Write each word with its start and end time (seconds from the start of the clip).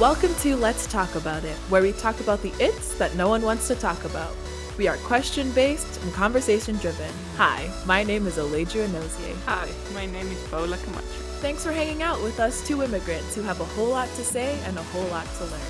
Welcome 0.00 0.34
to 0.36 0.56
Let's 0.56 0.86
Talk 0.86 1.14
About 1.14 1.44
It, 1.44 1.56
where 1.68 1.82
we 1.82 1.92
talk 1.92 2.20
about 2.20 2.40
the 2.40 2.54
it's 2.58 2.94
that 2.94 3.14
no 3.16 3.28
one 3.28 3.42
wants 3.42 3.68
to 3.68 3.74
talk 3.74 4.02
about. 4.06 4.34
We 4.78 4.88
are 4.88 4.96
question 4.96 5.52
based 5.52 6.02
and 6.02 6.10
conversation 6.14 6.76
driven. 6.76 7.12
Hi, 7.36 7.70
my 7.84 8.02
name 8.02 8.26
is 8.26 8.38
Aledra 8.38 8.88
Nozier. 8.88 9.36
Hi, 9.44 9.68
my 9.92 10.06
name 10.06 10.26
is 10.28 10.42
Paula 10.48 10.78
Camacho. 10.78 11.02
Thanks 11.42 11.62
for 11.62 11.70
hanging 11.70 12.02
out 12.02 12.22
with 12.22 12.40
us 12.40 12.66
two 12.66 12.82
immigrants 12.82 13.34
who 13.34 13.42
have 13.42 13.60
a 13.60 13.64
whole 13.66 13.90
lot 13.90 14.08
to 14.08 14.24
say 14.24 14.58
and 14.64 14.78
a 14.78 14.82
whole 14.84 15.06
lot 15.08 15.26
to 15.36 15.44
learn. 15.44 15.60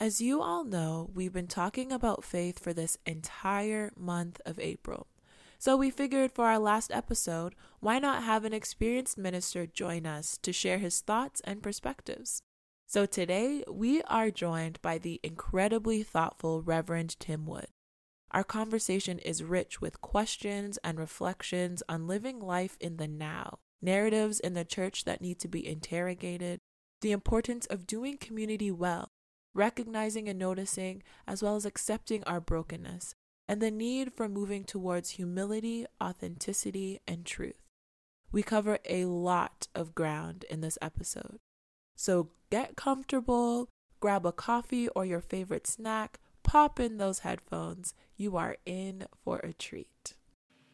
As 0.00 0.20
you 0.20 0.42
all 0.42 0.64
know, 0.64 1.08
we've 1.14 1.32
been 1.32 1.46
talking 1.46 1.92
about 1.92 2.24
faith 2.24 2.58
for 2.58 2.72
this 2.72 2.98
entire 3.06 3.92
month 3.96 4.40
of 4.44 4.58
April. 4.58 5.06
So 5.62 5.76
we 5.76 5.90
figured 5.90 6.32
for 6.32 6.46
our 6.46 6.58
last 6.58 6.90
episode, 6.90 7.54
why 7.78 8.00
not 8.00 8.24
have 8.24 8.44
an 8.44 8.52
experienced 8.52 9.16
minister 9.16 9.64
join 9.64 10.06
us 10.06 10.36
to 10.38 10.52
share 10.52 10.78
his 10.78 11.00
thoughts 11.00 11.40
and 11.44 11.62
perspectives? 11.62 12.42
So 12.88 13.06
today, 13.06 13.62
we 13.70 14.02
are 14.02 14.32
joined 14.32 14.82
by 14.82 14.98
the 14.98 15.20
incredibly 15.22 16.02
thoughtful 16.02 16.62
Reverend 16.62 17.14
Tim 17.20 17.46
Wood. 17.46 17.68
Our 18.32 18.42
conversation 18.42 19.20
is 19.20 19.44
rich 19.44 19.80
with 19.80 20.00
questions 20.00 20.80
and 20.82 20.98
reflections 20.98 21.80
on 21.88 22.08
living 22.08 22.40
life 22.40 22.76
in 22.80 22.96
the 22.96 23.06
now, 23.06 23.60
narratives 23.80 24.40
in 24.40 24.54
the 24.54 24.64
church 24.64 25.04
that 25.04 25.20
need 25.20 25.38
to 25.38 25.48
be 25.48 25.64
interrogated, 25.64 26.58
the 27.02 27.12
importance 27.12 27.66
of 27.66 27.86
doing 27.86 28.18
community 28.18 28.72
well, 28.72 29.12
recognizing 29.54 30.28
and 30.28 30.40
noticing, 30.40 31.04
as 31.24 31.40
well 31.40 31.54
as 31.54 31.64
accepting 31.64 32.24
our 32.24 32.40
brokenness, 32.40 33.14
and 33.48 33.60
the 33.60 33.70
need 33.70 34.12
for 34.12 34.28
moving 34.28 34.64
towards 34.64 35.10
humility, 35.10 35.86
authenticity, 36.02 37.00
and 37.06 37.24
truth. 37.24 37.62
We 38.30 38.42
cover 38.42 38.78
a 38.88 39.04
lot 39.04 39.68
of 39.74 39.94
ground 39.94 40.44
in 40.48 40.60
this 40.60 40.78
episode. 40.80 41.38
So 41.94 42.30
get 42.50 42.76
comfortable, 42.76 43.68
grab 44.00 44.24
a 44.24 44.32
coffee 44.32 44.88
or 44.88 45.04
your 45.04 45.20
favorite 45.20 45.66
snack, 45.66 46.18
pop 46.42 46.80
in 46.80 46.96
those 46.96 47.20
headphones. 47.20 47.94
You 48.16 48.36
are 48.36 48.56
in 48.64 49.06
for 49.24 49.38
a 49.38 49.52
treat. 49.52 50.14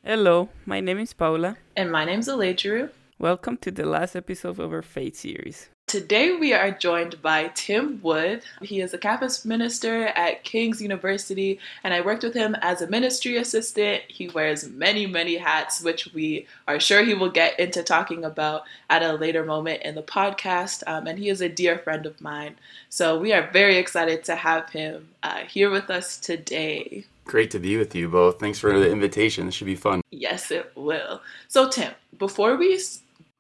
Hello, 0.05 0.49
my 0.65 0.81
name 0.81 0.99
is 0.99 1.13
Paula. 1.13 1.57
And 1.77 1.91
my 1.91 2.05
name 2.05 2.21
is 2.21 2.29
Aledru. 2.29 2.91
Welcome 3.21 3.57
to 3.63 3.73
the 3.73 3.85
last 3.85 4.15
episode 4.15 4.61
of 4.61 4.73
our 4.73 4.81
Faith 4.81 5.17
series. 5.17 5.71
Today 5.89 6.37
we 6.37 6.53
are 6.53 6.71
joined 6.71 7.21
by 7.21 7.49
Tim 7.53 7.99
Wood. 8.01 8.43
He 8.63 8.81
is 8.81 8.95
a 8.95 8.99
campus 8.99 9.45
minister 9.45 10.07
at 10.07 10.45
King's 10.45 10.81
University, 10.81 11.59
and 11.83 11.93
I 11.93 12.01
worked 12.01 12.23
with 12.23 12.35
him 12.35 12.55
as 12.63 12.81
a 12.81 12.87
ministry 12.87 13.37
assistant. 13.37 14.05
He 14.07 14.29
wears 14.29 14.69
many, 14.69 15.09
many 15.09 15.37
hats, 15.37 15.83
which 15.83 16.15
we 16.15 16.47
are 16.69 16.79
sure 16.79 17.03
he 17.03 17.15
will 17.15 17.31
get 17.31 17.59
into 17.59 17.83
talking 17.83 18.25
about 18.25 18.63
at 18.89 19.03
a 19.03 19.15
later 19.15 19.45
moment 19.45 19.83
in 19.83 19.97
the 19.97 20.03
podcast. 20.03 20.85
Um, 20.87 21.09
and 21.09 21.19
he 21.19 21.29
is 21.29 21.41
a 21.41 21.49
dear 21.49 21.81
friend 21.81 22.07
of 22.07 22.21
mine. 22.21 22.55
So 22.89 23.19
we 23.19 23.33
are 23.33 23.51
very 23.51 23.79
excited 23.79 24.23
to 24.27 24.37
have 24.37 24.71
him 24.71 25.09
uh, 25.25 25.39
here 25.39 25.71
with 25.71 25.91
us 25.91 26.19
today. 26.19 27.05
Great 27.25 27.51
to 27.51 27.59
be 27.59 27.77
with 27.77 27.97
you 27.97 28.09
both. 28.09 28.39
Thanks 28.39 28.61
for 28.61 28.79
the 28.79 28.89
invitation. 28.89 29.47
This 29.47 29.57
should 29.57 29.67
be 29.67 29.75
fun. 29.75 30.03
Yes, 30.13 30.53
it 30.53 30.71
will. 30.77 31.21
So, 31.49 31.69
Tim, 31.69 31.93
before 32.17 32.57
we 32.57 32.79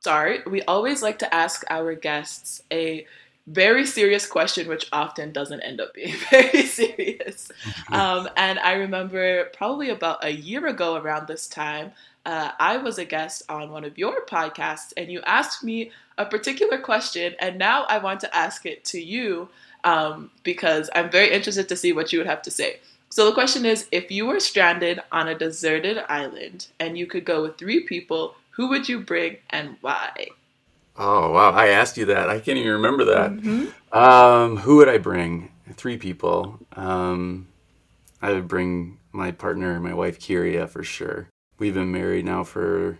start, 0.00 0.50
we 0.50 0.62
always 0.62 1.02
like 1.02 1.18
to 1.20 1.34
ask 1.34 1.64
our 1.70 1.94
guests 1.94 2.62
a 2.72 3.06
very 3.46 3.86
serious 3.86 4.26
question, 4.26 4.68
which 4.68 4.88
often 4.92 5.32
doesn't 5.32 5.60
end 5.62 5.80
up 5.80 5.94
being 5.94 6.14
very 6.30 6.62
serious. 6.62 7.50
Um, 7.90 8.28
and 8.36 8.58
I 8.58 8.74
remember 8.74 9.46
probably 9.54 9.88
about 9.90 10.24
a 10.24 10.30
year 10.30 10.66
ago 10.66 10.96
around 10.96 11.26
this 11.26 11.48
time, 11.48 11.92
uh, 12.26 12.50
I 12.60 12.76
was 12.76 12.98
a 12.98 13.04
guest 13.04 13.42
on 13.48 13.70
one 13.70 13.84
of 13.84 13.96
your 13.96 14.24
podcasts, 14.26 14.92
and 14.96 15.10
you 15.10 15.20
asked 15.22 15.64
me 15.64 15.90
a 16.18 16.26
particular 16.26 16.78
question, 16.78 17.34
and 17.40 17.58
now 17.58 17.84
I 17.88 17.98
want 17.98 18.20
to 18.20 18.36
ask 18.36 18.66
it 18.66 18.84
to 18.86 19.00
you 19.00 19.48
um, 19.84 20.30
because 20.42 20.90
I'm 20.94 21.10
very 21.10 21.32
interested 21.32 21.68
to 21.70 21.76
see 21.76 21.92
what 21.92 22.12
you 22.12 22.18
would 22.18 22.26
have 22.26 22.42
to 22.42 22.50
say. 22.50 22.80
So 23.10 23.24
the 23.24 23.32
question 23.32 23.64
is 23.64 23.88
if 23.90 24.10
you 24.10 24.26
were 24.26 24.40
stranded 24.40 25.00
on 25.10 25.28
a 25.28 25.38
deserted 25.38 25.98
island 26.08 26.66
and 26.78 26.98
you 26.98 27.06
could 27.06 27.24
go 27.24 27.42
with 27.42 27.56
three 27.56 27.80
people 27.80 28.34
who 28.58 28.66
would 28.66 28.88
you 28.88 29.00
bring 29.00 29.36
and 29.50 29.76
why? 29.80 30.26
Oh 30.96 31.30
wow, 31.30 31.52
I 31.52 31.68
asked 31.68 31.96
you 31.96 32.06
that. 32.06 32.28
I 32.28 32.40
can't 32.40 32.58
even 32.58 32.72
remember 32.72 33.04
that. 33.04 33.30
Mm-hmm. 33.30 33.96
Um, 33.96 34.56
who 34.58 34.76
would 34.76 34.88
I 34.88 34.98
bring? 34.98 35.52
Three 35.74 35.96
people. 35.96 36.58
Um, 36.72 37.46
I 38.20 38.32
would 38.32 38.48
bring 38.48 38.98
my 39.12 39.30
partner, 39.30 39.78
my 39.78 39.94
wife 39.94 40.18
Kyria, 40.18 40.68
for 40.68 40.82
sure. 40.82 41.28
We've 41.60 41.74
been 41.74 41.92
married 41.92 42.24
now 42.24 42.42
for 42.42 42.98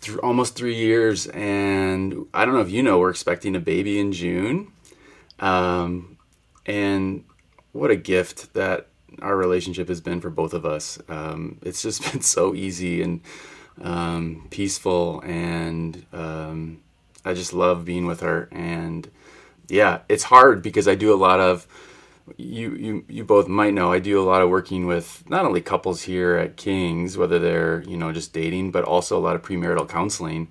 th- 0.00 0.16
almost 0.18 0.56
three 0.56 0.74
years, 0.74 1.26
and 1.26 2.26
I 2.32 2.46
don't 2.46 2.54
know 2.54 2.60
if 2.60 2.70
you 2.70 2.82
know, 2.82 2.98
we're 2.98 3.10
expecting 3.10 3.54
a 3.54 3.60
baby 3.60 4.00
in 4.00 4.12
June. 4.12 4.72
Um, 5.38 6.16
and 6.64 7.24
what 7.72 7.90
a 7.90 7.96
gift 7.96 8.54
that 8.54 8.88
our 9.20 9.36
relationship 9.36 9.88
has 9.88 10.00
been 10.00 10.22
for 10.22 10.30
both 10.30 10.54
of 10.54 10.64
us. 10.64 10.98
Um, 11.10 11.58
it's 11.60 11.82
just 11.82 12.02
been 12.12 12.22
so 12.22 12.54
easy 12.54 13.02
and 13.02 13.20
um, 13.80 14.46
peaceful, 14.50 15.20
and 15.24 16.04
um, 16.12 16.80
I 17.24 17.34
just 17.34 17.52
love 17.52 17.84
being 17.84 18.06
with 18.06 18.20
her. 18.20 18.48
And 18.52 19.10
yeah, 19.68 20.00
it's 20.08 20.24
hard 20.24 20.62
because 20.62 20.88
I 20.88 20.94
do 20.94 21.12
a 21.12 21.16
lot 21.16 21.40
of 21.40 21.66
you 22.36 22.74
you 22.74 23.04
you 23.08 23.24
both 23.24 23.48
might 23.48 23.72
know 23.72 23.90
I 23.90 23.98
do 23.98 24.20
a 24.20 24.24
lot 24.24 24.42
of 24.42 24.50
working 24.50 24.86
with 24.86 25.24
not 25.30 25.44
only 25.44 25.60
couples 25.60 26.02
here 26.02 26.36
at 26.36 26.56
King's, 26.56 27.16
whether 27.16 27.38
they're 27.38 27.82
you 27.82 27.96
know 27.96 28.12
just 28.12 28.32
dating, 28.32 28.70
but 28.70 28.84
also 28.84 29.16
a 29.16 29.20
lot 29.20 29.36
of 29.36 29.42
premarital 29.42 29.88
counseling. 29.88 30.48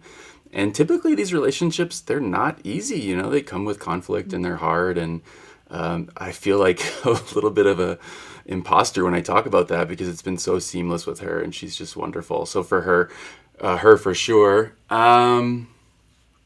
And 0.53 0.73
typically 0.73 1.13
these 1.13 1.33
relationships 1.33 1.99
they're 1.99 2.19
not 2.19 2.59
easy. 2.63 2.99
You 2.99 3.17
know, 3.17 3.29
they 3.29 3.41
come 3.41 3.65
with 3.65 3.79
conflict 3.79 4.33
and 4.33 4.43
they're 4.43 4.57
hard. 4.57 4.97
And 4.97 5.21
um, 5.69 6.09
I 6.17 6.31
feel 6.31 6.57
like 6.57 6.81
a 7.05 7.11
little 7.35 7.51
bit 7.51 7.65
of 7.65 7.79
a 7.79 7.99
imposter 8.47 9.03
when 9.03 9.13
I 9.13 9.21
talk 9.21 9.45
about 9.45 9.67
that 9.67 9.87
because 9.87 10.07
it's 10.07 10.21
been 10.21 10.37
so 10.37 10.57
seamless 10.57 11.05
with 11.05 11.19
her 11.19 11.39
and 11.39 11.53
she's 11.53 11.75
just 11.75 11.95
wonderful. 11.95 12.45
So 12.45 12.63
for 12.63 12.81
her, 12.81 13.11
uh, 13.59 13.77
her 13.77 13.97
for 13.97 14.13
sure. 14.15 14.73
Um, 14.89 15.67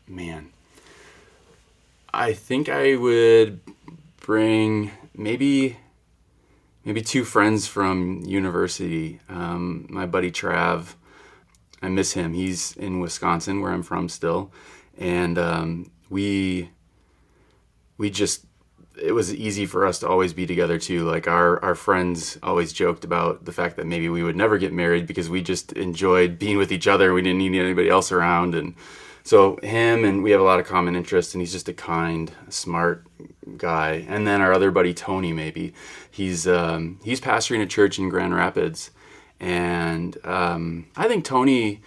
man, 0.08 0.52
I 2.14 2.34
think 2.34 2.68
I 2.68 2.96
would 2.96 3.62
bring 4.20 4.92
maybe 5.16 5.78
maybe 6.84 7.02
two 7.02 7.24
friends 7.24 7.68
from 7.68 8.24
university. 8.26 9.20
Um, 9.30 9.86
my 9.90 10.06
buddy 10.06 10.32
Trav, 10.32 10.96
I 11.82 11.90
miss 11.90 12.14
him. 12.14 12.34
He's 12.34 12.76
in 12.76 13.00
Wisconsin, 13.00 13.62
where 13.62 13.72
I'm 13.72 13.84
from 13.84 14.10
still, 14.10 14.52
and 14.98 15.38
um, 15.38 15.92
we 16.10 16.72
we 17.98 18.10
just 18.10 18.46
it 19.00 19.14
was 19.14 19.34
easy 19.34 19.66
for 19.66 19.86
us 19.86 20.00
to 20.00 20.08
always 20.08 20.34
be 20.34 20.46
together 20.46 20.78
too. 20.78 21.04
Like 21.06 21.28
our 21.28 21.64
our 21.64 21.76
friends 21.76 22.38
always 22.44 22.74
joked 22.74 23.04
about 23.04 23.46
the 23.46 23.52
fact 23.52 23.78
that 23.78 23.88
maybe 23.88 24.10
we 24.10 24.24
would 24.24 24.36
never 24.36 24.58
get 24.58 24.74
married 24.74 25.08
because 25.08 25.30
we 25.30 25.42
just 25.42 25.72
enjoyed 25.74 26.40
being 26.40 26.58
with 26.58 26.72
each 26.72 26.88
other. 26.88 27.14
We 27.14 27.22
didn't 27.22 27.40
need 27.40 27.60
anybody 27.60 27.90
else 27.90 28.12
around, 28.12 28.56
and 28.56 28.76
so 29.24 29.58
him 29.58 30.04
and 30.04 30.24
we 30.24 30.32
have 30.32 30.42
a 30.42 30.46
lot 30.46 30.60
of 30.60 30.66
common 30.66 30.96
interests. 30.96 31.34
And 31.34 31.42
he's 31.42 31.52
just 31.52 31.70
a 31.70 31.74
kind, 31.74 32.32
smart 32.50 33.06
guy. 33.58 34.06
And 34.08 34.28
then 34.28 34.42
our 34.42 34.54
other 34.54 34.72
buddy 34.72 34.94
Tony, 34.94 35.32
maybe 35.32 35.74
he's 36.10 36.48
um, 36.48 37.00
he's 37.04 37.22
pastoring 37.22 37.62
a 37.62 37.68
church 37.68 37.98
in 37.98 38.10
Grand 38.10 38.36
Rapids, 38.36 38.92
and 39.40 40.18
um, 40.26 40.88
I 40.98 41.08
think 41.08 41.24
Tony 41.24 41.82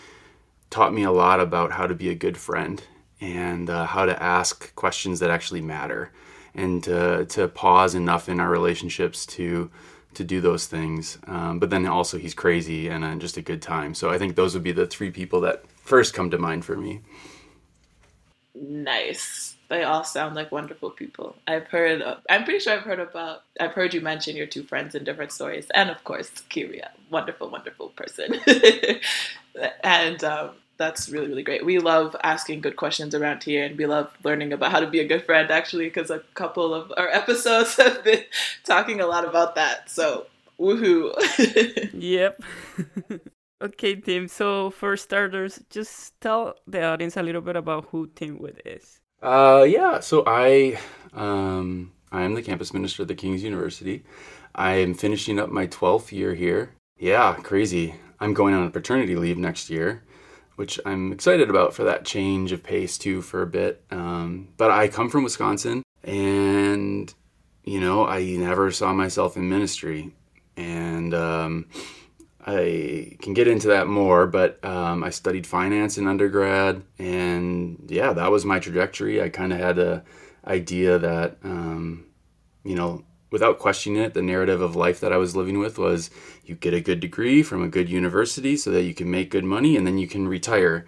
taught 0.71 0.95
me 0.95 1.05
a 1.05 1.13
lot 1.13 1.39
about 1.39 1.73
how 1.73 1.87
to 1.87 1.95
be 1.95 2.09
a 2.09 2.15
good 2.15 2.37
friend 2.37 2.83
and 3.21 3.71
uh, 3.71 3.87
how 3.87 4.07
to 4.07 4.23
ask 4.23 4.75
questions 4.75 5.21
that 5.21 5.31
actually 5.31 5.61
matter 5.61 6.11
and 6.55 6.83
to, 6.85 7.25
to 7.27 7.49
pause 7.49 7.95
enough 7.95 8.29
in 8.29 8.41
our 8.41 8.51
relationships 8.51 9.27
to 9.27 9.71
to 10.15 10.25
do 10.25 10.41
those 10.41 10.67
things. 10.67 11.19
Um, 11.27 11.59
but 11.59 11.71
then 11.71 11.87
also 11.87 12.19
he's 12.19 12.35
crazy 12.35 12.89
and 12.89 13.05
uh, 13.05 13.17
just 13.17 13.37
a 13.37 13.43
good 13.43 13.61
time. 13.61 13.95
So 13.95 14.11
I 14.11 14.19
think 14.19 14.37
those 14.37 14.55
would 14.55 14.63
be 14.63 14.71
the 14.71 14.87
three 14.87 15.11
people 15.11 15.41
that 15.41 15.65
first 15.77 16.15
come 16.15 16.31
to 16.31 16.39
mind 16.39 16.65
for 16.65 16.77
me. 16.77 17.01
Nice. 18.55 19.57
They 19.69 19.83
all 19.83 20.05
sound 20.05 20.37
like 20.37 20.53
wonderful 20.53 20.91
people. 20.91 21.35
I've 21.49 21.67
heard. 21.67 22.03
I'm 22.31 22.45
pretty 22.45 22.61
sure 22.61 22.75
I've 22.75 22.83
heard 22.83 23.01
about. 23.01 23.43
I've 23.59 23.73
heard 23.73 23.93
you 23.93 24.01
mention 24.01 24.37
your 24.37 24.47
two 24.47 24.63
friends 24.63 24.95
in 24.95 25.03
different 25.03 25.33
stories, 25.33 25.67
and 25.75 25.91
of 25.91 26.05
course, 26.05 26.31
Kyria, 26.51 26.91
wonderful, 27.11 27.51
wonderful 27.51 27.89
person. 27.89 28.41
and 29.83 30.23
um, 30.23 30.51
that's 30.77 31.09
really 31.09 31.29
really 31.29 31.43
great. 31.43 31.65
We 31.65 31.79
love 31.79 32.17
asking 32.23 32.61
good 32.61 32.77
questions 32.77 33.15
around 33.15 33.43
here, 33.43 33.65
and 33.65 33.77
we 33.77 33.87
love 33.87 34.11
learning 34.25 34.53
about 34.53 34.73
how 34.73 34.81
to 34.81 34.87
be 34.87 35.01
a 35.01 35.07
good 35.07 35.25
friend. 35.25 35.51
Actually, 35.51 35.87
because 35.87 36.11
a 36.11 36.21
couple 36.35 36.75
of 36.75 36.93
our 36.97 37.09
episodes 37.23 37.77
have 37.77 38.05
been 38.05 38.25
talking 38.65 39.01
a 39.01 39.07
lot 39.07 39.27
about 39.27 39.55
that. 39.55 39.91
So 39.91 40.27
woohoo! 40.59 41.13
yep. 41.93 42.43
okay, 43.63 43.97
Tim. 43.97 44.29
So 44.29 44.71
for 44.71 44.97
starters, 44.97 45.61
just 45.71 46.21
tell 46.21 46.55
the 46.67 46.83
audience 46.83 47.17
a 47.17 47.23
little 47.23 47.43
bit 47.43 47.57
about 47.57 47.87
who 47.91 48.09
Tim 48.15 48.39
Wood 48.39 48.63
is. 48.65 49.01
Uh, 49.23 49.65
yeah. 49.69 50.01
So 50.01 50.25
I 50.27 50.79
um 51.13 51.93
I 52.13 52.23
am 52.23 52.35
the 52.35 52.43
campus 52.43 52.75
minister 52.75 53.03
at 53.03 53.09
the 53.09 53.15
King's 53.15 53.43
University. 53.43 54.05
I 54.55 54.75
am 54.75 54.95
finishing 54.95 55.41
up 55.41 55.51
my 55.51 55.67
12th 55.67 56.13
year 56.13 56.35
here. 56.35 56.71
Yeah, 56.97 57.35
crazy. 57.43 57.97
I'm 58.21 58.35
going 58.35 58.55
on 58.55 58.65
a 58.65 58.71
paternity 58.71 59.17
leave 59.17 59.37
next 59.37 59.69
year 59.69 60.05
which 60.57 60.79
I'm 60.85 61.13
excited 61.13 61.51
about 61.51 61.75
for 61.75 61.85
that 61.85 62.05
change 62.05 62.53
of 62.53 62.63
pace 62.63 62.99
too 62.99 63.23
for 63.23 63.43
a 63.43 63.47
bit. 63.47 63.85
Um, 63.91 64.49
but 64.57 64.71
I 64.71 64.89
come 64.89 65.11
from 65.11 65.25
Wisconsin, 65.25 65.83
and 66.03 67.13
you 67.65 67.81
know, 67.81 68.07
I 68.07 68.23
never 68.23 68.71
saw 68.71 68.93
myself 68.93 69.37
in 69.37 69.49
ministry, 69.49 70.13
and 70.57 71.15
um, 71.15 71.67
I 72.47 73.17
can 73.21 73.35
get 73.35 73.49
into 73.49 73.69
that 73.69 73.87
more. 73.87 74.27
But 74.27 74.65
um, 74.65 75.03
I 75.03 75.11
studied 75.11 75.47
finance 75.47 75.99
in 75.99 76.07
undergrad, 76.07 76.83
and 76.99 77.85
yeah, 77.89 78.13
that 78.13 78.31
was 78.31 78.45
my 78.45 78.59
trajectory. 78.59 79.23
I 79.23 79.29
kind 79.29 79.53
of 79.53 79.59
had 79.59 79.79
a 79.79 80.05
idea 80.47 80.99
that 80.99 81.39
um, 81.43 82.07
you 82.65 82.75
know 82.75 83.05
without 83.35 83.59
questioning 83.59 84.01
it, 84.01 84.15
the 84.15 84.23
narrative 84.23 84.61
of 84.61 84.77
life 84.77 85.01
that 85.01 85.13
I 85.13 85.17
was 85.17 85.35
living 85.35 85.59
with 85.59 85.77
was 85.77 86.09
you 86.47 86.55
get 86.55 86.73
a 86.73 86.81
good 86.81 87.01
degree 87.01 87.43
from 87.43 87.65
a 87.65 87.69
good 87.69 87.89
university 87.89 88.57
so 88.57 88.71
that 88.71 88.85
you 88.85 88.95
can 88.95 89.11
make 89.11 89.29
good 89.29 89.43
money 89.43 89.77
and 89.77 89.85
then 89.85 89.99
you 89.99 90.07
can 90.07 90.29
retire. 90.29 90.87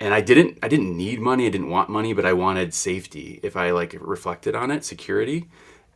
And 0.00 0.12
I 0.12 0.20
didn't 0.20 0.58
I 0.60 0.66
didn't 0.66 0.96
need 0.96 1.20
money, 1.20 1.46
I 1.46 1.50
didn't 1.50 1.70
want 1.70 1.88
money, 1.88 2.12
but 2.14 2.26
I 2.26 2.32
wanted 2.32 2.74
safety 2.74 3.38
if 3.44 3.56
I 3.56 3.70
like 3.70 3.96
reflected 4.00 4.56
on 4.56 4.72
it, 4.72 4.84
security. 4.84 5.46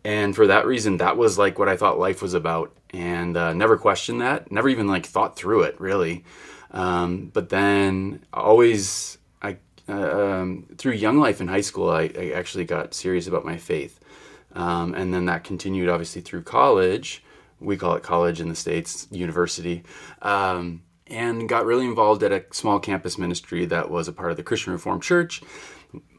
And 0.05 0.37
for 0.37 0.47
that 0.47 0.67
reason, 0.67 0.99
that 0.99 1.17
was 1.17 1.37
like 1.37 1.59
what 1.59 1.69
I 1.69 1.77
thought 1.77 1.99
life 1.99 2.23
was 2.23 2.35
about, 2.35 2.73
and 2.91 3.37
uh, 3.37 3.53
never 3.53 3.77
questioned 3.77 4.21
that. 4.21 4.53
Never 4.53 4.69
even 4.69 4.87
like 4.87 5.07
thought 5.07 5.35
through 5.35 5.63
it 5.63 5.81
really. 5.81 6.25
Um, 6.71 7.27
but 7.35 7.49
then 7.49 8.25
always, 8.33 9.19
I 9.43 9.57
uh, 9.89 9.95
um, 9.95 10.67
through 10.79 10.93
young 10.93 11.19
life 11.19 11.41
in 11.41 11.49
high 11.49 11.61
school, 11.61 11.91
I, 11.91 12.05
I 12.17 12.31
actually 12.37 12.67
got 12.67 12.95
serious 12.95 13.27
about 13.27 13.45
my 13.45 13.57
faith, 13.57 13.99
um, 14.55 14.95
and 14.95 15.13
then 15.13 15.27
that 15.27 15.45
continued 15.45 15.89
obviously 15.89 16.23
through 16.23 16.43
college. 16.43 17.25
We 17.61 17.77
call 17.77 17.95
it 17.95 18.03
college 18.03 18.41
in 18.41 18.49
the 18.49 18.57
States, 18.57 19.07
university. 19.11 19.85
Um, 20.21 20.83
and 21.07 21.49
got 21.49 21.67
really 21.67 21.85
involved 21.85 22.23
at 22.23 22.33
a 22.33 22.45
small 22.53 22.81
campus 22.81 23.19
ministry 23.19 23.67
that 23.67 23.91
was 23.91 24.09
a 24.09 24.13
part 24.13 24.31
of 24.31 24.37
the 24.37 24.43
Christian 24.43 24.73
Reformed 24.73 25.03
Church. 25.03 25.43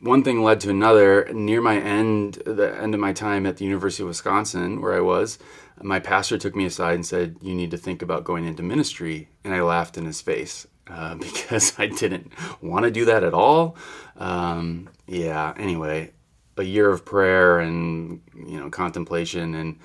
One 0.02 0.24
thing 0.24 0.44
led 0.44 0.60
to 0.62 0.70
another. 0.70 1.28
Near 1.34 1.62
my 1.62 1.80
end, 1.80 2.36
the 2.46 2.80
end 2.80 2.94
of 2.94 3.00
my 3.00 3.12
time 3.12 3.46
at 3.46 3.58
the 3.58 3.66
University 3.66 4.04
of 4.04 4.10
Wisconsin, 4.10 4.82
where 4.82 4.94
I 4.94 5.00
was, 5.00 5.40
my 5.82 6.00
pastor 6.00 6.38
took 6.38 6.56
me 6.56 6.66
aside 6.66 6.94
and 6.94 7.06
said, 7.06 7.38
"You 7.42 7.56
need 7.56 7.72
to 7.72 7.78
think 7.78 8.04
about 8.04 8.24
going 8.24 8.46
into 8.46 8.62
ministry." 8.62 9.30
And 9.44 9.54
I 9.54 9.62
laughed 9.62 9.98
in 9.98 10.06
his 10.06 10.22
face 10.22 10.68
uh, 10.88 11.16
because 11.20 11.74
I 11.80 11.88
didn't 11.88 12.32
want 12.62 12.86
to 12.86 12.92
do 12.92 13.06
that 13.06 13.24
at 13.24 13.34
all. 13.34 13.76
Um, 14.18 14.90
yeah. 15.08 15.54
Anyway, 15.58 16.12
a 16.58 16.64
year 16.64 16.90
of 16.90 17.06
prayer 17.06 17.60
and 17.60 18.22
you 18.36 18.60
know 18.60 18.70
contemplation. 18.70 19.56
And 19.56 19.80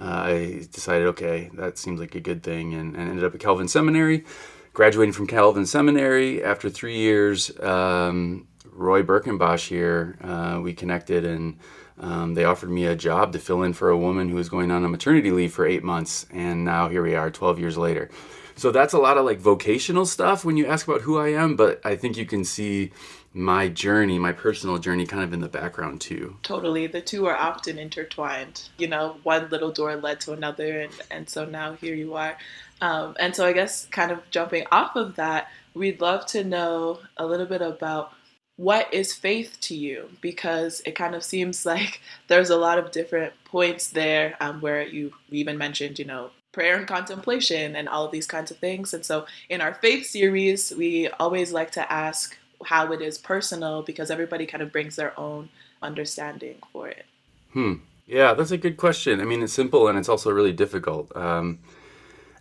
uh, 0.00 0.22
I 0.24 0.66
decided 0.72 1.06
okay 1.08 1.50
that 1.54 1.78
seems 1.78 2.00
like 2.00 2.14
a 2.14 2.20
good 2.20 2.42
thing. 2.42 2.74
And, 2.74 2.96
and, 2.96 3.10
ended 3.10 3.24
up 3.24 3.34
at 3.34 3.40
Calvin 3.40 3.68
Seminary 3.68 4.24
graduating 4.72 5.12
from 5.12 5.26
Calvin 5.26 5.66
Seminary. 5.66 6.42
After 6.42 6.70
three 6.70 6.96
years 6.96 7.56
um, 7.60 8.46
Roy 8.70 9.02
Berkenbosch 9.02 9.68
here 9.68 10.16
uh, 10.22 10.60
we 10.62 10.72
connected 10.72 11.24
and 11.24 11.58
um, 11.98 12.34
they 12.34 12.44
offered 12.44 12.70
me 12.70 12.86
a 12.86 12.96
job 12.96 13.32
to 13.32 13.38
fill 13.38 13.62
in 13.62 13.72
for 13.72 13.90
a 13.90 13.98
woman 13.98 14.28
who 14.28 14.36
was 14.36 14.48
going 14.48 14.70
on 14.70 14.84
a 14.84 14.88
maternity 14.88 15.30
leave 15.30 15.52
for 15.52 15.66
eight 15.66 15.84
months. 15.84 16.26
And 16.32 16.64
now 16.64 16.88
here 16.88 17.02
we 17.02 17.14
are 17.14 17.30
12 17.30 17.58
years 17.58 17.78
later. 17.78 18.10
So 18.56 18.70
that's 18.70 18.92
a 18.92 18.98
lot 18.98 19.18
of 19.18 19.24
like 19.24 19.38
vocational 19.38 20.04
stuff 20.04 20.44
when 20.44 20.56
you 20.56 20.66
ask 20.66 20.86
about 20.86 21.02
who 21.02 21.18
I 21.18 21.28
am. 21.28 21.56
But 21.56 21.80
I 21.84 21.96
think 21.96 22.16
you 22.16 22.26
can 22.26 22.44
see 22.44 22.92
my 23.34 23.68
journey, 23.68 24.18
my 24.18 24.32
personal 24.32 24.78
journey, 24.78 25.06
kind 25.06 25.22
of 25.22 25.32
in 25.32 25.40
the 25.40 25.48
background 25.48 26.00
too. 26.00 26.36
Totally. 26.42 26.86
The 26.86 27.00
two 27.00 27.26
are 27.26 27.36
often 27.36 27.78
intertwined. 27.78 28.68
You 28.78 28.88
know, 28.88 29.16
one 29.22 29.48
little 29.48 29.72
door 29.72 29.96
led 29.96 30.20
to 30.22 30.32
another, 30.32 30.80
and, 30.80 30.92
and 31.10 31.28
so 31.28 31.44
now 31.44 31.74
here 31.74 31.94
you 31.94 32.14
are. 32.14 32.36
Um, 32.80 33.16
and 33.18 33.34
so 33.34 33.46
I 33.46 33.52
guess 33.52 33.86
kind 33.86 34.10
of 34.10 34.18
jumping 34.30 34.64
off 34.72 34.96
of 34.96 35.16
that, 35.16 35.48
we'd 35.74 36.00
love 36.00 36.26
to 36.26 36.44
know 36.44 37.00
a 37.16 37.24
little 37.24 37.46
bit 37.46 37.62
about 37.62 38.12
what 38.56 38.92
is 38.92 39.12
faith 39.12 39.56
to 39.62 39.74
you 39.74 40.10
because 40.20 40.82
it 40.84 40.94
kind 40.94 41.14
of 41.14 41.24
seems 41.24 41.64
like 41.66 42.00
there's 42.28 42.50
a 42.50 42.56
lot 42.56 42.78
of 42.78 42.90
different 42.90 43.32
points 43.44 43.88
there 43.88 44.36
um, 44.40 44.60
where 44.60 44.82
you 44.82 45.12
even 45.30 45.56
mentioned, 45.56 45.98
you 45.98 46.04
know, 46.04 46.30
prayer 46.52 46.76
and 46.76 46.86
contemplation 46.86 47.74
and 47.76 47.88
all 47.88 48.04
of 48.04 48.12
these 48.12 48.26
kinds 48.26 48.50
of 48.50 48.58
things. 48.58 48.92
And 48.92 49.04
so 49.04 49.26
in 49.48 49.62
our 49.62 49.74
faith 49.74 50.06
series, 50.06 50.70
we 50.76 51.08
always 51.08 51.50
like 51.50 51.70
to 51.72 51.92
ask 51.92 52.36
how 52.64 52.92
it 52.92 53.00
is 53.00 53.18
personal 53.18 53.82
because 53.82 54.10
everybody 54.10 54.46
kind 54.46 54.62
of 54.62 54.72
brings 54.72 54.96
their 54.96 55.18
own 55.18 55.48
understanding 55.82 56.56
for 56.72 56.88
it. 56.88 57.06
Hmm. 57.52 57.74
Yeah, 58.06 58.34
that's 58.34 58.50
a 58.50 58.58
good 58.58 58.76
question. 58.76 59.20
I 59.20 59.24
mean, 59.24 59.42
it's 59.42 59.52
simple 59.52 59.88
and 59.88 59.98
it's 59.98 60.08
also 60.08 60.30
really 60.30 60.52
difficult. 60.52 61.14
Um, 61.16 61.60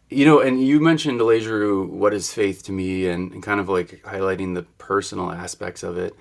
you 0.09 0.25
know, 0.25 0.41
and 0.41 0.61
you 0.61 0.79
mentioned 0.79 1.21
Elijah, 1.21 1.83
what 1.83 2.13
is 2.13 2.33
faith 2.33 2.63
to 2.63 2.71
me, 2.71 3.07
and, 3.07 3.31
and, 3.31 3.41
kind 3.41 3.59
of 3.59 3.69
like 3.69 4.01
highlighting 4.03 4.55
the 4.55 4.63
personal 4.77 5.31
aspects 5.31 5.83
of 5.83 5.97
it. 5.97 6.13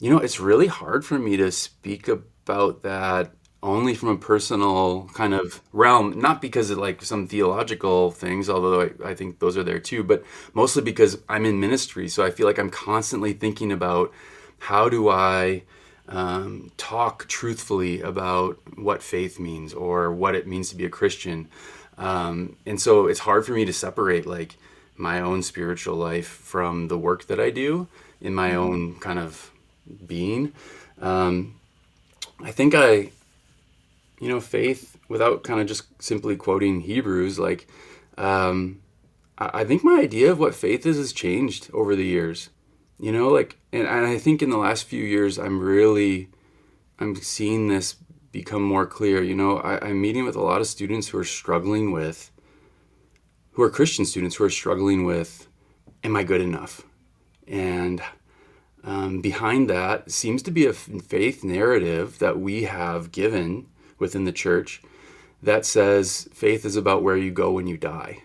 You 0.00 0.10
know, 0.10 0.18
it's 0.18 0.40
really 0.40 0.66
hard 0.66 1.04
for 1.04 1.18
me 1.18 1.38
to 1.38 1.50
speak 1.50 2.08
about 2.08 2.82
that 2.82 3.32
only 3.62 3.94
from 3.94 4.08
a 4.08 4.16
personal 4.16 5.10
kind 5.12 5.34
of 5.34 5.60
realm, 5.72 6.18
not 6.18 6.40
because 6.40 6.70
of 6.70 6.78
like 6.78 7.02
some 7.02 7.28
theological 7.28 8.10
things, 8.10 8.48
although 8.48 8.82
I, 8.82 9.10
I, 9.10 9.14
think 9.14 9.38
those 9.38 9.56
are 9.56 9.62
there 9.62 9.78
too, 9.78 10.02
but 10.02 10.24
mostly 10.54 10.82
because 10.82 11.18
I'm 11.28 11.44
in 11.44 11.60
ministry. 11.60 12.08
So 12.08 12.24
I 12.24 12.30
feel 12.30 12.46
like 12.46 12.58
I'm 12.58 12.70
constantly 12.70 13.34
thinking 13.34 13.70
about 13.70 14.12
how 14.60 14.88
do 14.88 15.10
I 15.10 15.62
um, 16.08 16.72
talk 16.78 17.28
truthfully 17.28 18.00
about 18.00 18.58
what 18.76 19.02
faith 19.02 19.38
means 19.38 19.74
or 19.74 20.10
what 20.10 20.34
it 20.34 20.46
means 20.46 20.70
to 20.70 20.76
be 20.76 20.86
a 20.86 20.90
Christian. 20.90 21.48
Um, 21.98 22.56
and 22.64 22.80
so 22.80 23.06
it's 23.08 23.20
hard 23.20 23.44
for 23.44 23.52
me 23.52 23.66
to 23.66 23.72
separate 23.74 24.26
like 24.26 24.56
my 24.96 25.20
own 25.20 25.42
spiritual 25.42 25.96
life 25.96 26.26
from 26.26 26.88
the 26.88 26.98
work 26.98 27.26
that 27.26 27.38
I 27.38 27.50
do 27.50 27.88
in 28.22 28.34
my 28.34 28.50
mm-hmm. 28.50 28.58
own 28.58 28.94
kind 29.00 29.18
of 29.18 29.50
being. 30.06 30.52
Um, 31.00 31.56
I 32.42 32.52
think 32.52 32.74
I 32.74 33.12
you 34.20 34.28
know, 34.28 34.38
faith 34.38 34.98
without 35.08 35.42
kind 35.42 35.60
of 35.60 35.66
just 35.66 36.00
simply 36.00 36.36
quoting 36.36 36.80
Hebrews, 36.80 37.38
like, 37.38 37.66
um, 38.18 38.82
I, 39.38 39.64
think 39.64 39.82
my 39.82 39.98
idea 39.98 40.30
of 40.30 40.38
what 40.38 40.54
faith 40.54 40.84
is 40.84 40.98
has 40.98 41.12
changed 41.12 41.70
over 41.72 41.96
the 41.96 42.04
years. 42.04 42.50
You 42.98 43.10
know, 43.12 43.28
like, 43.28 43.56
and, 43.72 43.88
and 43.88 44.06
I 44.06 44.18
think 44.18 44.42
in 44.42 44.50
the 44.50 44.58
last 44.58 44.84
few 44.84 45.02
years, 45.02 45.38
I'm 45.38 45.58
really, 45.58 46.28
I'm 46.98 47.16
seeing 47.16 47.68
this 47.68 47.96
become 48.30 48.62
more 48.62 48.86
clear. 48.86 49.22
You 49.22 49.34
know, 49.34 49.56
I, 49.56 49.86
I'm 49.86 50.02
meeting 50.02 50.26
with 50.26 50.36
a 50.36 50.42
lot 50.42 50.60
of 50.60 50.66
students 50.66 51.08
who 51.08 51.18
are 51.18 51.24
struggling 51.24 51.90
with, 51.90 52.30
who 53.52 53.62
are 53.62 53.70
Christian 53.70 54.04
students 54.04 54.36
who 54.36 54.44
are 54.44 54.50
struggling 54.50 55.06
with, 55.06 55.48
am 56.04 56.14
I 56.14 56.24
good 56.24 56.42
enough? 56.42 56.82
And 57.48 58.02
um, 58.84 59.22
behind 59.22 59.70
that 59.70 60.10
seems 60.10 60.42
to 60.42 60.50
be 60.50 60.66
a 60.66 60.74
faith 60.74 61.42
narrative 61.42 62.18
that 62.18 62.38
we 62.38 62.64
have 62.64 63.12
given 63.12 63.66
within 64.00 64.24
the 64.24 64.32
church 64.32 64.82
that 65.42 65.64
says 65.64 66.28
faith 66.32 66.64
is 66.64 66.76
about 66.76 67.02
where 67.02 67.16
you 67.16 67.30
go 67.30 67.52
when 67.52 67.66
you 67.66 67.76
die. 67.76 68.22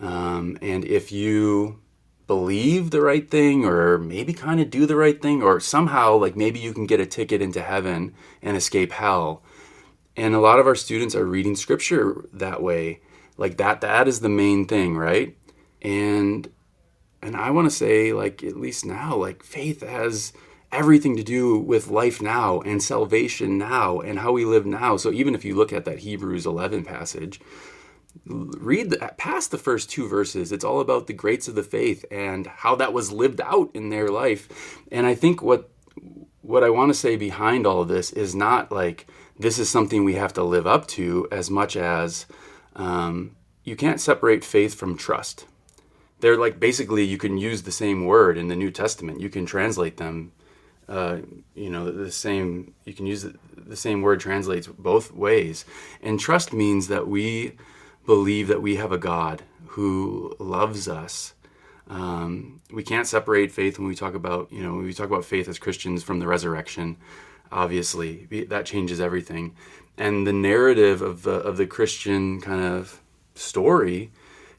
Um, 0.00 0.58
and 0.60 0.84
if 0.84 1.12
you 1.12 1.80
believe 2.26 2.90
the 2.90 3.02
right 3.02 3.30
thing 3.30 3.64
or 3.64 3.98
maybe 3.98 4.32
kind 4.32 4.60
of 4.60 4.70
do 4.70 4.86
the 4.86 4.96
right 4.96 5.20
thing 5.20 5.42
or 5.42 5.60
somehow 5.60 6.16
like 6.16 6.34
maybe 6.34 6.58
you 6.58 6.72
can 6.72 6.86
get 6.86 7.00
a 7.00 7.06
ticket 7.06 7.42
into 7.42 7.62
heaven 7.62 8.14
and 8.40 8.56
escape 8.56 8.92
hell. 8.92 9.42
And 10.16 10.34
a 10.34 10.40
lot 10.40 10.58
of 10.58 10.66
our 10.66 10.74
students 10.74 11.14
are 11.14 11.24
reading 11.24 11.56
scripture 11.56 12.24
that 12.32 12.62
way. 12.62 13.00
Like 13.36 13.56
that 13.58 13.80
that 13.82 14.08
is 14.08 14.20
the 14.20 14.28
main 14.28 14.66
thing 14.66 14.96
right? 14.96 15.36
And 15.80 16.48
and 17.22 17.36
i 17.36 17.50
want 17.50 17.70
to 17.70 17.74
say 17.74 18.12
like 18.12 18.42
at 18.42 18.56
least 18.56 18.84
now 18.84 19.14
like 19.14 19.42
faith 19.42 19.80
has 19.80 20.32
everything 20.72 21.16
to 21.16 21.22
do 21.22 21.58
with 21.58 21.88
life 21.88 22.20
now 22.22 22.60
and 22.62 22.82
salvation 22.82 23.58
now 23.58 24.00
and 24.00 24.18
how 24.18 24.32
we 24.32 24.44
live 24.44 24.66
now. 24.66 24.96
So 24.96 25.12
even 25.12 25.34
if 25.34 25.44
you 25.44 25.54
look 25.54 25.72
at 25.72 25.84
that 25.84 26.00
Hebrews 26.00 26.46
11 26.46 26.84
passage, 26.84 27.40
read 28.26 28.90
the, 28.90 29.12
past 29.16 29.50
the 29.50 29.58
first 29.58 29.90
two 29.90 30.08
verses. 30.08 30.52
It's 30.52 30.64
all 30.64 30.80
about 30.80 31.06
the 31.06 31.12
greats 31.12 31.48
of 31.48 31.54
the 31.54 31.62
faith 31.62 32.04
and 32.10 32.46
how 32.46 32.74
that 32.76 32.92
was 32.92 33.12
lived 33.12 33.40
out 33.40 33.70
in 33.74 33.90
their 33.90 34.08
life. 34.08 34.78
And 34.90 35.06
I 35.06 35.14
think 35.14 35.42
what 35.42 35.68
what 36.40 36.64
I 36.64 36.70
want 36.70 36.90
to 36.90 36.98
say 36.98 37.14
behind 37.14 37.66
all 37.66 37.82
of 37.82 37.88
this 37.88 38.10
is 38.12 38.34
not 38.34 38.72
like 38.72 39.06
this 39.38 39.58
is 39.58 39.70
something 39.70 40.04
we 40.04 40.14
have 40.14 40.32
to 40.34 40.42
live 40.42 40.66
up 40.66 40.88
to 40.88 41.28
as 41.30 41.50
much 41.50 41.76
as 41.76 42.26
um, 42.74 43.36
you 43.62 43.76
can't 43.76 44.00
separate 44.00 44.44
faith 44.44 44.74
from 44.74 44.96
trust. 44.96 45.46
They're 46.20 46.36
like 46.36 46.58
basically 46.58 47.04
you 47.04 47.16
can 47.16 47.38
use 47.38 47.62
the 47.62 47.72
same 47.72 48.06
word 48.06 48.36
in 48.36 48.48
the 48.48 48.56
New 48.56 48.70
Testament. 48.70 49.20
You 49.20 49.28
can 49.28 49.46
translate 49.46 49.98
them 49.98 50.32
uh, 50.88 51.18
you 51.54 51.70
know 51.70 51.90
the 51.90 52.10
same 52.10 52.74
you 52.84 52.92
can 52.92 53.06
use 53.06 53.22
the, 53.22 53.34
the 53.56 53.76
same 53.76 54.02
word 54.02 54.20
translates 54.20 54.66
both 54.66 55.12
ways. 55.12 55.64
And 56.02 56.18
trust 56.18 56.52
means 56.52 56.88
that 56.88 57.06
we 57.08 57.52
believe 58.06 58.48
that 58.48 58.62
we 58.62 58.76
have 58.76 58.92
a 58.92 58.98
god 58.98 59.42
who 59.66 60.34
loves 60.38 60.88
us. 60.88 61.34
Um, 61.88 62.60
we 62.72 62.82
can't 62.82 63.06
separate 63.06 63.52
faith 63.52 63.78
when 63.78 63.88
we 63.88 63.94
talk 63.94 64.14
about 64.14 64.50
you 64.52 64.62
know 64.62 64.74
when 64.74 64.84
we 64.84 64.92
talk 64.92 65.08
about 65.08 65.24
faith 65.24 65.48
as 65.48 65.58
christians 65.58 66.02
from 66.02 66.18
the 66.18 66.26
resurrection 66.26 66.96
obviously. 67.52 68.46
That 68.48 68.66
changes 68.66 69.00
everything. 69.00 69.54
And 69.98 70.26
the 70.26 70.32
narrative 70.32 71.02
of 71.02 71.22
the 71.22 71.32
of 71.32 71.58
the 71.58 71.66
christian 71.66 72.40
kind 72.40 72.64
of 72.64 73.00
story 73.34 74.10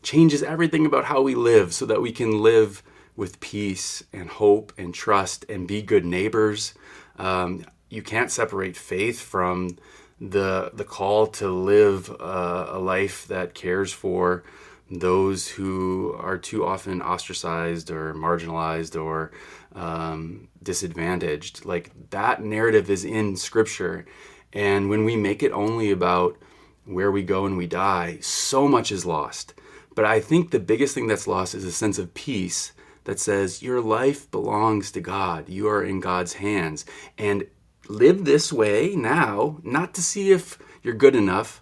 changes 0.04 0.44
everything 0.44 0.86
about 0.86 1.06
how 1.06 1.22
we 1.22 1.34
live 1.34 1.74
so 1.74 1.86
that 1.86 2.02
we 2.02 2.12
can 2.12 2.42
live 2.42 2.84
with 3.16 3.40
peace 3.40 4.04
and 4.12 4.30
hope 4.30 4.74
and 4.78 4.94
trust 4.94 5.46
and 5.50 5.68
be 5.68 5.82
good 5.82 6.06
neighbors. 6.06 6.74
Um, 7.18 7.66
you 7.90 8.02
can't 8.02 8.32
separate 8.32 8.76
faith 8.76 9.22
from 9.22 9.78
the 10.20 10.72
the 10.74 10.84
call 10.84 11.28
to 11.28 11.50
live 11.50 12.10
uh, 12.20 12.68
a 12.70 12.80
life 12.80 13.28
that 13.28 13.54
cares 13.54 13.92
for 13.92 14.44
those 14.90 15.48
who 15.48 16.16
are 16.20 16.38
too 16.38 16.66
often 16.66 17.02
ostracized 17.02 17.90
or 17.90 18.14
marginalized 18.14 19.02
or 19.02 19.32
um, 19.76 20.48
disadvantaged. 20.62 21.66
Like 21.66 21.92
that 22.12 22.44
narrative 22.44 22.90
is 22.90 23.06
in 23.06 23.36
Scripture, 23.36 24.06
and 24.52 24.90
when 24.90 25.04
we 25.04 25.16
make 25.16 25.44
it 25.44 25.52
only 25.52 25.92
about 25.92 26.38
where 26.86 27.12
we 27.12 27.24
go 27.24 27.46
and 27.46 27.58
we 27.58 27.68
die, 27.68 28.18
so 28.22 28.68
much 28.68 28.92
is 28.92 29.06
lost. 29.06 29.54
But 29.96 30.06
I 30.06 30.20
think 30.20 30.50
the 30.52 30.60
biggest 30.60 30.96
thing 30.96 31.08
that's 31.08 31.28
lost 31.28 31.54
is 31.54 31.64
a 31.64 31.72
sense 31.72 32.00
of 32.00 32.14
peace 32.14 32.74
that 33.06 33.20
says 33.20 33.62
your 33.62 33.82
life 33.82 34.30
belongs 34.32 34.92
to 34.92 35.02
God. 35.02 35.50
You 35.50 35.68
are 35.68 35.84
in 35.84 36.00
God's 36.00 36.34
hands. 36.34 36.86
And 37.18 37.48
live 37.88 38.26
this 38.26 38.52
way 38.54 38.96
now, 38.96 39.60
not 39.64 39.94
to 39.96 40.02
see 40.02 40.32
if 40.32 40.58
you're 40.82 40.94
good 40.94 41.16
enough, 41.16 41.62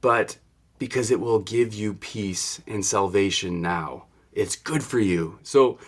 but 0.00 0.38
because 0.78 1.10
it 1.10 1.20
will 1.20 1.38
give 1.38 1.72
you 1.74 1.94
peace 1.94 2.60
and 2.66 2.84
salvation 2.84 3.62
now. 3.62 4.04
It's 4.32 4.56
good 4.56 4.82
for 4.82 4.98
you. 4.98 5.38
So 5.42 5.78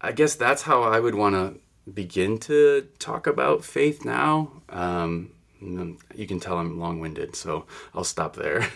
I 0.00 0.12
guess 0.12 0.34
that's 0.34 0.62
how 0.62 0.82
I 0.82 1.00
would 1.00 1.14
want 1.14 1.34
to 1.34 1.60
begin 1.90 2.38
to 2.38 2.88
talk 2.98 3.26
about 3.26 3.64
faith 3.64 4.04
now. 4.04 4.62
Um, 4.68 5.30
you 5.60 6.26
can 6.26 6.40
tell 6.40 6.58
I'm 6.58 6.78
long 6.78 7.00
winded, 7.00 7.36
so 7.36 7.66
I'll 7.94 8.04
stop 8.04 8.36
there. 8.36 8.68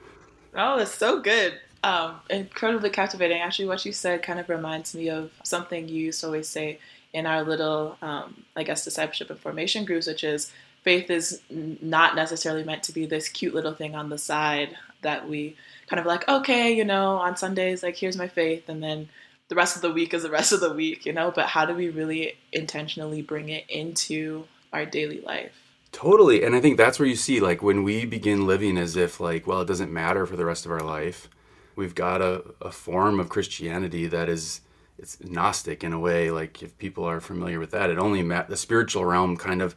oh, 0.54 0.78
it's 0.78 0.94
so 0.94 1.20
good. 1.20 1.58
Um, 1.84 2.20
incredibly 2.30 2.90
captivating. 2.90 3.40
Actually, 3.40 3.66
what 3.66 3.84
you 3.84 3.92
said 3.92 4.22
kind 4.22 4.38
of 4.38 4.48
reminds 4.48 4.94
me 4.94 5.10
of 5.10 5.32
something 5.42 5.88
you 5.88 6.06
used 6.06 6.20
to 6.20 6.26
always 6.26 6.48
say 6.48 6.78
in 7.12 7.26
our 7.26 7.42
little, 7.42 7.96
um, 8.02 8.44
I 8.56 8.62
guess, 8.62 8.84
discipleship 8.84 9.30
and 9.30 9.38
formation 9.38 9.84
groups, 9.84 10.06
which 10.06 10.24
is 10.24 10.52
faith 10.82 11.10
is 11.10 11.40
not 11.50 12.14
necessarily 12.14 12.64
meant 12.64 12.84
to 12.84 12.92
be 12.92 13.06
this 13.06 13.28
cute 13.28 13.54
little 13.54 13.74
thing 13.74 13.94
on 13.94 14.08
the 14.08 14.18
side 14.18 14.76
that 15.02 15.28
we 15.28 15.56
kind 15.88 16.00
of 16.00 16.06
like, 16.06 16.28
okay, 16.28 16.72
you 16.72 16.84
know, 16.84 17.16
on 17.16 17.36
Sundays, 17.36 17.82
like, 17.82 17.96
here's 17.96 18.16
my 18.16 18.28
faith, 18.28 18.68
and 18.68 18.82
then 18.82 19.08
the 19.48 19.54
rest 19.54 19.76
of 19.76 19.82
the 19.82 19.92
week 19.92 20.14
is 20.14 20.22
the 20.22 20.30
rest 20.38 20.52
of 20.52 20.60
the 20.60 20.72
week, 20.72 21.04
you 21.04 21.12
know, 21.12 21.30
but 21.30 21.46
how 21.46 21.64
do 21.64 21.74
we 21.74 21.90
really 21.90 22.34
intentionally 22.52 23.22
bring 23.22 23.48
it 23.48 23.64
into 23.68 24.44
our 24.72 24.86
daily 24.86 25.20
life? 25.20 25.52
Totally. 25.90 26.42
And 26.42 26.56
I 26.56 26.60
think 26.60 26.78
that's 26.78 26.98
where 26.98 27.08
you 27.08 27.16
see, 27.16 27.40
like, 27.40 27.62
when 27.62 27.82
we 27.82 28.06
begin 28.06 28.46
living 28.46 28.78
as 28.78 28.96
if, 28.96 29.20
like, 29.20 29.46
well, 29.46 29.60
it 29.60 29.68
doesn't 29.68 29.92
matter 29.92 30.24
for 30.24 30.36
the 30.36 30.46
rest 30.46 30.64
of 30.64 30.72
our 30.72 30.80
life, 30.80 31.28
we've 31.76 31.94
got 31.94 32.20
a, 32.20 32.42
a 32.60 32.70
form 32.70 33.20
of 33.20 33.28
Christianity 33.28 34.06
that 34.06 34.28
is 34.28 34.60
it's 34.98 35.22
gnostic 35.22 35.82
in 35.82 35.92
a 35.92 35.98
way 35.98 36.30
like 36.30 36.62
if 36.62 36.76
people 36.78 37.04
are 37.04 37.20
familiar 37.20 37.58
with 37.58 37.70
that 37.72 37.90
it 37.90 37.98
only 37.98 38.22
ma- 38.22 38.44
the 38.44 38.56
spiritual 38.56 39.04
realm 39.04 39.36
kind 39.36 39.62
of 39.62 39.74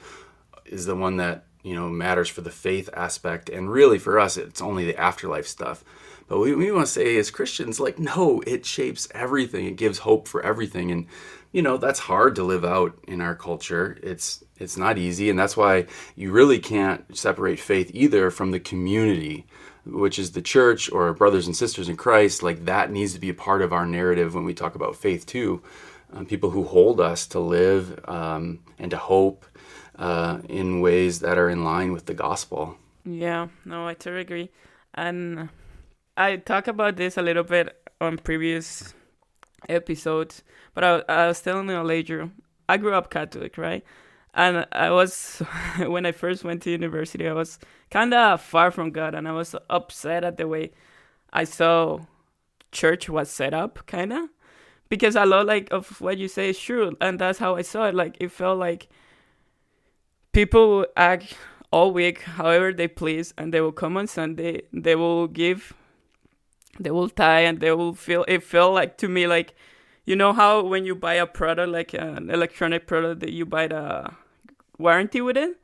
is 0.65 0.85
the 0.85 0.95
one 0.95 1.17
that 1.17 1.45
you 1.63 1.73
know 1.73 1.89
matters 1.89 2.29
for 2.29 2.41
the 2.41 2.51
faith 2.51 2.89
aspect 2.93 3.49
and 3.49 3.71
really 3.71 3.97
for 3.97 4.19
us 4.19 4.37
it's 4.37 4.61
only 4.61 4.85
the 4.85 4.99
afterlife 4.99 5.47
stuff. 5.47 5.83
But 6.27 6.39
we, 6.39 6.55
we 6.55 6.71
want 6.71 6.87
to 6.87 6.91
say 6.91 7.17
as 7.17 7.29
christians 7.31 7.79
like 7.79 7.99
no 7.99 8.41
it 8.45 8.65
shapes 8.65 9.07
everything 9.11 9.65
it 9.65 9.77
gives 9.77 9.99
hope 9.99 10.27
for 10.27 10.43
everything 10.43 10.91
and 10.91 11.07
you 11.51 11.61
know 11.61 11.77
that's 11.77 11.99
hard 11.99 12.35
to 12.35 12.43
live 12.43 12.65
out 12.65 12.97
in 13.07 13.21
our 13.21 13.35
culture. 13.35 13.97
It's 14.03 14.43
it's 14.57 14.77
not 14.77 14.97
easy 14.97 15.29
and 15.29 15.39
that's 15.39 15.57
why 15.57 15.85
you 16.15 16.31
really 16.31 16.59
can't 16.59 17.17
separate 17.17 17.59
faith 17.59 17.89
either 17.93 18.29
from 18.29 18.51
the 18.51 18.59
community 18.59 19.45
which 19.85 20.17
is 20.17 20.31
the 20.31 20.41
church 20.41 20.91
or 20.91 21.13
brothers 21.13 21.45
and 21.45 21.55
sisters 21.55 21.89
in 21.89 21.97
Christ, 21.97 22.43
like 22.43 22.65
that 22.65 22.91
needs 22.91 23.13
to 23.13 23.19
be 23.19 23.29
a 23.29 23.33
part 23.33 23.61
of 23.61 23.71
our 23.71 23.85
narrative 23.85 24.33
when 24.33 24.43
we 24.43 24.53
talk 24.53 24.75
about 24.75 24.95
faith 24.95 25.25
too. 25.25 25.61
Um, 26.13 26.25
people 26.25 26.51
who 26.51 26.63
hold 26.63 27.01
us 27.01 27.27
to 27.27 27.39
live 27.39 27.99
um, 28.07 28.59
and 28.79 28.91
to 28.91 28.97
hope 28.97 29.45
uh, 29.97 30.39
in 30.49 30.81
ways 30.81 31.19
that 31.19 31.37
are 31.37 31.49
in 31.49 31.63
line 31.63 31.91
with 31.91 32.05
the 32.05 32.13
gospel. 32.13 32.77
Yeah, 33.03 33.47
no, 33.65 33.87
I 33.87 33.93
totally 33.93 34.21
agree. 34.21 34.49
And 34.93 35.49
I 36.17 36.37
talk 36.37 36.67
about 36.67 36.95
this 36.95 37.17
a 37.17 37.21
little 37.21 37.43
bit 37.43 37.75
on 38.01 38.17
previous 38.17 38.93
episodes, 39.67 40.43
but 40.73 40.83
I, 40.83 41.03
I 41.09 41.27
was 41.27 41.41
telling 41.41 41.69
you 41.69 41.81
later, 41.81 42.29
I 42.67 42.77
grew 42.77 42.93
up 42.93 43.09
Catholic, 43.09 43.57
right? 43.57 43.83
And 44.35 44.67
I 44.73 44.91
was 44.91 45.41
when 45.79 46.05
I 46.05 46.11
first 46.11 46.43
went 46.43 46.61
to 46.63 46.69
university, 46.69 47.27
I 47.27 47.33
was 47.33 47.57
kind 47.89 48.13
of 48.13 48.41
far 48.41 48.69
from 48.69 48.91
God, 48.91 49.15
and 49.15 49.27
I 49.27 49.31
was 49.31 49.55
upset 49.69 50.23
at 50.23 50.37
the 50.37 50.47
way 50.47 50.71
I 51.31 51.45
saw 51.45 52.01
church 52.71 53.09
was 53.09 53.31
set 53.31 53.53
up, 53.53 53.85
kind 53.87 54.11
of, 54.11 54.29
because 54.89 55.15
a 55.15 55.25
lot 55.25 55.45
like 55.45 55.71
of 55.71 56.01
what 56.01 56.17
you 56.17 56.27
say 56.27 56.49
is 56.49 56.59
true, 56.59 56.95
and 56.99 57.17
that's 57.17 57.39
how 57.39 57.55
I 57.55 57.61
saw 57.61 57.85
it. 57.85 57.95
Like 57.95 58.17
it 58.19 58.31
felt 58.31 58.59
like 58.59 58.89
people 60.33 60.85
act 60.97 61.37
all 61.71 61.91
week 61.91 62.21
however 62.23 62.73
they 62.73 62.89
please, 62.89 63.33
and 63.37 63.53
they 63.53 63.61
will 63.61 63.71
come 63.71 63.95
on 63.95 64.07
Sunday, 64.07 64.63
they 64.73 64.95
will 64.95 65.27
give, 65.27 65.73
they 66.77 66.91
will 66.91 67.09
tie, 67.09 67.41
and 67.41 67.61
they 67.61 67.71
will 67.71 67.93
feel. 67.93 68.25
It 68.27 68.43
felt 68.43 68.73
like 68.73 68.97
to 68.99 69.07
me 69.07 69.27
like. 69.27 69.55
You 70.07 70.15
know 70.15 70.33
how 70.33 70.61
when 70.61 70.85
you 70.85 70.93
buy 70.93 71.15
a 71.15 71.25
product 71.25 71.71
like 71.71 71.95
an 71.95 72.29
electronic 72.29 72.85
product 72.85 73.21
that 73.21 73.31
you 73.31 73.43
buy 73.43 73.65
the 73.65 74.11
warranty 74.77 75.21
with 75.21 75.37
it. 75.37 75.57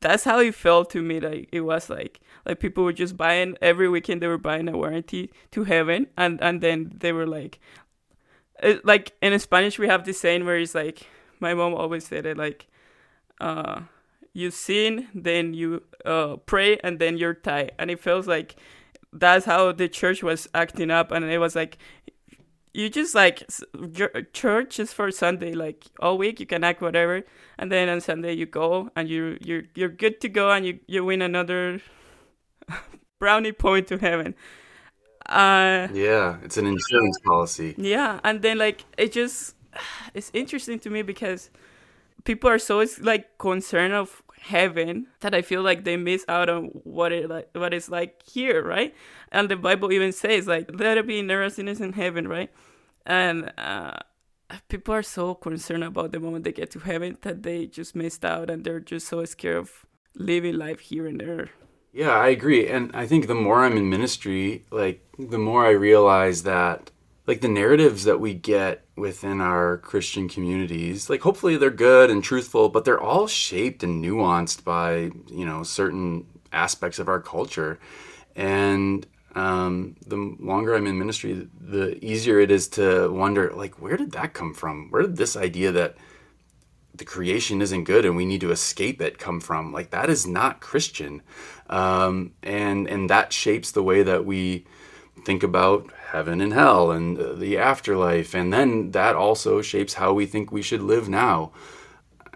That's 0.00 0.24
how 0.24 0.40
it 0.40 0.54
felt 0.54 0.90
to 0.90 1.02
me 1.02 1.18
like 1.18 1.48
it 1.50 1.62
was 1.62 1.88
like 1.88 2.20
like 2.44 2.60
people 2.60 2.84
were 2.84 2.92
just 2.92 3.16
buying 3.16 3.56
every 3.62 3.88
weekend 3.88 4.20
they 4.20 4.26
were 4.26 4.36
buying 4.36 4.68
a 4.68 4.76
warranty 4.76 5.32
to 5.52 5.64
heaven 5.64 6.08
and 6.18 6.42
and 6.42 6.60
then 6.60 6.92
they 6.98 7.10
were 7.10 7.26
like 7.26 7.58
it, 8.62 8.84
like 8.84 9.12
in 9.22 9.38
spanish 9.38 9.78
we 9.78 9.88
have 9.88 10.04
this 10.04 10.20
saying 10.20 10.44
where 10.44 10.58
it's 10.58 10.74
like 10.74 11.06
my 11.40 11.54
mom 11.54 11.72
always 11.72 12.04
said 12.06 12.26
it 12.26 12.36
like 12.36 12.66
uh 13.40 13.80
you 14.34 14.50
sin 14.50 15.08
then 15.14 15.54
you 15.54 15.82
uh 16.04 16.36
pray 16.44 16.76
and 16.78 16.98
then 16.98 17.16
you're 17.16 17.34
tied. 17.34 17.72
And 17.78 17.90
it 17.90 18.00
feels 18.00 18.26
like 18.26 18.56
that's 19.12 19.46
how 19.46 19.72
the 19.72 19.88
church 19.88 20.22
was 20.22 20.48
acting 20.52 20.90
up 20.90 21.12
and 21.12 21.24
it 21.24 21.38
was 21.38 21.54
like 21.54 21.78
you 22.74 22.90
just 22.90 23.14
like 23.14 23.48
church 24.32 24.80
is 24.80 24.92
for 24.92 25.10
Sunday. 25.10 25.52
Like 25.52 25.86
all 26.00 26.18
week 26.18 26.40
you 26.40 26.46
can 26.46 26.64
act 26.64 26.82
whatever, 26.82 27.22
and 27.56 27.70
then 27.70 27.88
on 27.88 28.00
Sunday 28.00 28.34
you 28.34 28.46
go 28.46 28.90
and 28.96 29.08
you 29.08 29.38
you're 29.40 29.62
you're 29.74 29.88
good 29.88 30.20
to 30.20 30.28
go 30.28 30.50
and 30.50 30.66
you 30.66 30.80
you 30.86 31.04
win 31.04 31.22
another 31.22 31.80
brownie 33.20 33.52
point 33.52 33.86
to 33.88 33.98
heaven. 33.98 34.34
Uh, 35.26 35.88
yeah, 35.92 36.36
it's 36.42 36.56
an 36.56 36.66
insurance 36.66 37.18
policy. 37.24 37.74
Yeah, 37.78 38.18
and 38.24 38.42
then 38.42 38.58
like 38.58 38.84
it 38.98 39.12
just 39.12 39.54
it's 40.14 40.30
interesting 40.34 40.80
to 40.80 40.90
me 40.90 41.02
because 41.02 41.50
people 42.24 42.50
are 42.50 42.58
so 42.58 42.84
like 43.00 43.38
concerned 43.38 43.94
of 43.94 44.23
heaven 44.44 45.06
that 45.20 45.34
I 45.34 45.42
feel 45.42 45.62
like 45.62 45.84
they 45.84 45.96
miss 45.96 46.24
out 46.28 46.48
on 46.50 46.64
what 46.84 47.12
it 47.12 47.30
like 47.30 47.48
what 47.54 47.72
it's 47.72 47.88
like 47.88 48.22
here, 48.22 48.62
right? 48.62 48.94
And 49.32 49.48
the 49.48 49.56
Bible 49.56 49.90
even 49.92 50.12
says 50.12 50.46
like 50.46 50.68
it 50.68 51.06
be 51.06 51.22
nervousness 51.22 51.80
in 51.80 51.94
heaven, 51.94 52.28
right? 52.28 52.50
And 53.06 53.52
uh, 53.56 53.98
people 54.68 54.94
are 54.94 55.02
so 55.02 55.34
concerned 55.34 55.84
about 55.84 56.12
the 56.12 56.20
moment 56.20 56.44
they 56.44 56.52
get 56.52 56.70
to 56.72 56.78
heaven 56.78 57.16
that 57.22 57.42
they 57.42 57.66
just 57.66 57.96
missed 57.96 58.24
out 58.24 58.50
and 58.50 58.64
they're 58.64 58.80
just 58.80 59.08
so 59.08 59.24
scared 59.24 59.56
of 59.56 59.86
living 60.14 60.56
life 60.56 60.80
here 60.80 61.06
and 61.06 61.20
there. 61.20 61.50
Yeah, 61.92 62.10
I 62.10 62.28
agree. 62.28 62.66
And 62.68 62.90
I 62.94 63.06
think 63.06 63.26
the 63.26 63.34
more 63.34 63.64
I'm 63.64 63.76
in 63.76 63.88
ministry, 63.88 64.64
like 64.70 65.00
the 65.18 65.38
more 65.38 65.64
I 65.64 65.70
realize 65.70 66.42
that 66.42 66.90
like 67.26 67.40
the 67.40 67.48
narratives 67.48 68.04
that 68.04 68.20
we 68.20 68.34
get 68.34 68.84
within 68.96 69.40
our 69.40 69.78
Christian 69.78 70.28
communities, 70.28 71.08
like 71.08 71.22
hopefully 71.22 71.56
they're 71.56 71.70
good 71.70 72.10
and 72.10 72.22
truthful, 72.22 72.68
but 72.68 72.84
they're 72.84 73.00
all 73.00 73.26
shaped 73.26 73.82
and 73.82 74.04
nuanced 74.04 74.62
by, 74.64 75.10
you 75.28 75.46
know, 75.46 75.62
certain 75.62 76.26
aspects 76.52 76.98
of 76.98 77.08
our 77.08 77.20
culture. 77.20 77.78
And 78.36 79.06
um, 79.34 79.96
the 80.06 80.16
longer 80.38 80.74
I'm 80.74 80.86
in 80.86 80.98
ministry, 80.98 81.48
the 81.58 82.02
easier 82.04 82.38
it 82.40 82.50
is 82.50 82.68
to 82.68 83.10
wonder, 83.10 83.50
like, 83.54 83.80
where 83.80 83.96
did 83.96 84.12
that 84.12 84.34
come 84.34 84.54
from? 84.54 84.90
Where 84.90 85.02
did 85.02 85.16
this 85.16 85.36
idea 85.36 85.72
that 85.72 85.96
the 86.94 87.04
creation 87.04 87.60
isn't 87.60 87.84
good 87.84 88.04
and 88.04 88.16
we 88.16 88.26
need 88.26 88.42
to 88.42 88.52
escape 88.52 89.00
it 89.00 89.18
come 89.18 89.40
from? 89.40 89.72
Like, 89.72 89.90
that 89.90 90.08
is 90.08 90.26
not 90.26 90.60
Christian, 90.60 91.22
um, 91.68 92.34
and 92.42 92.86
and 92.86 93.10
that 93.10 93.32
shapes 93.32 93.72
the 93.72 93.82
way 93.82 94.02
that 94.04 94.24
we 94.24 94.66
think 95.24 95.42
about 95.42 95.90
heaven 96.10 96.40
and 96.40 96.52
hell 96.52 96.90
and 96.90 97.40
the 97.40 97.58
afterlife. 97.58 98.34
And 98.34 98.52
then 98.52 98.90
that 98.92 99.16
also 99.16 99.62
shapes 99.62 99.94
how 99.94 100.12
we 100.12 100.26
think 100.26 100.50
we 100.50 100.62
should 100.62 100.82
live 100.82 101.08
now. 101.08 101.52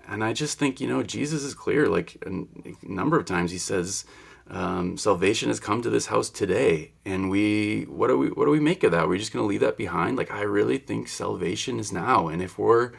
And 0.06 0.24
I 0.24 0.32
just 0.32 0.58
think, 0.58 0.80
you 0.80 0.88
know, 0.88 1.02
Jesus 1.02 1.42
is 1.42 1.54
clear. 1.54 1.86
Like 1.86 2.16
a 2.24 2.46
number 2.82 3.18
of 3.18 3.26
times 3.26 3.50
he 3.50 3.58
says, 3.58 4.04
um, 4.50 4.96
salvation 4.96 5.48
has 5.48 5.60
come 5.60 5.82
to 5.82 5.90
this 5.90 6.06
house 6.06 6.30
today. 6.30 6.92
And 7.04 7.30
we, 7.30 7.82
what 7.82 8.08
do 8.08 8.16
we, 8.16 8.28
what 8.28 8.46
do 8.46 8.50
we 8.50 8.60
make 8.60 8.82
of 8.82 8.92
that? 8.92 9.08
We're 9.08 9.18
just 9.18 9.32
going 9.32 9.42
to 9.42 9.48
leave 9.48 9.60
that 9.60 9.76
behind. 9.76 10.16
Like, 10.16 10.30
I 10.30 10.42
really 10.42 10.78
think 10.78 11.08
salvation 11.08 11.78
is 11.78 11.92
now. 11.92 12.28
And 12.28 12.40
if 12.40 12.58
we're 12.58 12.92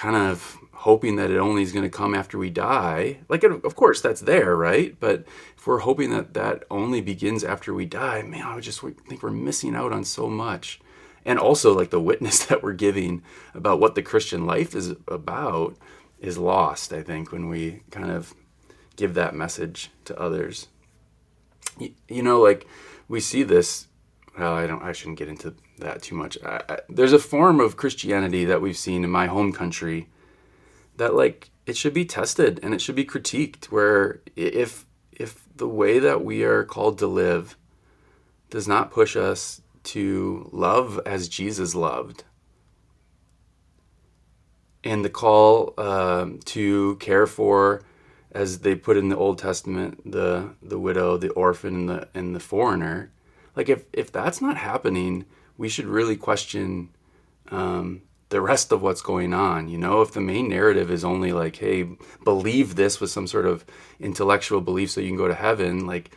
kind 0.00 0.16
of 0.16 0.56
hoping 0.72 1.16
that 1.16 1.30
it 1.30 1.36
only 1.36 1.60
is 1.60 1.72
going 1.72 1.84
to 1.84 1.90
come 1.90 2.14
after 2.14 2.38
we 2.38 2.48
die. 2.48 3.18
Like, 3.28 3.44
of 3.44 3.76
course, 3.76 4.00
that's 4.00 4.22
there, 4.22 4.56
right? 4.56 4.98
But 4.98 5.26
if 5.58 5.66
we're 5.66 5.80
hoping 5.80 6.08
that 6.08 6.32
that 6.32 6.64
only 6.70 7.02
begins 7.02 7.44
after 7.44 7.74
we 7.74 7.84
die, 7.84 8.22
man, 8.22 8.46
I 8.46 8.58
just 8.60 8.80
think 8.80 9.22
we're 9.22 9.30
missing 9.30 9.76
out 9.76 9.92
on 9.92 10.04
so 10.04 10.26
much. 10.30 10.80
and 11.26 11.38
also 11.38 11.76
like 11.76 11.90
the 11.90 12.00
witness 12.00 12.44
that 12.46 12.62
we're 12.62 12.72
giving 12.72 13.22
about 13.52 13.78
what 13.78 13.94
the 13.94 14.00
Christian 14.00 14.46
life 14.46 14.74
is 14.74 14.94
about 15.06 15.76
is 16.18 16.38
lost, 16.38 16.94
I 16.94 17.02
think, 17.02 17.30
when 17.30 17.50
we 17.50 17.82
kind 17.90 18.10
of 18.10 18.32
give 18.96 19.12
that 19.14 19.34
message 19.34 19.90
to 20.06 20.18
others. 20.18 20.68
You, 21.78 21.92
you 22.08 22.22
know, 22.22 22.40
like 22.40 22.66
we 23.06 23.20
see 23.20 23.42
this. 23.42 23.86
Well, 24.38 24.54
I 24.54 24.66
don't. 24.66 24.82
I 24.82 24.92
shouldn't 24.92 25.18
get 25.18 25.28
into 25.28 25.54
that 25.80 26.02
too 26.02 26.14
much. 26.14 26.38
I, 26.44 26.62
I, 26.68 26.78
there's 26.88 27.12
a 27.12 27.18
form 27.18 27.60
of 27.60 27.76
Christianity 27.76 28.44
that 28.44 28.62
we've 28.62 28.76
seen 28.76 29.04
in 29.04 29.10
my 29.10 29.26
home 29.26 29.52
country 29.52 30.08
that, 30.96 31.14
like, 31.14 31.50
it 31.66 31.76
should 31.76 31.94
be 31.94 32.04
tested 32.04 32.58
and 32.62 32.74
it 32.74 32.80
should 32.80 32.96
be 32.96 33.04
critiqued. 33.04 33.66
Where 33.66 34.20
if 34.36 34.86
if 35.12 35.44
the 35.54 35.68
way 35.68 35.98
that 35.98 36.24
we 36.24 36.42
are 36.42 36.64
called 36.64 36.98
to 36.98 37.06
live 37.06 37.56
does 38.48 38.66
not 38.66 38.90
push 38.90 39.16
us 39.16 39.60
to 39.82 40.48
love 40.52 41.00
as 41.06 41.28
Jesus 41.28 41.74
loved, 41.74 42.24
and 44.82 45.04
the 45.04 45.10
call 45.10 45.74
um, 45.78 46.40
to 46.46 46.96
care 46.96 47.26
for, 47.26 47.82
as 48.32 48.60
they 48.60 48.74
put 48.74 48.96
in 48.96 49.10
the 49.10 49.16
Old 49.16 49.38
Testament, 49.38 50.10
the 50.10 50.50
the 50.62 50.78
widow, 50.78 51.16
the 51.16 51.30
orphan, 51.30 51.74
and 51.74 51.88
the 51.88 52.08
and 52.14 52.34
the 52.34 52.40
foreigner. 52.40 53.10
Like 53.54 53.68
if 53.68 53.84
if 53.92 54.10
that's 54.10 54.40
not 54.40 54.56
happening, 54.56 55.24
we 55.60 55.68
should 55.68 55.84
really 55.84 56.16
question 56.16 56.88
um, 57.50 58.00
the 58.30 58.40
rest 58.40 58.72
of 58.72 58.80
what's 58.80 59.02
going 59.02 59.34
on. 59.34 59.68
You 59.68 59.76
know, 59.76 60.00
if 60.00 60.12
the 60.12 60.20
main 60.22 60.48
narrative 60.48 60.90
is 60.90 61.04
only 61.04 61.32
like, 61.32 61.56
hey, 61.56 61.86
believe 62.24 62.76
this 62.76 62.98
with 62.98 63.10
some 63.10 63.26
sort 63.26 63.44
of 63.44 63.66
intellectual 64.00 64.62
belief 64.62 64.90
so 64.90 65.02
you 65.02 65.08
can 65.08 65.18
go 65.18 65.28
to 65.28 65.34
heaven, 65.34 65.86
like 65.86 66.16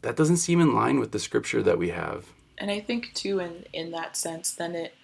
that 0.00 0.16
doesn't 0.16 0.38
seem 0.38 0.58
in 0.62 0.74
line 0.74 0.98
with 0.98 1.12
the 1.12 1.18
scripture 1.18 1.62
that 1.62 1.76
we 1.76 1.90
have. 1.90 2.32
And 2.56 2.70
I 2.70 2.80
think 2.80 3.12
too, 3.12 3.40
in 3.40 3.66
in 3.74 3.90
that 3.90 4.16
sense, 4.16 4.52
then 4.52 4.74
it 4.74 4.94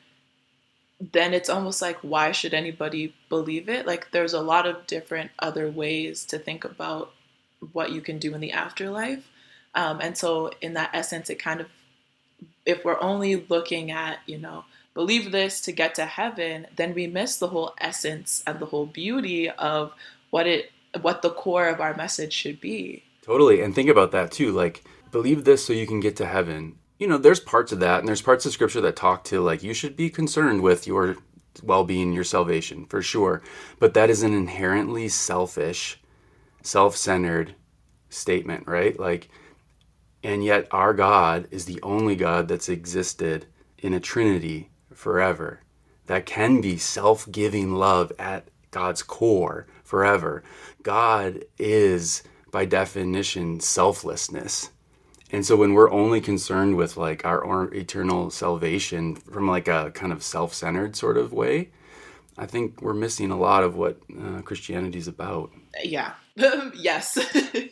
then 1.12 1.34
it's 1.34 1.50
almost 1.50 1.82
like 1.82 1.98
why 1.98 2.32
should 2.32 2.54
anybody 2.54 3.14
believe 3.28 3.68
it? 3.68 3.86
Like 3.86 4.12
there's 4.12 4.32
a 4.32 4.40
lot 4.40 4.66
of 4.66 4.86
different 4.86 5.30
other 5.40 5.70
ways 5.70 6.24
to 6.26 6.38
think 6.38 6.64
about 6.64 7.12
what 7.72 7.92
you 7.92 8.00
can 8.00 8.18
do 8.18 8.34
in 8.34 8.40
the 8.40 8.52
afterlife. 8.52 9.28
Um, 9.74 10.00
and 10.00 10.16
so 10.16 10.52
in 10.62 10.72
that 10.72 10.90
essence, 10.94 11.28
it 11.28 11.38
kind 11.38 11.60
of 11.60 11.66
if 12.64 12.84
we're 12.84 13.00
only 13.00 13.44
looking 13.48 13.90
at, 13.90 14.18
you 14.26 14.38
know, 14.38 14.64
believe 14.94 15.32
this 15.32 15.60
to 15.62 15.72
get 15.72 15.94
to 15.96 16.06
heaven, 16.06 16.66
then 16.76 16.94
we 16.94 17.06
miss 17.06 17.36
the 17.36 17.48
whole 17.48 17.74
essence 17.78 18.42
and 18.46 18.58
the 18.58 18.66
whole 18.66 18.86
beauty 18.86 19.50
of 19.50 19.92
what 20.30 20.46
it 20.46 20.70
what 21.00 21.22
the 21.22 21.30
core 21.30 21.68
of 21.68 21.80
our 21.80 21.94
message 21.96 22.32
should 22.32 22.60
be. 22.60 23.02
Totally. 23.22 23.60
And 23.60 23.74
think 23.74 23.88
about 23.88 24.12
that 24.12 24.30
too. 24.30 24.52
Like, 24.52 24.84
believe 25.10 25.44
this 25.44 25.64
so 25.64 25.72
you 25.72 25.86
can 25.86 25.98
get 25.98 26.14
to 26.16 26.26
heaven 26.26 26.76
you 26.98 27.08
know, 27.08 27.18
there's 27.18 27.40
parts 27.40 27.72
of 27.72 27.80
that, 27.80 27.98
and 27.98 28.08
there's 28.08 28.22
parts 28.22 28.46
of 28.46 28.52
scripture 28.52 28.80
that 28.82 28.96
talk 28.96 29.24
to 29.24 29.40
like 29.40 29.62
you 29.62 29.74
should 29.74 29.96
be 29.96 30.10
concerned 30.10 30.62
with 30.62 30.86
your 30.86 31.16
well 31.62 31.84
being, 31.84 32.12
your 32.12 32.24
salvation, 32.24 32.86
for 32.86 33.02
sure. 33.02 33.42
But 33.78 33.94
that 33.94 34.10
is 34.10 34.22
an 34.22 34.32
inherently 34.32 35.08
selfish, 35.08 36.00
self 36.62 36.96
centered 36.96 37.54
statement, 38.10 38.66
right? 38.66 38.98
Like, 38.98 39.28
and 40.24 40.42
yet 40.42 40.66
our 40.70 40.94
God 40.94 41.46
is 41.50 41.66
the 41.66 41.80
only 41.82 42.16
God 42.16 42.48
that's 42.48 42.70
existed 42.70 43.46
in 43.78 43.92
a 43.92 44.00
trinity 44.00 44.70
forever 44.90 45.60
that 46.06 46.26
can 46.26 46.62
be 46.62 46.78
self 46.78 47.30
giving 47.30 47.74
love 47.74 48.10
at 48.18 48.48
God's 48.70 49.02
core 49.02 49.66
forever. 49.84 50.42
God 50.82 51.44
is, 51.58 52.22
by 52.50 52.64
definition, 52.64 53.60
selflessness. 53.60 54.70
And 55.30 55.44
so 55.44 55.56
when 55.56 55.74
we're 55.74 55.90
only 55.90 56.20
concerned 56.20 56.76
with 56.76 56.96
like 56.96 57.24
our 57.24 57.72
eternal 57.74 58.30
salvation 58.30 59.16
from 59.16 59.46
like 59.48 59.68
a 59.68 59.90
kind 59.94 60.12
of 60.12 60.22
self-centered 60.22 60.96
sort 60.96 61.18
of 61.18 61.32
way, 61.32 61.70
I 62.36 62.46
think 62.46 62.82
we're 62.82 62.94
missing 62.94 63.30
a 63.30 63.38
lot 63.38 63.62
of 63.62 63.76
what 63.76 63.98
uh, 64.20 64.42
Christianity 64.42 64.98
is 64.98 65.08
about. 65.08 65.52
Yeah. 65.82 66.14
yes. 66.74 67.18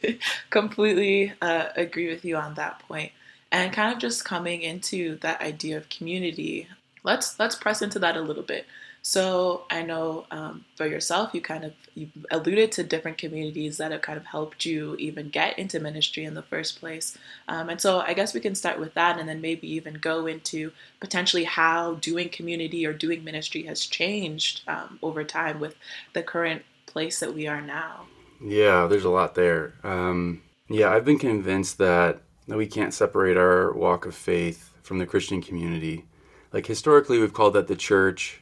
Completely 0.51 1.33
uh, 1.43 1.69
agree 1.75 2.09
with 2.09 2.25
you 2.25 2.37
on 2.37 2.55
that 2.55 2.79
point. 2.81 3.13
And 3.51 3.73
kind 3.73 3.93
of 3.93 3.99
just 3.99 4.25
coming 4.25 4.63
into 4.63 5.17
that 5.19 5.41
idea 5.41 5.77
of 5.77 5.89
community, 5.89 6.69
let's 7.03 7.39
let's 7.39 7.55
press 7.55 7.83
into 7.83 7.99
that 7.99 8.17
a 8.17 8.23
little 8.23 8.43
bit. 8.43 8.67
So 9.05 9.65
I 9.69 9.83
know 9.83 10.27
um, 10.31 10.65
for 10.77 10.87
yourself, 10.87 11.35
you 11.35 11.41
kind 11.41 11.65
of 11.65 11.73
you 11.95 12.09
alluded 12.31 12.71
to 12.73 12.85
different 12.85 13.19
communities 13.19 13.77
that 13.79 13.91
have 13.91 14.01
kind 14.01 14.17
of 14.17 14.25
helped 14.25 14.65
you 14.65 14.95
even 14.97 15.29
get 15.29 15.59
into 15.59 15.81
ministry 15.81 16.25
in 16.25 16.35
the 16.35 16.43
first 16.43 16.79
place. 16.79 17.19
Um, 17.49 17.69
and 17.69 17.81
so 17.81 17.99
I 17.99 18.15
guess 18.15 18.33
we 18.33 18.41
can 18.41 18.55
start 18.55 18.79
with 18.79 18.95
that, 18.95 19.19
and 19.19 19.29
then 19.29 19.41
maybe 19.41 19.69
even 19.73 19.95
go 19.95 20.27
into 20.27 20.71
potentially 21.01 21.43
how 21.43 21.95
doing 21.95 22.29
community 22.29 22.87
or 22.87 22.93
doing 22.93 23.25
ministry 23.25 23.65
has 23.65 23.85
changed 23.85 24.63
um, 24.69 25.01
over 25.03 25.25
time 25.25 25.59
with 25.59 25.75
the 26.13 26.23
current 26.23 26.63
place 26.87 27.19
that 27.19 27.35
we 27.35 27.49
are 27.49 27.61
now. 27.61 28.07
Yeah, 28.41 28.87
there's 28.87 29.05
a 29.05 29.11
lot 29.11 29.35
there. 29.35 29.75
Um, 29.83 30.43
yeah, 30.69 30.91
I've 30.91 31.05
been 31.05 31.19
convinced 31.19 31.79
that 31.79 32.21
that 32.47 32.57
we 32.57 32.67
can't 32.67 32.95
separate 32.95 33.37
our 33.37 33.73
walk 33.73 34.07
of 34.07 34.15
faith 34.15 34.75
from 34.83 34.99
the 34.99 35.07
Christian 35.07 35.43
community. 35.43 36.05
Like 36.53 36.67
historically, 36.67 37.19
we've 37.19 37.33
called 37.33 37.55
that 37.55 37.67
the 37.67 37.77
church 37.77 38.42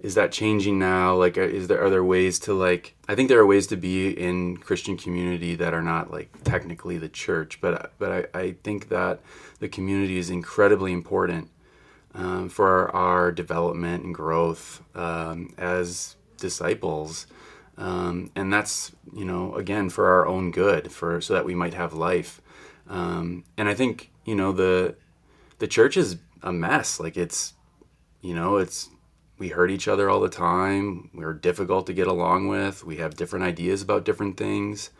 is 0.00 0.14
that 0.14 0.32
changing 0.32 0.78
now? 0.78 1.14
Like 1.14 1.38
uh, 1.38 1.42
is 1.42 1.68
there 1.68 1.82
are 1.82 1.90
there 1.90 2.04
ways 2.04 2.38
to 2.40 2.52
like 2.52 2.94
i 3.08 3.14
think 3.14 3.28
there 3.28 3.38
are 3.38 3.46
ways 3.46 3.66
to 3.68 3.76
be 3.76 4.10
in 4.10 4.56
christian 4.56 4.96
community 4.96 5.54
that 5.54 5.72
are 5.72 5.82
not 5.82 6.10
like 6.10 6.28
technically 6.44 6.98
the 6.98 7.08
church 7.08 7.60
but 7.60 7.92
but 7.98 8.28
i, 8.34 8.38
I 8.40 8.52
think 8.62 8.88
that 8.88 9.20
the 9.60 9.68
community 9.68 10.18
is 10.18 10.30
incredibly 10.30 10.92
important 10.92 11.50
um, 12.16 12.48
for 12.48 12.68
our, 12.68 12.90
our, 12.94 13.32
development 13.32 14.04
and 14.04 14.14
growth 14.14 14.82
um, 14.94 15.52
as 15.58 16.16
disciples. 16.38 17.26
Um, 17.78 18.30
and 18.34 18.50
that's 18.50 18.92
you 19.12 19.26
know 19.26 19.54
again 19.54 19.90
for 19.90 20.08
our 20.08 20.26
own 20.26 20.50
good 20.50 20.90
for 20.90 21.20
so 21.20 21.34
that 21.34 21.44
we 21.44 21.54
might 21.54 21.74
have 21.74 21.92
life. 21.92 22.40
Um, 22.88 23.44
and 23.58 23.68
i 23.68 23.74
think 23.74 24.10
you 24.24 24.34
know 24.34 24.52
the 24.52 24.96
the 25.58 25.66
church 25.66 25.96
is 25.96 26.16
a 26.42 26.52
mess. 26.52 26.98
Like 26.98 27.18
it's 27.18 27.52
you 28.22 28.34
know 28.34 28.56
it's 28.56 28.88
we 29.38 29.48
hurt 29.48 29.70
each 29.70 29.88
other 29.88 30.08
all 30.08 30.20
the 30.20 30.28
time. 30.28 31.10
We're 31.12 31.34
difficult 31.34 31.86
to 31.86 31.92
get 31.92 32.06
along 32.06 32.48
with. 32.48 32.84
We 32.84 32.96
have 32.96 33.16
different 33.16 33.44
ideas 33.44 33.82
about 33.82 34.04
different 34.04 34.36
things. 34.36 34.90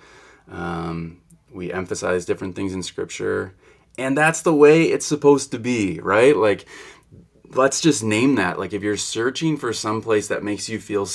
Um, 0.50 1.22
we 1.50 1.72
emphasize 1.72 2.26
different 2.26 2.54
things 2.54 2.74
in 2.74 2.82
scripture. 2.82 3.54
And 3.98 4.16
that's 4.16 4.42
the 4.42 4.54
way 4.54 4.84
it's 4.84 5.06
supposed 5.06 5.50
to 5.52 5.58
be, 5.58 6.00
right? 6.00 6.36
Like, 6.36 6.66
let's 7.48 7.80
just 7.80 8.04
name 8.04 8.34
that. 8.34 8.58
Like, 8.58 8.74
if 8.74 8.82
you're 8.82 8.96
searching 8.96 9.56
for 9.56 9.72
some 9.72 10.02
place 10.02 10.28
that 10.28 10.44
makes 10.44 10.68
you 10.68 10.78
feel 10.78 11.08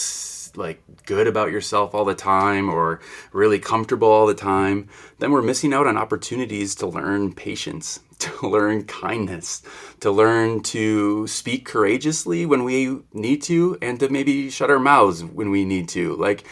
like 0.56 0.84
good 1.06 1.28
about 1.28 1.52
yourself 1.52 1.94
all 1.94 2.06
the 2.06 2.16
time 2.16 2.70
or 2.70 3.00
really 3.32 3.60
comfortable 3.60 4.10
all 4.10 4.26
the 4.26 4.34
time, 4.34 4.90
then 5.20 5.32
we're 5.32 5.42
missing 5.42 5.74
out 5.74 5.88
on 5.88 5.98
opportunities 5.98 6.76
to 6.76 6.88
learn 6.88 7.34
patience, 7.34 8.00
to 8.22 8.48
learn 8.48 8.86
kindness, 8.86 9.62
to 10.00 10.12
learn 10.12 10.62
to 10.62 11.28
speak 11.28 11.66
courageously 11.66 12.46
when 12.46 12.64
we 12.64 13.00
need 13.14 13.42
to, 13.44 13.78
and 13.82 14.00
to 14.00 14.10
maybe 14.10 14.50
shut 14.50 14.72
our 14.72 14.80
mouths 14.80 15.24
when 15.24 15.52
we 15.52 15.66
need 15.66 15.90
to. 15.90 16.16
Like, 16.16 16.44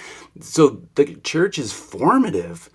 so 0.41 0.81
the 0.95 1.15
church 1.15 1.57
is 1.57 1.71
formative 1.73 2.69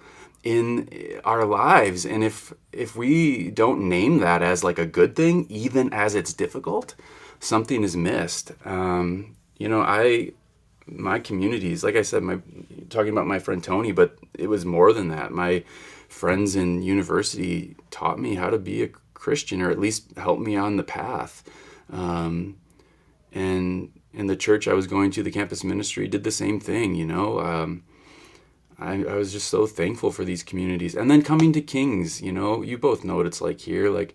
in 0.45 1.21
our 1.25 1.47
lives 1.47 2.05
and 2.05 2.23
if 2.23 2.53
if 2.71 2.95
we 2.95 3.51
don't 3.51 3.89
name 3.89 4.19
that 4.19 4.43
as 4.43 4.63
like 4.63 4.79
a 4.79 4.85
good 4.85 5.17
thing 5.17 5.47
even 5.49 5.91
as 5.93 6.15
it's 6.15 6.35
difficult 6.35 6.95
something 7.41 7.83
is 7.83 7.97
missed 7.97 8.53
um, 8.67 9.35
you 9.57 9.67
know 9.67 9.81
i 9.81 10.31
my 10.87 11.19
communities 11.19 11.83
like 11.83 11.97
i 11.97 12.03
said 12.03 12.23
my 12.23 12.39
talking 12.91 13.11
about 13.11 13.27
my 13.27 13.39
friend 13.39 13.65
tony 13.65 13.91
but 13.91 14.19
it 14.35 14.47
was 14.47 14.67
more 14.67 14.93
than 14.93 15.09
that 15.09 15.33
my 15.33 15.65
friends 16.15 16.55
in 16.55 16.81
university 16.81 17.75
taught 17.91 18.21
me 18.21 18.37
how 18.37 18.49
to 18.49 18.57
be 18.57 18.85
a 18.85 18.89
christian 19.15 19.61
or 19.61 19.71
at 19.71 19.81
least 19.81 20.17
helped 20.17 20.41
me 20.41 20.55
on 20.57 20.77
the 20.77 20.85
path. 20.85 21.43
Um, 21.93 22.57
and 23.33 23.91
in 24.13 24.29
the 24.29 24.37
church 24.37 24.69
i 24.69 24.75
was 24.75 24.87
going 24.87 25.11
to 25.11 25.25
the 25.25 25.33
campus 25.33 25.65
ministry 25.65 26.07
did 26.07 26.23
the 26.23 26.31
same 26.31 26.61
thing 26.61 26.95
you 26.95 27.05
know? 27.05 27.41
Um, 27.41 27.83
I, 28.79 29.05
I 29.05 29.15
was 29.17 29.33
just 29.33 29.49
so 29.49 29.67
thankful 29.67 30.11
for 30.13 30.25
these 30.25 30.43
communities. 30.43 30.95
And 30.95 31.11
then 31.11 31.23
coming 31.23 31.53
to 31.53 31.61
kings 31.61 32.23
you 32.23 32.31
know 32.31 32.63
you 32.63 32.79
both 32.79 33.05
know 33.05 33.17
what 33.17 33.27
it's 33.27 33.41
like 33.41 33.61
here. 33.61 33.91
Like 33.91 34.15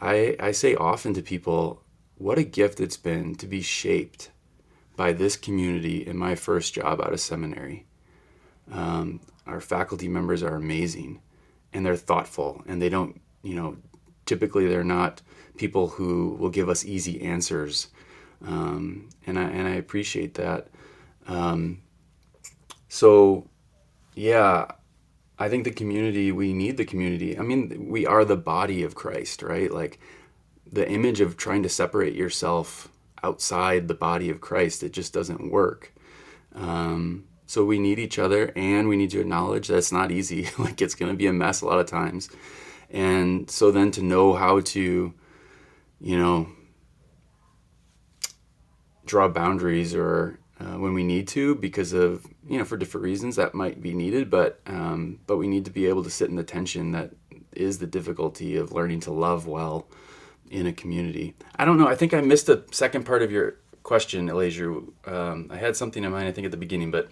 i 0.00 0.34
i 0.40 0.50
say 0.50 0.74
often 0.74 1.12
to 1.14 1.22
people 1.22 1.82
what 2.16 2.38
a 2.38 2.44
gift 2.44 2.80
it's 2.80 2.96
been 2.96 3.34
to 3.34 3.46
be 3.46 3.60
shaped 3.60 4.30
by 4.96 5.12
this 5.12 5.36
community 5.36 6.06
in 6.06 6.16
my 6.16 6.34
first 6.34 6.72
job 6.72 7.02
out 7.02 7.12
of 7.12 7.20
seminary. 7.20 7.84
Um, 8.72 9.20
our 9.46 9.60
faculty 9.60 10.08
members 10.08 10.42
are 10.42 10.56
amazing 10.56 11.20
and 11.74 11.84
they're 11.84 11.96
thoughtful 11.96 12.62
and 12.66 12.80
they 12.80 12.88
don't, 12.88 13.20
you 13.42 13.54
know, 13.54 13.76
typically 14.24 14.66
they're 14.66 14.84
not 14.84 15.20
people 15.58 15.88
who 15.88 16.36
will 16.40 16.50
give 16.50 16.68
us 16.68 16.84
easy 16.84 17.20
answers. 17.20 17.88
Um, 18.46 19.10
and, 19.26 19.38
I, 19.38 19.42
and 19.42 19.68
I 19.68 19.72
appreciate 19.72 20.34
that. 20.34 20.68
Um, 21.26 21.82
so, 22.88 23.48
yeah, 24.14 24.66
I 25.38 25.48
think 25.48 25.64
the 25.64 25.70
community, 25.70 26.32
we 26.32 26.52
need 26.52 26.76
the 26.76 26.84
community. 26.84 27.38
I 27.38 27.42
mean, 27.42 27.88
we 27.88 28.06
are 28.06 28.24
the 28.24 28.36
body 28.36 28.82
of 28.82 28.94
Christ, 28.94 29.42
right? 29.42 29.70
Like, 29.70 29.98
the 30.70 30.88
image 30.88 31.20
of 31.20 31.36
trying 31.36 31.62
to 31.62 31.68
separate 31.68 32.14
yourself 32.14 32.88
outside 33.22 33.88
the 33.88 33.94
body 33.94 34.30
of 34.30 34.40
Christ, 34.40 34.82
it 34.82 34.92
just 34.92 35.12
doesn't 35.12 35.50
work. 35.50 35.92
Um, 36.54 37.24
so 37.46 37.64
we 37.64 37.78
need 37.78 37.98
each 37.98 38.18
other 38.18 38.52
and 38.56 38.88
we 38.88 38.96
need 38.96 39.10
to 39.10 39.20
acknowledge 39.20 39.68
that 39.68 39.76
it's 39.76 39.92
not 39.92 40.10
easy. 40.10 40.48
like 40.58 40.80
it's 40.80 40.94
going 40.94 41.10
to 41.10 41.16
be 41.16 41.26
a 41.26 41.32
mess 41.32 41.60
a 41.60 41.66
lot 41.66 41.78
of 41.78 41.86
times. 41.86 42.28
And 42.90 43.50
so 43.50 43.70
then 43.70 43.90
to 43.92 44.02
know 44.02 44.34
how 44.34 44.60
to, 44.60 45.14
you 46.00 46.18
know, 46.18 46.48
draw 49.06 49.28
boundaries 49.28 49.94
or 49.94 50.38
uh, 50.60 50.78
when 50.78 50.94
we 50.94 51.02
need 51.02 51.28
to 51.28 51.54
because 51.56 51.92
of 51.92 52.26
you 52.48 52.58
know 52.58 52.64
for 52.64 52.76
different 52.76 53.04
reasons 53.04 53.36
that 53.36 53.54
might 53.54 53.82
be 53.82 53.92
needed 53.92 54.30
but 54.30 54.60
um, 54.66 55.18
but 55.26 55.36
we 55.36 55.46
need 55.46 55.64
to 55.64 55.70
be 55.70 55.86
able 55.86 56.02
to 56.02 56.10
sit 56.10 56.30
in 56.30 56.36
the 56.36 56.44
tension 56.44 56.92
that 56.92 57.10
is 57.52 57.78
the 57.78 57.86
difficulty 57.86 58.56
of 58.56 58.72
learning 58.72 59.00
to 59.00 59.12
love 59.12 59.46
well 59.46 59.86
in 60.50 60.66
a 60.66 60.72
community 60.72 61.34
i 61.56 61.64
don't 61.64 61.78
know 61.78 61.88
i 61.88 61.94
think 61.94 62.14
i 62.14 62.20
missed 62.20 62.46
the 62.46 62.64
second 62.70 63.04
part 63.04 63.22
of 63.22 63.32
your 63.32 63.56
question 63.82 64.28
elijah 64.28 64.80
um, 65.06 65.48
i 65.50 65.56
had 65.56 65.76
something 65.76 66.04
in 66.04 66.12
mind 66.12 66.28
i 66.28 66.32
think 66.32 66.44
at 66.44 66.50
the 66.50 66.56
beginning 66.56 66.90
but 66.90 67.10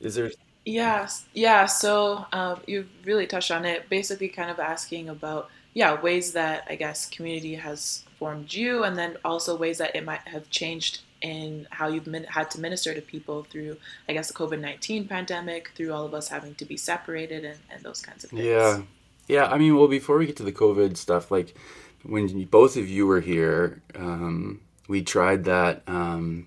is 0.00 0.14
there 0.14 0.30
yeah 0.64 1.08
yeah 1.32 1.66
so 1.66 2.24
um, 2.32 2.60
you 2.66 2.86
really 3.04 3.26
touched 3.26 3.50
on 3.50 3.64
it 3.64 3.88
basically 3.88 4.28
kind 4.28 4.50
of 4.50 4.58
asking 4.58 5.08
about 5.08 5.48
yeah 5.74 6.00
ways 6.00 6.32
that 6.32 6.66
i 6.68 6.74
guess 6.74 7.08
community 7.08 7.54
has 7.54 8.04
formed 8.18 8.52
you 8.52 8.84
and 8.84 8.96
then 8.96 9.16
also 9.24 9.56
ways 9.56 9.78
that 9.78 9.94
it 9.96 10.04
might 10.04 10.20
have 10.26 10.48
changed 10.50 11.00
in 11.22 11.66
how 11.70 11.88
you've 11.88 12.06
min- 12.06 12.24
had 12.24 12.50
to 12.50 12.60
minister 12.60 12.94
to 12.94 13.00
people 13.00 13.44
through, 13.44 13.76
I 14.08 14.12
guess, 14.12 14.28
the 14.28 14.34
COVID 14.34 14.60
19 14.60 15.08
pandemic, 15.08 15.70
through 15.74 15.92
all 15.92 16.04
of 16.04 16.14
us 16.14 16.28
having 16.28 16.54
to 16.56 16.64
be 16.64 16.76
separated 16.76 17.44
and, 17.44 17.58
and 17.70 17.82
those 17.82 18.00
kinds 18.00 18.24
of 18.24 18.30
things. 18.30 18.44
Yeah. 18.44 18.82
Yeah. 19.28 19.46
I 19.46 19.58
mean, 19.58 19.76
well, 19.76 19.88
before 19.88 20.18
we 20.18 20.26
get 20.26 20.36
to 20.36 20.42
the 20.42 20.52
COVID 20.52 20.96
stuff, 20.96 21.30
like 21.30 21.54
when 22.02 22.44
both 22.44 22.76
of 22.76 22.88
you 22.88 23.06
were 23.06 23.20
here, 23.20 23.82
um, 23.94 24.60
we 24.88 25.02
tried 25.02 25.44
that 25.44 25.82
um, 25.86 26.46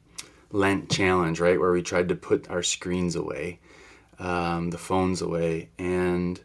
Lent 0.53 0.89
challenge, 0.89 1.39
right? 1.39 1.59
Where 1.59 1.71
we 1.71 1.81
tried 1.81 2.09
to 2.09 2.15
put 2.15 2.49
our 2.49 2.63
screens 2.63 3.15
away, 3.15 3.59
um, 4.19 4.69
the 4.69 4.77
phones 4.77 5.21
away. 5.21 5.69
And 5.77 6.39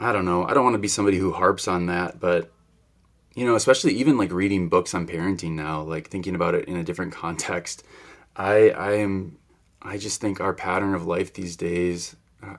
I 0.00 0.12
don't 0.12 0.24
know, 0.24 0.44
I 0.44 0.54
don't 0.54 0.64
want 0.64 0.74
to 0.74 0.80
be 0.80 0.88
somebody 0.88 1.18
who 1.18 1.32
harps 1.32 1.68
on 1.68 1.86
that, 1.86 2.18
but 2.18 2.50
you 3.34 3.46
know, 3.46 3.54
especially 3.54 3.92
even 3.92 4.16
like 4.16 4.32
reading 4.32 4.68
books 4.68 4.94
on 4.94 5.06
parenting 5.06 5.52
now, 5.52 5.82
like 5.82 6.08
thinking 6.08 6.34
about 6.34 6.54
it 6.54 6.66
in 6.66 6.76
a 6.76 6.82
different 6.82 7.12
context. 7.24 7.84
I 8.34 8.70
I 8.70 8.92
am 8.94 9.38
I 9.82 9.98
just 9.98 10.20
think 10.20 10.40
our 10.40 10.54
pattern 10.54 10.94
of 10.94 11.06
life 11.06 11.34
these 11.34 11.56
days, 11.56 12.16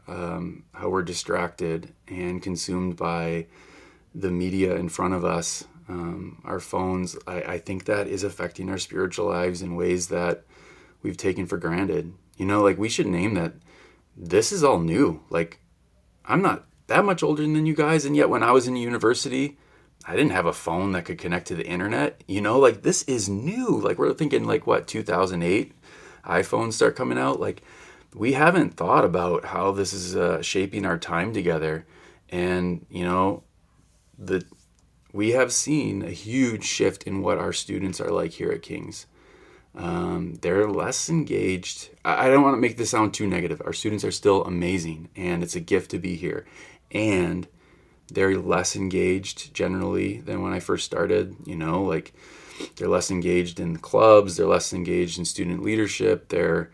um, 0.08 0.64
how 0.74 0.90
we're 0.90 1.04
distracted 1.04 1.94
and 2.08 2.42
consumed 2.42 2.96
by 2.96 3.48
the 4.14 4.32
media 4.32 4.76
in 4.76 4.90
front 4.90 5.14
of 5.14 5.26
us, 5.26 5.66
um, 5.92 6.42
our 6.46 6.60
phones. 6.60 7.18
I, 7.28 7.42
I 7.42 7.58
think 7.60 7.86
that 7.86 8.08
is 8.08 8.24
affecting 8.24 8.70
our 8.70 8.78
spiritual 8.78 9.28
lives 9.28 9.62
in 9.62 9.76
ways 9.76 10.08
that 10.08 10.46
we've 11.02 11.18
taken 11.18 11.46
for 11.46 11.58
granted. 11.58 12.14
You 12.38 12.46
know, 12.46 12.62
like 12.62 12.78
we 12.78 12.90
should 12.90 13.08
name 13.08 13.34
that. 13.36 13.54
This 14.18 14.52
is 14.52 14.64
all 14.64 14.80
new. 14.80 15.24
Like 15.30 15.60
I'm 16.26 16.42
not 16.42 16.66
that 16.88 17.06
much 17.06 17.24
older 17.24 17.44
than 17.44 17.66
you 17.66 17.76
guys, 17.76 18.06
and 18.06 18.16
yet 18.16 18.30
when 18.30 18.44
I 18.44 18.52
was 18.52 18.68
in 18.68 18.76
university 18.76 19.58
I 20.06 20.16
didn't 20.16 20.32
have 20.32 20.46
a 20.46 20.54
phone 20.54 20.94
that 20.94 21.06
could 21.06 21.20
connect 21.20 21.48
to 21.48 21.56
the 21.56 21.68
internet. 21.68 22.24
You 22.28 22.42
know, 22.42 22.60
like 22.60 22.82
this 22.82 23.04
is 23.04 23.30
new. 23.30 23.80
Like 23.80 23.98
we're 23.98 24.14
thinking 24.14 24.46
like 24.46 24.66
what 24.66 24.88
2008 24.88 25.74
iPhones 26.26 26.74
start 26.74 26.96
coming 26.96 27.18
out. 27.18 27.40
Like 27.40 27.62
we 28.16 28.34
haven't 28.34 28.76
thought 28.76 29.06
about 29.06 29.46
how 29.46 29.72
this 29.72 29.94
is 29.94 30.16
uh, 30.16 30.42
shaping 30.42 30.86
our 30.86 30.98
time 30.98 31.34
together. 31.34 31.86
And 32.30 32.86
you 32.90 33.04
know, 33.04 33.44
the 34.18 34.44
we 35.14 35.32
have 35.32 35.52
seen 35.52 36.04
a 36.04 36.12
huge 36.12 36.64
shift 36.64 37.04
in 37.04 37.22
what 37.22 37.38
our 37.38 37.54
students 37.54 38.00
are 38.00 38.12
like 38.12 38.32
here 38.32 38.52
at 38.52 38.62
King's. 38.62 39.06
Um, 39.76 40.36
they're 40.42 40.70
less 40.70 41.10
engaged. 41.10 41.90
I, 42.04 42.28
don't 42.28 42.44
want 42.44 42.56
to 42.56 42.62
make 42.62 42.78
this 42.78 42.90
sound 42.90 43.14
too 43.14 43.28
negative. 43.28 43.62
Our 43.66 43.74
students 43.74 44.04
are 44.04 44.12
still 44.12 44.44
amazing, 44.44 45.10
and 45.16 45.44
it's 45.44 45.56
a 45.56 45.62
gift 45.62 45.92
to 45.92 46.00
be 46.00 46.16
here. 46.16 46.46
And 46.92 47.48
they're 48.12 48.38
less 48.38 48.76
engaged 48.76 49.54
generally 49.54 50.20
than 50.20 50.42
when 50.42 50.52
I 50.52 50.60
first 50.60 50.86
started. 50.86 51.36
You 51.46 51.56
know, 51.56 51.84
like 51.84 52.14
they're 52.76 52.90
less 52.90 53.12
engaged 53.12 53.60
in 53.60 53.78
clubs, 53.78 54.36
they're 54.36 54.46
less 54.46 54.74
engaged 54.74 55.18
in 55.18 55.26
student 55.26 55.64
leadership, 55.64 56.28
they're 56.28 56.70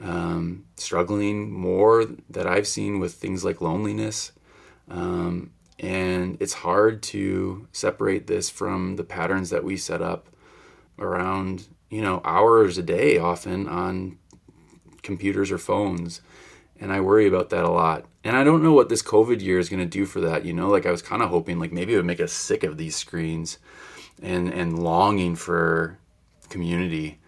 um, 0.00 0.64
struggling 0.76 1.52
more 1.52 2.06
that 2.30 2.46
I've 2.46 2.66
seen 2.66 2.98
with 2.98 3.14
things 3.14 3.44
like 3.44 3.60
loneliness. 3.60 4.32
Um, 4.90 5.52
and 5.78 6.36
it's 6.40 6.54
hard 6.54 7.02
to 7.02 7.68
separate 7.72 8.26
this 8.26 8.50
from 8.50 8.96
the 8.96 9.04
patterns 9.04 9.50
that 9.50 9.64
we 9.64 9.76
set 9.76 10.02
up 10.02 10.28
around, 10.98 11.68
you 11.88 12.02
know, 12.02 12.20
hours 12.24 12.78
a 12.78 12.82
day 12.82 13.18
often 13.18 13.68
on 13.68 14.18
computers 15.02 15.50
or 15.50 15.58
phones 15.58 16.20
and 16.80 16.92
I 16.92 17.00
worry 17.00 17.26
about 17.26 17.50
that 17.50 17.64
a 17.64 17.70
lot. 17.70 18.06
And 18.24 18.36
I 18.36 18.44
don't 18.44 18.62
know 18.62 18.72
what 18.72 18.88
this 18.88 19.02
COVID 19.02 19.40
year 19.40 19.58
is 19.58 19.68
going 19.68 19.80
to 19.80 19.86
do 19.86 20.06
for 20.06 20.20
that. 20.20 20.44
You 20.44 20.52
know, 20.52 20.68
like 20.68 20.86
I 20.86 20.90
was 20.90 21.02
kind 21.02 21.22
of 21.22 21.30
hoping, 21.30 21.58
like 21.58 21.72
maybe 21.72 21.92
it 21.92 21.96
would 21.96 22.04
make 22.04 22.20
us 22.20 22.32
sick 22.32 22.62
of 22.62 22.76
these 22.76 22.96
screens, 22.96 23.58
and 24.22 24.52
and 24.52 24.82
longing 24.82 25.34
for 25.34 25.98
community. 26.48 27.18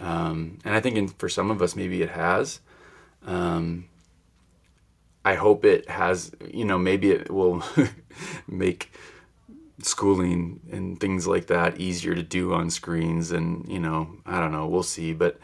Um, 0.00 0.58
and 0.64 0.74
I 0.74 0.80
think 0.80 0.96
in, 0.96 1.08
for 1.08 1.28
some 1.28 1.50
of 1.50 1.62
us, 1.62 1.74
maybe 1.74 2.02
it 2.02 2.10
has. 2.10 2.60
Um, 3.24 3.86
I 5.28 5.34
hope 5.34 5.66
it 5.66 5.88
has. 5.90 6.32
You 6.50 6.64
know, 6.64 6.78
maybe 6.78 7.10
it 7.10 7.30
will 7.30 7.62
make 8.48 8.90
schooling 9.82 10.60
and 10.72 10.98
things 10.98 11.26
like 11.26 11.48
that 11.48 11.78
easier 11.78 12.14
to 12.14 12.22
do 12.22 12.54
on 12.54 12.70
screens. 12.70 13.30
And 13.30 13.68
you 13.68 13.78
know, 13.78 14.08
I 14.24 14.40
don't 14.40 14.52
know. 14.52 14.66
We'll 14.66 14.82
see, 14.82 15.12
but 15.12 15.38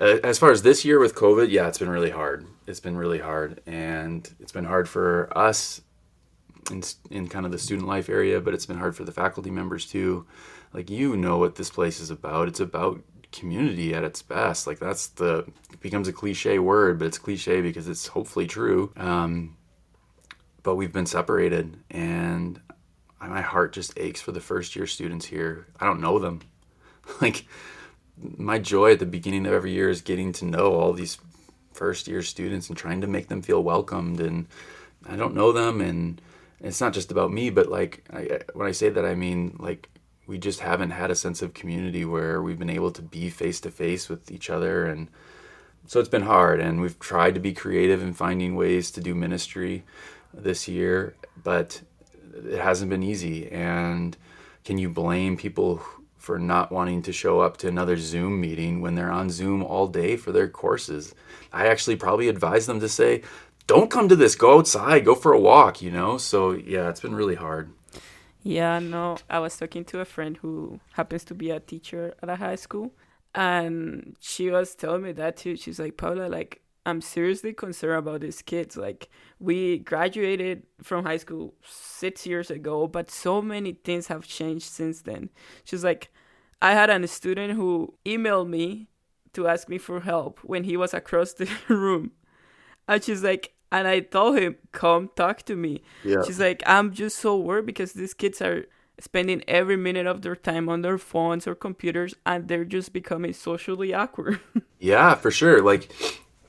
uh, 0.00 0.18
as 0.22 0.38
far 0.38 0.52
as 0.52 0.62
this 0.62 0.84
year 0.84 1.00
with 1.00 1.16
COVID, 1.16 1.50
yeah, 1.50 1.66
it's 1.66 1.78
been 1.78 1.88
really 1.88 2.10
hard. 2.10 2.46
It's 2.68 2.78
been 2.78 2.96
really 2.96 3.18
hard, 3.18 3.60
and 3.66 4.28
it's 4.38 4.52
been 4.52 4.66
hard 4.66 4.88
for 4.88 5.36
us 5.36 5.80
in 6.70 6.84
in 7.10 7.26
kind 7.26 7.44
of 7.44 7.50
the 7.50 7.58
student 7.58 7.88
life 7.88 8.08
area, 8.08 8.40
but 8.40 8.54
it's 8.54 8.66
been 8.66 8.78
hard 8.78 8.94
for 8.94 9.02
the 9.02 9.12
faculty 9.12 9.50
members 9.50 9.84
too. 9.84 10.26
Like 10.72 10.90
you 10.90 11.16
know 11.16 11.38
what 11.38 11.56
this 11.56 11.70
place 11.70 11.98
is 11.98 12.10
about. 12.12 12.46
It's 12.46 12.60
about 12.60 13.02
community 13.32 13.94
at 13.94 14.04
its 14.04 14.22
best. 14.22 14.66
Like 14.66 14.78
that's 14.78 15.08
the 15.08 15.46
becomes 15.80 16.08
a 16.08 16.12
cliche 16.12 16.58
word, 16.58 16.98
but 16.98 17.06
it's 17.06 17.18
cliche 17.18 17.60
because 17.60 17.88
it's 17.88 18.06
hopefully 18.06 18.46
true. 18.46 18.92
Um, 18.96 19.56
but 20.62 20.74
we've 20.74 20.92
been 20.92 21.06
separated, 21.06 21.76
and 21.90 22.60
my 23.20 23.40
heart 23.40 23.72
just 23.72 23.98
aches 23.98 24.20
for 24.20 24.32
the 24.32 24.40
first 24.40 24.76
year 24.76 24.86
students 24.86 25.26
here. 25.26 25.66
I 25.80 25.86
don't 25.86 26.00
know 26.00 26.18
them, 26.18 26.40
like 27.20 27.46
my 28.36 28.58
joy 28.58 28.92
at 28.92 28.98
the 28.98 29.06
beginning 29.06 29.46
of 29.46 29.52
every 29.52 29.72
year 29.72 29.88
is 29.88 30.02
getting 30.02 30.32
to 30.32 30.44
know 30.44 30.74
all 30.74 30.92
these 30.92 31.18
first 31.72 32.08
year 32.08 32.22
students 32.22 32.68
and 32.68 32.76
trying 32.76 33.00
to 33.00 33.06
make 33.06 33.28
them 33.28 33.42
feel 33.42 33.62
welcomed 33.62 34.20
and 34.20 34.46
I 35.06 35.14
don't 35.14 35.34
know 35.34 35.52
them 35.52 35.80
and 35.80 36.20
it's 36.60 36.80
not 36.80 36.92
just 36.92 37.12
about 37.12 37.32
me 37.32 37.50
but 37.50 37.68
like 37.68 38.04
I, 38.12 38.40
when 38.54 38.66
I 38.66 38.72
say 38.72 38.88
that 38.88 39.04
I 39.04 39.14
mean 39.14 39.56
like 39.60 39.88
we 40.28 40.38
just 40.38 40.60
haven't 40.60 40.90
had 40.90 41.10
a 41.10 41.16
sense 41.16 41.42
of 41.42 41.54
community 41.54 42.04
where 42.04 42.40
we've 42.40 42.58
been 42.58 42.70
able 42.70 42.92
to 42.92 43.02
be 43.02 43.30
face 43.30 43.60
to 43.60 43.70
face 43.70 44.08
with 44.08 44.30
each 44.30 44.48
other 44.50 44.86
and 44.86 45.08
so 45.86 45.98
it's 45.98 46.08
been 46.08 46.22
hard 46.22 46.60
and 46.60 46.80
we've 46.80 46.98
tried 47.00 47.34
to 47.34 47.40
be 47.40 47.52
creative 47.52 48.02
in 48.02 48.12
finding 48.12 48.54
ways 48.54 48.90
to 48.92 49.00
do 49.00 49.14
ministry 49.14 49.84
this 50.32 50.68
year 50.68 51.16
but 51.42 51.80
it 52.46 52.60
hasn't 52.60 52.90
been 52.90 53.02
easy 53.02 53.50
and 53.50 54.16
can 54.64 54.78
you 54.78 54.90
blame 54.90 55.36
people 55.36 55.82
for 56.18 56.38
not 56.38 56.70
wanting 56.70 57.00
to 57.00 57.12
show 57.12 57.40
up 57.40 57.56
to 57.56 57.68
another 57.68 57.96
Zoom 57.96 58.38
meeting 58.38 58.82
when 58.82 58.94
they're 58.94 59.10
on 59.10 59.30
Zoom 59.30 59.62
all 59.62 59.86
day 59.86 60.14
for 60.14 60.30
their 60.30 60.48
courses. 60.48 61.14
I 61.52 61.68
actually 61.68 61.96
probably 61.96 62.28
advise 62.28 62.66
them 62.66 62.80
to 62.80 62.88
say, 62.88 63.22
don't 63.66 63.90
come 63.90 64.10
to 64.10 64.16
this, 64.16 64.34
go 64.34 64.58
outside, 64.58 65.06
go 65.06 65.14
for 65.14 65.32
a 65.32 65.40
walk, 65.40 65.80
you 65.80 65.90
know? 65.90 66.18
So, 66.18 66.50
yeah, 66.50 66.90
it's 66.90 67.00
been 67.00 67.14
really 67.14 67.36
hard. 67.36 67.70
Yeah, 68.42 68.78
no, 68.78 69.18
I 69.28 69.40
was 69.40 69.56
talking 69.56 69.84
to 69.86 70.00
a 70.00 70.04
friend 70.04 70.36
who 70.36 70.80
happens 70.92 71.24
to 71.24 71.34
be 71.34 71.50
a 71.50 71.60
teacher 71.60 72.14
at 72.22 72.28
a 72.28 72.36
high 72.36 72.54
school, 72.54 72.94
and 73.34 74.16
she 74.20 74.50
was 74.50 74.74
telling 74.74 75.02
me 75.02 75.12
that 75.12 75.36
too. 75.36 75.56
She's 75.56 75.78
like, 75.78 75.96
Paula, 75.96 76.28
like, 76.28 76.62
I'm 76.86 77.00
seriously 77.00 77.52
concerned 77.52 77.98
about 77.98 78.20
these 78.22 78.40
kids. 78.40 78.76
Like, 78.76 79.08
we 79.38 79.78
graduated 79.78 80.62
from 80.82 81.04
high 81.04 81.18
school 81.18 81.54
six 81.62 82.26
years 82.26 82.50
ago, 82.50 82.86
but 82.86 83.10
so 83.10 83.42
many 83.42 83.72
things 83.72 84.06
have 84.06 84.26
changed 84.26 84.66
since 84.66 85.02
then. 85.02 85.30
She's 85.64 85.84
like, 85.84 86.10
I 86.62 86.72
had 86.72 86.90
a 86.90 87.06
student 87.08 87.54
who 87.54 87.94
emailed 88.06 88.48
me 88.48 88.88
to 89.34 89.46
ask 89.48 89.68
me 89.68 89.78
for 89.78 90.00
help 90.00 90.40
when 90.42 90.64
he 90.64 90.76
was 90.76 90.94
across 90.94 91.34
the 91.34 91.50
room. 91.68 92.12
And 92.88 93.02
she's 93.04 93.22
like, 93.22 93.52
and 93.70 93.86
I 93.86 94.00
told 94.00 94.38
him, 94.38 94.56
come 94.72 95.10
talk 95.16 95.42
to 95.42 95.56
me. 95.56 95.82
Yeah. 96.04 96.22
She's 96.26 96.40
like, 96.40 96.62
I'm 96.66 96.92
just 96.92 97.18
so 97.18 97.36
worried 97.36 97.66
because 97.66 97.92
these 97.92 98.14
kids 98.14 98.40
are 98.40 98.64
spending 99.00 99.42
every 99.46 99.76
minute 99.76 100.06
of 100.06 100.22
their 100.22 100.36
time 100.36 100.68
on 100.68 100.82
their 100.82 100.98
phones 100.98 101.46
or 101.46 101.54
computers 101.54 102.14
and 102.26 102.48
they're 102.48 102.64
just 102.64 102.92
becoming 102.92 103.32
socially 103.32 103.94
awkward. 103.94 104.40
yeah, 104.78 105.14
for 105.14 105.30
sure. 105.30 105.62
Like, 105.62 105.92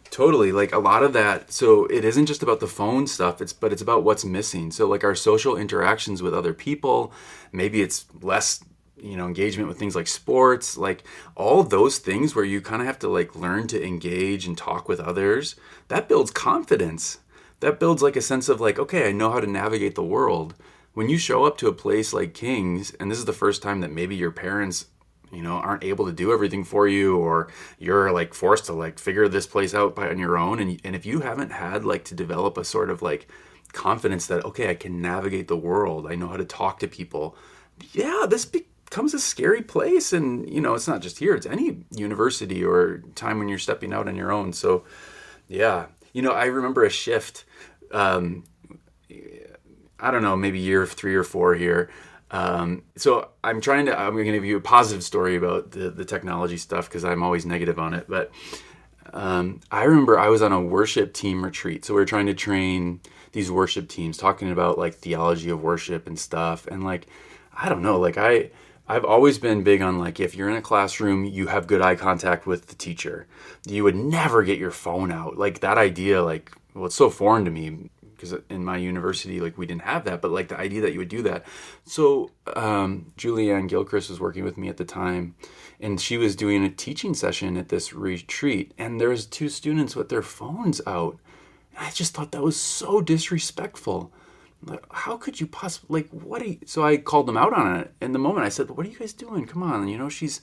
totally. 0.09 0.51
Like 0.51 0.73
a 0.73 0.79
lot 0.79 1.03
of 1.03 1.13
that. 1.13 1.51
So 1.51 1.85
it 1.85 2.03
isn't 2.05 2.25
just 2.25 2.43
about 2.43 2.59
the 2.59 2.67
phone 2.67 3.07
stuff. 3.07 3.41
It's 3.41 3.53
but 3.53 3.71
it's 3.71 3.81
about 3.81 4.03
what's 4.03 4.25
missing. 4.25 4.71
So 4.71 4.87
like 4.87 5.03
our 5.03 5.15
social 5.15 5.55
interactions 5.57 6.21
with 6.21 6.33
other 6.33 6.53
people. 6.53 7.11
Maybe 7.51 7.81
it's 7.81 8.05
less 8.21 8.63
you 9.01 9.17
know 9.17 9.27
engagement 9.27 9.67
with 9.67 9.79
things 9.79 9.95
like 9.95 10.07
sports 10.07 10.77
like 10.77 11.03
all 11.35 11.63
those 11.63 11.97
things 11.97 12.35
where 12.35 12.45
you 12.45 12.61
kind 12.61 12.81
of 12.81 12.87
have 12.87 12.99
to 12.99 13.09
like 13.09 13.35
learn 13.35 13.67
to 13.67 13.85
engage 13.85 14.45
and 14.45 14.57
talk 14.57 14.87
with 14.87 14.99
others 14.99 15.55
that 15.87 16.07
builds 16.07 16.31
confidence. 16.31 17.19
That 17.61 17.79
builds 17.79 18.01
like 18.01 18.15
a 18.15 18.21
sense 18.21 18.47
of 18.47 18.61
like 18.61 18.79
okay 18.79 19.09
i 19.09 19.11
know 19.11 19.31
how 19.31 19.39
to 19.39 19.47
navigate 19.47 19.95
the 19.95 20.03
world. 20.03 20.55
When 20.93 21.07
you 21.07 21.17
show 21.17 21.45
up 21.45 21.57
to 21.59 21.67
a 21.67 21.73
place 21.73 22.13
like 22.13 22.33
king's 22.33 22.91
and 22.95 23.11
this 23.11 23.19
is 23.19 23.25
the 23.25 23.33
first 23.33 23.61
time 23.61 23.81
that 23.81 23.91
maybe 23.91 24.15
your 24.15 24.31
parents 24.31 24.85
you 25.31 25.41
know 25.41 25.55
aren't 25.57 25.83
able 25.83 26.05
to 26.05 26.11
do 26.13 26.31
everything 26.31 26.63
for 26.63 26.87
you 26.87 27.17
or 27.17 27.49
you're 27.77 28.11
like 28.11 28.33
forced 28.33 28.65
to 28.65 28.73
like 28.73 28.99
figure 28.99 29.27
this 29.27 29.47
place 29.47 29.73
out 29.73 29.95
by 29.95 30.09
on 30.09 30.17
your 30.17 30.37
own 30.37 30.59
and, 30.59 30.79
and 30.83 30.95
if 30.95 31.05
you 31.05 31.21
haven't 31.21 31.51
had 31.51 31.85
like 31.85 32.03
to 32.05 32.15
develop 32.15 32.57
a 32.57 32.65
sort 32.65 32.89
of 32.89 33.01
like 33.01 33.27
confidence 33.73 34.27
that 34.27 34.43
okay 34.45 34.69
i 34.69 34.73
can 34.73 35.01
navigate 35.01 35.47
the 35.47 35.57
world 35.57 36.07
i 36.07 36.15
know 36.15 36.27
how 36.27 36.37
to 36.37 36.45
talk 36.45 36.79
to 36.79 36.87
people 36.87 37.35
yeah 37.91 38.25
this 38.27 38.45
becomes 38.89 39.13
a 39.13 39.19
scary 39.19 39.61
place 39.61 40.13
and 40.13 40.49
you 40.49 40.59
know 40.59 40.73
it's 40.73 40.87
not 40.87 41.01
just 41.01 41.19
here 41.19 41.35
it's 41.35 41.45
any 41.45 41.77
university 41.91 42.63
or 42.63 42.99
time 43.15 43.39
when 43.39 43.47
you're 43.47 43.57
stepping 43.57 43.93
out 43.93 44.07
on 44.07 44.15
your 44.15 44.31
own 44.31 44.51
so 44.51 44.83
yeah 45.47 45.85
you 46.13 46.21
know 46.21 46.31
i 46.31 46.45
remember 46.45 46.83
a 46.83 46.89
shift 46.89 47.45
um, 47.91 48.43
i 49.99 50.11
don't 50.11 50.23
know 50.23 50.35
maybe 50.35 50.59
year 50.59 50.85
three 50.85 51.15
or 51.15 51.23
four 51.23 51.55
here 51.55 51.89
um, 52.31 52.83
so 52.95 53.29
I'm 53.43 53.59
trying 53.61 53.87
to. 53.87 53.99
I'm 53.99 54.13
going 54.13 54.25
to 54.25 54.31
give 54.33 54.45
you 54.45 54.57
a 54.57 54.61
positive 54.61 55.03
story 55.03 55.35
about 55.35 55.71
the 55.71 55.89
the 55.89 56.05
technology 56.05 56.57
stuff 56.57 56.87
because 56.87 57.03
I'm 57.03 57.23
always 57.23 57.45
negative 57.45 57.79
on 57.79 57.93
it. 57.93 58.05
But 58.07 58.31
um, 59.13 59.61
I 59.71 59.83
remember 59.83 60.19
I 60.19 60.29
was 60.29 60.41
on 60.41 60.51
a 60.51 60.61
worship 60.61 61.13
team 61.13 61.43
retreat. 61.43 61.85
So 61.85 61.93
we 61.93 62.01
were 62.01 62.05
trying 62.05 62.27
to 62.27 62.33
train 62.33 63.01
these 63.31 63.49
worship 63.51 63.89
teams, 63.89 64.17
talking 64.17 64.51
about 64.51 64.77
like 64.77 64.95
theology 64.95 65.49
of 65.49 65.63
worship 65.63 66.07
and 66.07 66.19
stuff. 66.19 66.67
And 66.67 66.83
like, 66.83 67.07
I 67.53 67.69
don't 67.69 67.81
know, 67.81 67.99
like 67.99 68.17
I. 68.17 68.51
I've 68.89 69.05
always 69.05 69.37
been 69.37 69.61
big 69.61 69.83
on 69.83 69.99
like 69.99 70.19
if 70.19 70.33
you're 70.33 70.49
in 70.49 70.55
a 70.55 70.61
classroom, 70.61 71.23
you 71.23 71.45
have 71.47 71.67
good 71.67 71.81
eye 71.81 71.95
contact 71.95 72.47
with 72.47 72.67
the 72.67 72.75
teacher. 72.75 73.27
You 73.67 73.83
would 73.83 73.95
never 73.95 74.41
get 74.41 74.57
your 74.57 74.71
phone 74.71 75.11
out. 75.11 75.37
Like 75.37 75.59
that 75.59 75.77
idea, 75.77 76.23
like 76.23 76.51
well, 76.73 76.87
it's 76.87 76.95
so 76.95 77.11
foreign 77.11 77.45
to 77.45 77.51
me 77.51 77.91
because 78.19 78.35
in 78.49 78.65
my 78.65 78.75
university 78.75 79.39
like 79.39 79.57
we 79.57 79.65
didn't 79.65 79.83
have 79.83 80.03
that 80.03 80.21
but 80.21 80.29
like 80.29 80.49
the 80.49 80.59
idea 80.59 80.81
that 80.81 80.91
you 80.91 80.99
would 80.99 81.07
do 81.07 81.21
that 81.21 81.45
so 81.85 82.29
um, 82.53 83.13
julianne 83.17 83.69
gilchrist 83.69 84.09
was 84.09 84.19
working 84.19 84.43
with 84.43 84.57
me 84.57 84.67
at 84.67 84.75
the 84.75 84.83
time 84.83 85.35
and 85.79 86.01
she 86.01 86.17
was 86.17 86.35
doing 86.35 86.65
a 86.65 86.69
teaching 86.69 87.13
session 87.13 87.55
at 87.55 87.69
this 87.69 87.93
retreat 87.93 88.73
and 88.77 88.99
there 88.99 89.07
was 89.07 89.25
two 89.25 89.47
students 89.47 89.95
with 89.95 90.09
their 90.09 90.21
phones 90.21 90.81
out 90.85 91.17
and 91.77 91.87
i 91.87 91.89
just 91.91 92.13
thought 92.13 92.33
that 92.33 92.41
was 92.43 92.59
so 92.59 92.99
disrespectful 92.99 94.11
like, 94.63 94.85
how 94.91 95.17
could 95.17 95.39
you 95.39 95.47
possibly 95.47 96.01
like 96.01 96.09
what 96.11 96.41
are 96.41 96.47
you 96.47 96.59
so 96.65 96.83
i 96.83 96.97
called 96.97 97.27
them 97.27 97.37
out 97.37 97.53
on 97.53 97.77
it 97.77 97.93
in 98.01 98.11
the 98.11 98.19
moment 98.19 98.45
i 98.45 98.49
said 98.49 98.69
what 98.69 98.85
are 98.85 98.89
you 98.89 98.99
guys 98.99 99.13
doing 99.13 99.45
come 99.45 99.63
on 99.63 99.87
you 99.87 99.97
know 99.97 100.09
she's 100.09 100.41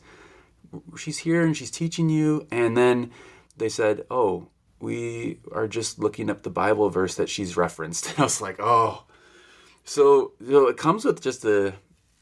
she's 0.96 1.18
here 1.18 1.44
and 1.44 1.56
she's 1.56 1.70
teaching 1.70 2.08
you 2.08 2.46
and 2.50 2.76
then 2.76 3.10
they 3.56 3.68
said 3.68 4.04
oh 4.10 4.48
we 4.80 5.40
are 5.52 5.66
just 5.66 5.98
looking 5.98 6.30
up 6.30 6.42
the 6.42 6.50
Bible 6.50 6.90
verse 6.90 7.14
that 7.14 7.28
she's 7.28 7.56
referenced. 7.56 8.06
And 8.10 8.18
I 8.18 8.22
was 8.22 8.40
like, 8.40 8.56
oh. 8.60 9.04
So, 9.84 10.32
so 10.46 10.68
it 10.68 10.76
comes 10.76 11.04
with 11.04 11.22
just 11.22 11.44
a, 11.44 11.74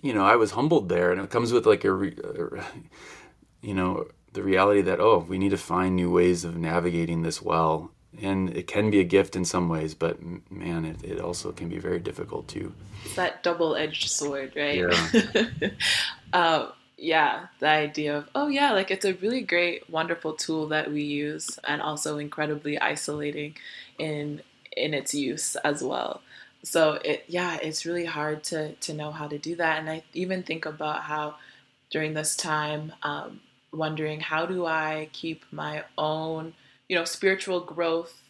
you 0.02 0.12
know, 0.12 0.24
I 0.24 0.36
was 0.36 0.52
humbled 0.52 0.88
there, 0.88 1.12
and 1.12 1.20
it 1.20 1.30
comes 1.30 1.52
with 1.52 1.66
like 1.66 1.84
a, 1.84 1.94
a, 1.94 2.64
you 3.62 3.74
know, 3.74 4.06
the 4.32 4.42
reality 4.42 4.82
that 4.82 5.00
oh, 5.00 5.24
we 5.26 5.38
need 5.38 5.50
to 5.50 5.56
find 5.56 5.96
new 5.96 6.10
ways 6.10 6.44
of 6.44 6.56
navigating 6.56 7.22
this 7.22 7.40
well, 7.40 7.90
and 8.20 8.56
it 8.56 8.66
can 8.66 8.90
be 8.90 9.00
a 9.00 9.04
gift 9.04 9.36
in 9.36 9.44
some 9.44 9.68
ways, 9.68 9.94
but 9.94 10.18
man, 10.50 10.84
it, 10.84 11.02
it 11.04 11.20
also 11.20 11.52
can 11.52 11.68
be 11.68 11.78
very 11.78 11.98
difficult 11.98 12.48
too. 12.48 12.72
It's 13.04 13.16
that 13.16 13.42
double-edged 13.42 14.08
sword, 14.08 14.52
right? 14.56 14.78
Yeah. 14.78 15.70
uh, 16.32 16.68
yeah, 16.96 17.46
the 17.58 17.68
idea 17.68 18.16
of, 18.16 18.28
oh, 18.34 18.48
yeah, 18.48 18.72
like 18.72 18.90
it's 18.90 19.04
a 19.04 19.14
really 19.14 19.42
great, 19.42 19.88
wonderful 19.90 20.34
tool 20.34 20.68
that 20.68 20.90
we 20.90 21.02
use 21.02 21.58
and 21.64 21.82
also 21.82 22.18
incredibly 22.18 22.78
isolating 22.78 23.56
in 23.98 24.42
in 24.76 24.92
its 24.92 25.14
use 25.14 25.54
as 25.56 25.82
well. 25.82 26.20
So 26.62 26.94
it 27.04 27.24
yeah, 27.28 27.58
it's 27.62 27.84
really 27.84 28.06
hard 28.06 28.42
to 28.44 28.72
to 28.72 28.94
know 28.94 29.10
how 29.10 29.28
to 29.28 29.38
do 29.38 29.56
that. 29.56 29.78
And 29.78 29.90
I 29.90 30.02
even 30.14 30.42
think 30.42 30.66
about 30.66 31.02
how 31.02 31.36
during 31.90 32.14
this 32.14 32.36
time, 32.36 32.92
um, 33.02 33.40
wondering 33.72 34.20
how 34.20 34.46
do 34.46 34.66
I 34.66 35.08
keep 35.12 35.44
my 35.52 35.84
own, 35.98 36.54
you 36.88 36.96
know, 36.96 37.04
spiritual 37.04 37.60
growth 37.60 38.22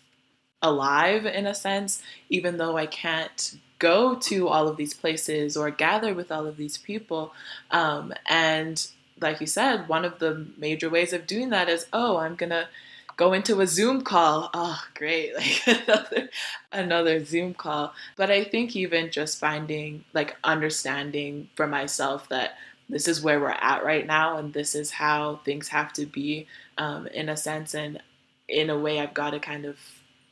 alive 0.62 1.26
in 1.26 1.46
a 1.46 1.54
sense, 1.54 2.02
even 2.30 2.56
though 2.56 2.76
I 2.76 2.86
can't 2.86 3.58
go 3.78 4.14
to 4.14 4.48
all 4.48 4.68
of 4.68 4.76
these 4.76 4.94
places 4.94 5.56
or 5.56 5.70
gather 5.70 6.14
with 6.14 6.32
all 6.32 6.46
of 6.46 6.56
these 6.56 6.78
people. 6.78 7.34
Um, 7.70 8.14
and 8.26 8.86
like 9.20 9.40
you 9.40 9.46
said, 9.46 9.88
one 9.88 10.04
of 10.04 10.18
the 10.18 10.46
major 10.56 10.88
ways 10.88 11.12
of 11.12 11.26
doing 11.26 11.50
that 11.50 11.68
is, 11.68 11.86
oh, 11.92 12.16
I'm 12.16 12.34
gonna 12.34 12.68
go 13.16 13.32
into 13.32 13.60
a 13.60 13.66
Zoom 13.66 14.02
call. 14.02 14.50
Oh, 14.54 14.82
great! 14.94 15.32
Like 15.36 15.66
another 15.66 16.28
another 16.72 17.24
Zoom 17.24 17.54
call. 17.54 17.92
But 18.16 18.30
I 18.30 18.44
think 18.44 18.74
even 18.74 19.10
just 19.10 19.38
finding 19.38 20.04
like 20.14 20.36
understanding 20.44 21.48
for 21.54 21.66
myself 21.66 22.28
that 22.30 22.56
this 22.88 23.08
is 23.08 23.22
where 23.22 23.40
we're 23.40 23.50
at 23.50 23.84
right 23.84 24.06
now, 24.06 24.38
and 24.38 24.52
this 24.52 24.74
is 24.74 24.90
how 24.90 25.40
things 25.44 25.68
have 25.68 25.92
to 25.94 26.06
be 26.06 26.46
um, 26.78 27.06
in 27.08 27.28
a 27.28 27.36
sense, 27.36 27.74
and 27.74 28.00
in 28.48 28.70
a 28.70 28.78
way, 28.78 29.00
I've 29.00 29.14
got 29.14 29.30
to 29.30 29.40
kind 29.40 29.64
of 29.64 29.78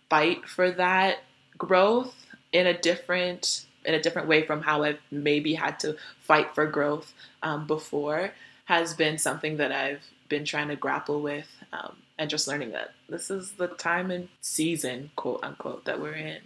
fight 0.08 0.48
for 0.48 0.70
that 0.72 1.18
growth 1.56 2.14
in 2.52 2.66
a 2.66 2.78
different 2.78 3.66
in 3.84 3.94
a 3.94 4.00
different 4.00 4.28
way 4.28 4.46
from 4.46 4.62
how 4.62 4.84
I've 4.84 5.00
maybe 5.10 5.54
had 5.54 5.80
to 5.80 5.96
fight 6.20 6.54
for 6.54 6.66
growth 6.66 7.12
um, 7.42 7.66
before 7.66 8.30
has 8.66 8.94
been 8.94 9.18
something 9.18 9.56
that 9.56 9.72
I've 9.72 10.02
been 10.28 10.44
trying 10.44 10.68
to 10.68 10.76
grapple 10.76 11.20
with 11.20 11.48
um, 11.72 11.96
and 12.16 12.30
just 12.30 12.46
learning 12.46 12.70
that 12.72 12.92
this 13.08 13.30
is 13.30 13.52
the 13.52 13.66
time 13.66 14.10
and 14.10 14.28
season 14.40 15.10
quote 15.16 15.40
unquote 15.42 15.84
that 15.86 16.00
we're 16.00 16.14
in. 16.14 16.40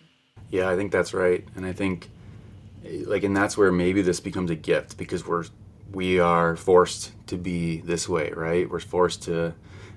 Yeah 0.51 0.71
i 0.71 0.77
think 0.77 0.93
that's 0.93 1.13
right. 1.13 1.45
And 1.57 1.67
i 1.67 1.73
think 1.73 2.09
like 3.07 3.25
and 3.25 3.37
that's 3.37 3.57
where 3.57 3.73
maybe 3.73 4.03
this 4.03 4.21
becomes 4.21 4.51
a 4.51 4.55
gift 4.55 4.97
because 4.97 5.27
we're 5.27 5.45
we 5.93 6.19
are 6.19 6.57
forced 6.57 7.13
to 7.27 7.37
be 7.37 7.81
this 7.81 8.09
way 8.09 8.31
right? 8.35 8.69
We're 8.69 8.81
forced 8.81 9.25
to 9.25 9.55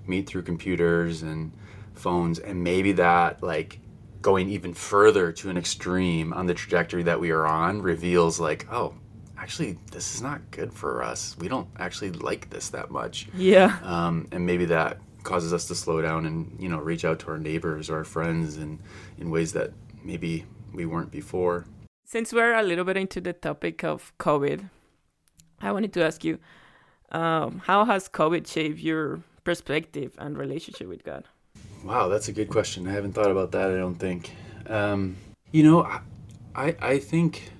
meet 0.10 0.28
through 0.28 0.42
computers 0.42 1.22
and 1.22 1.52
phones 1.94 2.40
and 2.40 2.64
maybe 2.64 2.94
that 2.94 3.44
like 3.44 3.80
going 4.22 4.50
even 4.50 4.74
further 4.74 5.32
to 5.32 5.50
an 5.50 5.58
extreme 5.58 6.34
on 6.34 6.46
the 6.46 6.54
trajectory 6.54 7.04
that 7.04 7.20
we 7.20 7.32
are 7.32 7.46
on 7.46 7.82
reveals 7.82 8.40
like 8.40 8.68
oh 8.72 8.94
actually 9.38 9.78
this 9.92 10.14
is 10.14 10.22
not 10.22 10.40
good 10.52 10.74
for 10.74 11.02
us. 11.02 11.36
We 11.40 11.48
don't 11.48 11.68
actually 11.78 12.12
like 12.12 12.50
this 12.50 12.70
that 12.70 12.92
much. 12.92 13.28
Yeah. 13.34 13.78
Um, 13.84 14.28
and 14.32 14.46
maybe 14.46 14.66
that 14.66 15.00
causes 15.24 15.54
us 15.54 15.66
to 15.68 15.76
slow 15.76 16.02
down 16.02 16.26
and 16.26 16.56
you 16.60 16.70
know 16.70 16.80
reach 16.80 17.06
out 17.06 17.20
to 17.20 17.28
our 17.32 17.38
neighbors 17.38 17.90
or 17.90 17.98
our 17.98 18.04
friends 18.04 18.58
and 18.58 18.80
in 19.18 19.30
ways 19.30 19.54
that 19.54 19.72
maybe 20.04 20.46
we 20.74 20.86
weren't 20.86 21.12
before. 21.12 21.66
Since 22.06 22.34
we're 22.34 22.54
a 22.54 22.64
little 22.64 22.86
bit 22.86 22.98
into 22.98 23.22
the 23.22 23.34
topic 23.34 23.84
of 23.84 24.14
covid 24.18 24.70
i 25.62 25.72
wanted 25.72 25.94
to 25.94 26.04
ask 26.04 26.24
you 26.24 26.40
um, 27.12 27.62
how 27.66 27.86
has 27.86 28.10
covid 28.10 28.48
shaped 28.48 28.80
your 28.80 29.22
perspective 29.50 30.12
and 30.24 30.38
relationship 30.46 30.88
with 30.94 31.04
god 31.12 31.24
Wow, 31.84 32.10
that's 32.10 32.28
a 32.28 32.34
good 32.34 32.50
question. 32.50 32.88
I 32.88 32.92
haven't 32.92 33.14
thought 33.14 33.32
about 33.32 33.52
that. 33.54 33.72
I 33.72 33.78
don't 33.78 33.96
think. 33.96 34.32
Um, 34.68 35.16
you 35.52 35.64
know, 35.64 35.84
I 36.56 36.76
I 36.82 37.00
think 37.00 37.52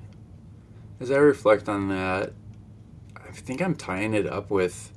as 1.00 1.10
I 1.10 1.18
reflect 1.18 1.70
on 1.70 1.88
that, 1.90 2.34
I 3.16 3.32
think 3.32 3.62
I'm 3.62 3.76
tying 3.76 4.14
it 4.14 4.28
up 4.28 4.50
with 4.50 4.92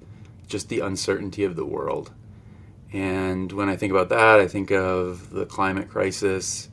just 0.48 0.68
the 0.68 0.80
uncertainty 0.80 1.44
of 1.44 1.54
the 1.54 1.64
world. 1.64 2.10
And 2.92 3.50
when 3.52 3.68
I 3.68 3.76
think 3.76 3.92
about 3.92 4.08
that, 4.08 4.40
I 4.40 4.48
think 4.48 4.70
of 4.70 5.30
the 5.30 5.46
climate 5.46 5.88
crisis, 5.88 6.68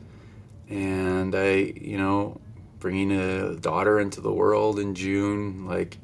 and 0.68 1.34
I, 1.36 1.52
you 1.80 1.98
know, 1.98 2.42
bringing 2.80 3.12
a 3.12 3.56
daughter 3.56 4.00
into 4.00 4.22
the 4.22 4.34
world 4.34 4.80
in 4.80 4.96
June, 4.96 5.66
like 5.68 5.98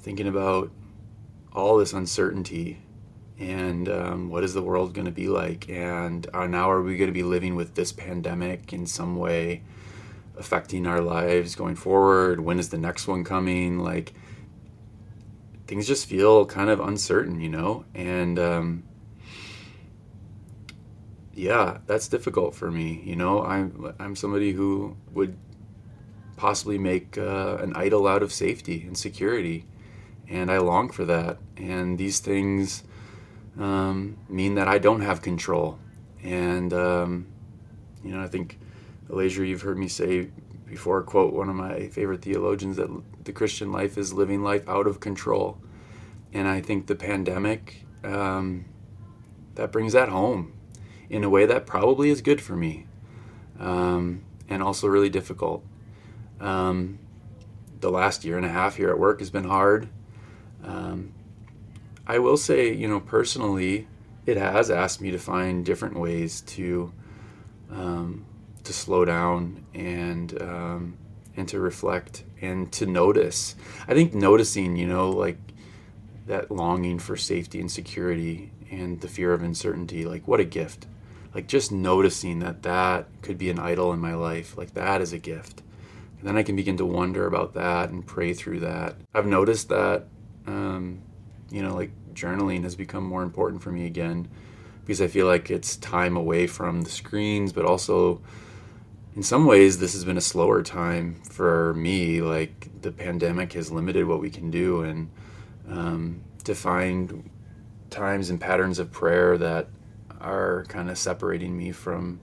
thinking 0.00 0.28
about 0.28 0.70
all 1.56 1.78
this 1.78 1.94
uncertainty 1.94 2.78
and 3.38 3.88
um, 3.88 4.30
what 4.30 4.44
is 4.44 4.54
the 4.54 4.62
world 4.62 4.94
going 4.94 5.06
to 5.06 5.10
be 5.10 5.28
like? 5.28 5.68
And 5.68 6.26
uh, 6.32 6.46
now 6.46 6.70
are 6.70 6.82
we 6.82 6.96
going 6.96 7.08
to 7.08 7.14
be 7.14 7.22
living 7.22 7.54
with 7.54 7.74
this 7.74 7.92
pandemic 7.92 8.72
in 8.72 8.86
some 8.86 9.16
way 9.16 9.62
affecting 10.38 10.86
our 10.86 11.00
lives 11.00 11.54
going 11.54 11.76
forward? 11.76 12.40
When 12.40 12.58
is 12.58 12.68
the 12.68 12.78
next 12.78 13.08
one 13.08 13.24
coming? 13.24 13.78
Like 13.78 14.14
things 15.66 15.86
just 15.86 16.06
feel 16.06 16.46
kind 16.46 16.70
of 16.70 16.80
uncertain 16.80 17.40
you 17.40 17.48
know? 17.48 17.84
And 17.94 18.38
um, 18.38 18.82
yeah 21.34 21.78
that's 21.86 22.08
difficult 22.08 22.54
for 22.54 22.70
me 22.70 23.02
you 23.04 23.16
know? 23.16 23.42
I'm 23.42 23.94
i'm 23.98 24.16
somebody 24.16 24.52
who 24.52 24.96
would 25.12 25.36
possibly 26.36 26.78
make 26.78 27.18
uh, 27.18 27.58
an 27.60 27.74
idol 27.74 28.06
out 28.06 28.22
of 28.22 28.32
safety 28.32 28.84
and 28.86 28.96
security 28.96 29.64
and 30.28 30.50
i 30.50 30.58
long 30.58 30.88
for 30.90 31.04
that 31.04 31.38
and 31.56 31.98
these 31.98 32.20
things 32.20 32.82
um, 33.58 34.16
mean 34.28 34.54
that 34.56 34.68
I 34.68 34.78
don't 34.78 35.00
have 35.00 35.22
control. 35.22 35.78
And, 36.22 36.72
um, 36.72 37.26
you 38.04 38.12
know, 38.12 38.22
I 38.22 38.28
think, 38.28 38.58
Elijah, 39.10 39.46
you've 39.46 39.62
heard 39.62 39.78
me 39.78 39.88
say 39.88 40.30
before, 40.66 41.02
quote 41.02 41.32
one 41.32 41.48
of 41.48 41.54
my 41.54 41.88
favorite 41.88 42.22
theologians, 42.22 42.76
that 42.76 42.90
the 43.24 43.32
Christian 43.32 43.72
life 43.72 43.96
is 43.96 44.12
living 44.12 44.42
life 44.42 44.68
out 44.68 44.86
of 44.86 45.00
control. 45.00 45.58
And 46.32 46.48
I 46.48 46.60
think 46.60 46.86
the 46.86 46.96
pandemic, 46.96 47.86
um, 48.04 48.66
that 49.54 49.72
brings 49.72 49.92
that 49.94 50.08
home 50.08 50.52
in 51.08 51.24
a 51.24 51.30
way 51.30 51.46
that 51.46 51.66
probably 51.66 52.10
is 52.10 52.20
good 52.20 52.40
for 52.40 52.56
me 52.56 52.86
um, 53.58 54.22
and 54.48 54.62
also 54.62 54.86
really 54.86 55.08
difficult. 55.08 55.64
Um, 56.40 56.98
the 57.80 57.90
last 57.90 58.24
year 58.24 58.36
and 58.36 58.44
a 58.44 58.50
half 58.50 58.76
here 58.76 58.90
at 58.90 58.98
work 58.98 59.20
has 59.20 59.30
been 59.30 59.44
hard. 59.44 59.88
Um, 60.66 61.14
I 62.06 62.18
will 62.18 62.36
say, 62.36 62.74
you 62.74 62.88
know, 62.88 63.00
personally, 63.00 63.88
it 64.26 64.36
has 64.36 64.70
asked 64.70 65.00
me 65.00 65.10
to 65.12 65.18
find 65.18 65.64
different 65.64 65.98
ways 65.98 66.40
to 66.42 66.92
um, 67.70 68.26
to 68.64 68.72
slow 68.72 69.04
down 69.04 69.64
and 69.74 70.42
um, 70.42 70.98
and 71.36 71.48
to 71.48 71.60
reflect 71.60 72.24
and 72.40 72.70
to 72.72 72.86
notice. 72.86 73.54
I 73.88 73.94
think 73.94 74.14
noticing, 74.14 74.76
you 74.76 74.86
know, 74.86 75.10
like 75.10 75.38
that 76.26 76.50
longing 76.50 76.98
for 76.98 77.16
safety 77.16 77.60
and 77.60 77.70
security 77.70 78.50
and 78.70 79.00
the 79.00 79.08
fear 79.08 79.32
of 79.32 79.42
uncertainty, 79.42 80.04
like 80.04 80.26
what 80.26 80.40
a 80.40 80.44
gift. 80.44 80.86
Like 81.34 81.46
just 81.46 81.70
noticing 81.70 82.38
that 82.40 82.62
that 82.62 83.06
could 83.22 83.38
be 83.38 83.50
an 83.50 83.58
idol 83.58 83.92
in 83.92 84.00
my 84.00 84.14
life, 84.14 84.56
like 84.56 84.74
that 84.74 85.00
is 85.00 85.12
a 85.12 85.18
gift. 85.18 85.62
And 86.18 86.26
then 86.26 86.36
I 86.36 86.42
can 86.42 86.56
begin 86.56 86.78
to 86.78 86.86
wonder 86.86 87.26
about 87.26 87.54
that 87.54 87.90
and 87.90 88.06
pray 88.06 88.32
through 88.32 88.60
that. 88.60 88.96
I've 89.14 89.26
noticed 89.26 89.68
that, 89.68 90.06
um, 90.46 91.00
you 91.50 91.62
know, 91.62 91.74
like 91.74 91.90
journaling 92.14 92.62
has 92.64 92.74
become 92.74 93.04
more 93.04 93.22
important 93.22 93.62
for 93.62 93.70
me 93.70 93.86
again 93.86 94.28
because 94.80 95.00
I 95.00 95.08
feel 95.08 95.26
like 95.26 95.50
it's 95.50 95.76
time 95.76 96.16
away 96.16 96.46
from 96.46 96.82
the 96.82 96.90
screens, 96.90 97.52
but 97.52 97.64
also 97.64 98.20
in 99.16 99.22
some 99.22 99.46
ways 99.46 99.78
this 99.78 99.94
has 99.94 100.04
been 100.04 100.16
a 100.16 100.22
slower 100.22 100.62
time 100.62 101.20
for 101.22 101.74
me. 101.74 102.20
Like 102.20 102.70
the 102.82 102.92
pandemic 102.92 103.52
has 103.54 103.70
limited 103.70 104.06
what 104.06 104.20
we 104.20 104.30
can 104.30 104.50
do, 104.50 104.82
and 104.82 105.10
um, 105.68 106.22
to 106.44 106.54
find 106.54 107.28
times 107.90 108.30
and 108.30 108.40
patterns 108.40 108.78
of 108.78 108.92
prayer 108.92 109.36
that 109.38 109.68
are 110.20 110.64
kind 110.68 110.90
of 110.90 110.98
separating 110.98 111.56
me 111.56 111.72
from 111.72 112.20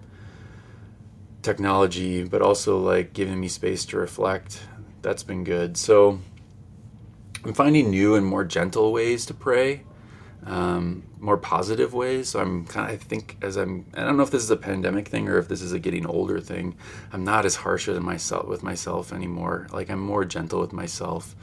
technology, 1.41 2.23
but 2.23 2.41
also 2.41 2.79
like 2.79 3.13
giving 3.13 3.39
me 3.39 3.47
space 3.47 3.85
to 3.85 3.97
reflect. 3.97 4.61
That's 5.01 5.23
been 5.23 5.43
good. 5.43 5.75
So 5.75 6.19
I'm 7.45 7.53
finding 7.53 7.89
new 7.89 8.15
and 8.15 8.25
more 8.25 8.43
gentle 8.43 8.91
ways 8.91 9.25
to 9.27 9.33
pray 9.33 9.83
um, 10.45 11.03
more 11.19 11.37
positive 11.37 11.93
ways. 11.93 12.29
So 12.29 12.39
I'm 12.39 12.65
kind 12.65 12.89
of, 12.89 12.93
I 12.93 12.97
think, 12.97 13.37
as 13.41 13.55
I'm, 13.55 13.85
I 13.93 14.03
don't 14.03 14.17
know 14.17 14.23
if 14.23 14.31
this 14.31 14.43
is 14.43 14.49
a 14.49 14.57
pandemic 14.57 15.07
thing 15.07 15.27
or 15.29 15.37
if 15.37 15.47
this 15.47 15.61
is 15.61 15.71
a 15.71 15.79
getting 15.79 16.05
older 16.05 16.39
thing. 16.39 16.75
I'm 17.11 17.23
not 17.23 17.45
as 17.45 17.55
harsh 17.55 17.87
with 17.87 17.99
myself 17.99 18.47
with 18.47 18.63
myself 18.63 19.13
anymore. 19.13 19.67
Like 19.71 19.89
I'm 19.89 19.99
more 19.99 20.25
gentle 20.25 20.59
with 20.59 20.73
myself, 20.73 21.35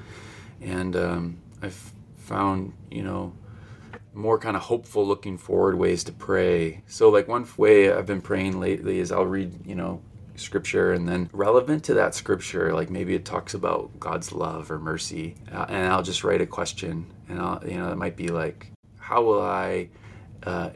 and 0.61 0.97
um, 0.97 1.39
I've 1.63 1.93
found, 2.17 2.75
you 2.91 3.03
know, 3.03 3.33
more 4.13 4.39
kind 4.39 4.57
of 4.57 4.63
hopeful, 4.63 5.07
looking 5.07 5.39
forward 5.39 5.77
ways 5.77 6.05
to 6.05 6.13
pray. 6.13 6.83
So 6.87 7.09
like 7.09 7.29
one 7.29 7.47
way 7.57 7.93
I've 7.93 8.07
been 8.07 8.21
praying 8.21 8.61
lately 8.61 8.99
is 8.99 9.13
I'll 9.13 9.27
read, 9.27 9.67
you 9.67 9.75
know, 9.75 10.03
scripture 10.41 10.93
and 10.93 11.09
then 11.09 11.29
relevant 11.33 11.85
to 11.85 11.95
that 11.95 12.15
scripture 12.15 12.73
like 12.73 12.91
maybe 12.91 13.15
it 13.15 13.25
talks 13.25 13.55
about 13.55 13.91
god's 14.01 14.33
love 14.33 14.71
or 14.71 14.79
mercy 14.79 15.35
uh, 15.53 15.67
and 15.69 15.93
i'll 15.93 16.03
just 16.03 16.25
write 16.25 16.41
a 16.41 16.47
question 16.47 17.07
and 17.29 17.39
i'll 17.41 17.63
you 17.67 17.77
know 17.77 17.91
it 17.93 17.97
might 17.97 18.17
be 18.17 18.29
like 18.29 18.73
how 19.11 19.23
will 19.23 19.43
I 19.43 19.89
uh, 20.45 20.71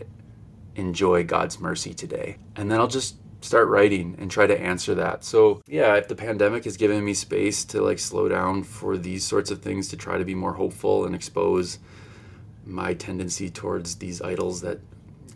enjoy 0.75 1.23
God's 1.23 1.61
mercy 1.61 1.95
today? 1.95 2.37
And 2.57 2.69
then 2.69 2.81
I'll 2.81 2.89
just 2.89 3.15
start 3.43 3.69
writing 3.69 4.17
and 4.19 4.29
try 4.29 4.49
to 4.49 4.61
answer 4.61 4.93
that. 4.97 5.23
So, 5.23 5.63
yeah, 5.69 5.95
if 5.95 6.09
the 6.09 6.17
pandemic 6.17 6.65
has 6.65 6.77
given 6.77 7.05
me 7.05 7.15
space 7.15 7.65
to 7.67 7.81
like 7.81 8.01
slow 8.01 8.29
down 8.29 8.65
for 8.65 8.99
these 8.99 9.25
sorts 9.25 9.53
of 9.53 9.63
things 9.63 9.87
to 9.91 9.97
try 9.97 10.19
to 10.19 10.25
be 10.25 10.35
more 10.35 10.55
hopeful 10.55 11.07
and 11.07 11.15
expose 11.15 11.79
my 12.65 12.93
tendency 12.93 13.49
towards 13.49 13.95
these 13.97 14.21
idols 14.21 14.63
that 14.63 14.81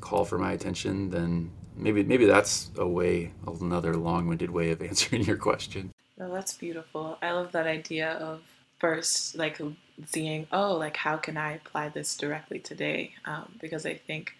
call 0.00 0.24
for 0.24 0.38
my 0.38 0.50
attention, 0.50 1.10
then 1.10 1.52
maybe 1.78 2.02
maybe 2.02 2.26
that's 2.26 2.70
a 2.76 2.86
way 2.86 3.32
another 3.46 3.96
long-winded 3.96 4.50
way 4.50 4.70
of 4.70 4.82
answering 4.90 5.24
your 5.24 5.36
question. 5.36 5.92
No, 6.18 6.32
that's 6.32 6.52
beautiful. 6.52 7.16
I 7.22 7.30
love 7.32 7.52
that 7.52 7.66
idea 7.66 8.12
of 8.14 8.42
first 8.78 9.36
like 9.36 9.60
seeing 10.06 10.46
oh 10.52 10.74
like 10.74 10.96
how 10.96 11.16
can 11.16 11.36
i 11.36 11.52
apply 11.52 11.88
this 11.88 12.16
directly 12.16 12.58
today 12.58 13.12
um, 13.24 13.52
because 13.60 13.84
i 13.84 13.94
think 13.94 14.34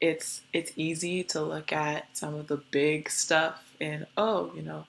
it's 0.00 0.42
it's 0.52 0.72
easy 0.76 1.22
to 1.22 1.40
look 1.40 1.72
at 1.72 2.04
some 2.12 2.34
of 2.34 2.48
the 2.48 2.60
big 2.70 3.08
stuff 3.08 3.62
and 3.80 4.06
oh 4.16 4.52
you 4.54 4.62
know 4.62 4.84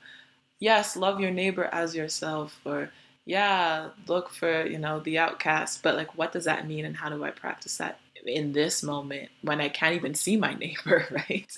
yes 0.59 0.95
love 0.95 1.19
your 1.19 1.31
neighbor 1.31 1.65
as 1.71 1.95
yourself 1.95 2.59
or 2.65 2.89
yeah 3.25 3.89
look 4.07 4.31
for 4.31 4.65
you 4.65 4.79
know 4.79 4.99
the 5.01 5.17
outcast 5.17 5.83
but 5.83 5.95
like 5.95 6.17
what 6.17 6.31
does 6.31 6.45
that 6.45 6.67
mean 6.67 6.85
and 6.85 6.97
how 6.97 7.09
do 7.09 7.23
i 7.23 7.29
practice 7.29 7.77
that 7.77 7.99
in 8.25 8.53
this 8.53 8.83
moment 8.83 9.29
when 9.41 9.61
i 9.61 9.69
can't 9.69 9.95
even 9.95 10.13
see 10.13 10.37
my 10.37 10.53
neighbor 10.53 11.05
right 11.11 11.51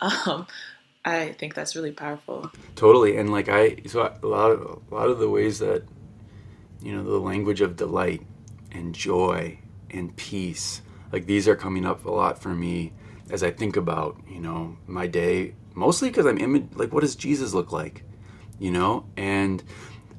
um, 0.00 0.46
i 1.04 1.32
think 1.32 1.54
that's 1.54 1.74
really 1.74 1.92
powerful 1.92 2.50
totally 2.76 3.16
and 3.16 3.30
like 3.30 3.48
i 3.48 3.76
so 3.86 4.02
a 4.22 4.26
lot 4.26 4.50
of 4.50 4.82
a 4.90 4.94
lot 4.94 5.08
of 5.08 5.18
the 5.18 5.28
ways 5.28 5.58
that 5.58 5.82
you 6.82 6.94
know, 6.94 7.02
the 7.02 7.18
language 7.18 7.60
of 7.60 7.76
delight 7.76 8.22
and 8.72 8.94
joy 8.94 9.58
and 9.90 10.14
peace. 10.16 10.82
Like 11.12 11.26
these 11.26 11.48
are 11.48 11.56
coming 11.56 11.84
up 11.84 12.04
a 12.04 12.10
lot 12.10 12.40
for 12.40 12.50
me 12.50 12.92
as 13.30 13.42
I 13.42 13.50
think 13.50 13.76
about, 13.76 14.20
you 14.28 14.40
know, 14.40 14.76
my 14.86 15.06
day, 15.06 15.54
mostly 15.74 16.08
because 16.08 16.26
I'm 16.26 16.38
image 16.38 16.68
like 16.74 16.92
what 16.92 17.00
does 17.00 17.16
Jesus 17.16 17.52
look 17.52 17.72
like? 17.72 18.04
You 18.58 18.70
know, 18.70 19.06
and 19.16 19.62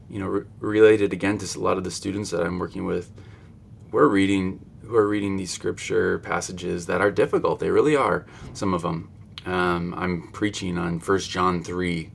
you 0.09 0.19
know, 0.19 0.27
re- 0.27 0.45
related 0.59 1.13
again 1.13 1.37
to 1.37 1.59
a 1.59 1.61
lot 1.61 1.77
of 1.77 1.83
the 1.83 1.91
students 1.91 2.31
that 2.31 2.41
I'm 2.41 2.59
working 2.59 2.85
with, 2.85 3.11
we're 3.91 4.07
reading 4.07 4.65
who 4.91 4.97
are 4.97 5.07
reading 5.07 5.37
these 5.37 5.51
scripture 5.51 6.19
passages 6.19 6.85
that 6.87 6.99
are 6.99 7.11
difficult. 7.11 7.61
They 7.61 7.69
really 7.69 7.95
are. 7.95 8.25
Some 8.53 8.73
of 8.73 8.81
them. 8.81 9.09
Um, 9.45 9.93
I'm 9.97 10.29
preaching 10.33 10.77
on 10.77 10.99
First 10.99 11.29
John 11.29 11.63
three, 11.63 12.11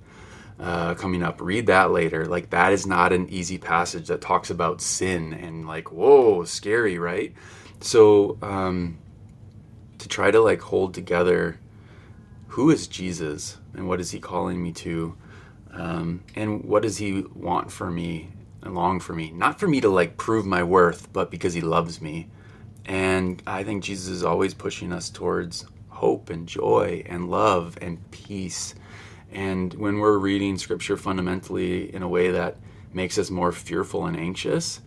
uh, 0.60 0.94
coming 0.94 1.22
up. 1.22 1.40
Read 1.40 1.66
that 1.68 1.90
later. 1.90 2.26
Like 2.26 2.50
that 2.50 2.72
is 2.72 2.86
not 2.86 3.14
an 3.14 3.30
easy 3.30 3.56
passage 3.56 4.08
that 4.08 4.20
talks 4.20 4.50
about 4.50 4.82
sin 4.82 5.32
and 5.32 5.66
like 5.66 5.90
whoa, 5.90 6.44
scary, 6.44 6.98
right? 6.98 7.32
So 7.80 8.36
um, 8.42 8.98
to 9.96 10.06
try 10.06 10.30
to 10.30 10.40
like 10.40 10.60
hold 10.60 10.92
together 10.92 11.58
who 12.48 12.70
is 12.70 12.86
Jesus 12.86 13.56
and 13.74 13.88
what 13.88 14.00
is 14.00 14.10
he 14.10 14.20
calling 14.20 14.62
me 14.62 14.72
to, 14.72 15.16
um, 15.72 16.22
and 16.34 16.64
what 16.64 16.82
does 16.82 16.98
he 16.98 17.22
want 17.34 17.72
for 17.72 17.90
me 17.90 18.28
and 18.60 18.74
long 18.74 19.00
for 19.00 19.14
me? 19.14 19.30
Not 19.30 19.58
for 19.58 19.66
me 19.66 19.80
to 19.80 19.88
like 19.88 20.18
prove 20.18 20.44
my 20.44 20.62
worth, 20.62 21.10
but 21.12 21.30
because 21.30 21.54
he 21.54 21.62
loves 21.62 22.02
me. 22.02 22.28
And 22.86 23.42
I 23.46 23.64
think 23.64 23.84
Jesus 23.84 24.08
is 24.08 24.24
always 24.24 24.54
pushing 24.54 24.92
us 24.92 25.10
towards 25.10 25.66
hope 25.88 26.30
and 26.30 26.46
joy 26.46 27.02
and 27.06 27.28
love 27.30 27.76
and 27.80 28.10
peace 28.10 28.74
and 29.32 29.74
when 29.74 29.98
we're 29.98 30.18
reading 30.18 30.56
scripture 30.56 30.96
fundamentally 30.96 31.94
in 31.94 32.02
a 32.02 32.08
way 32.08 32.30
that 32.30 32.56
makes 32.92 33.18
us 33.18 33.30
more 33.30 33.52
fearful 33.52 34.06
and 34.06 34.16
anxious 34.16 34.80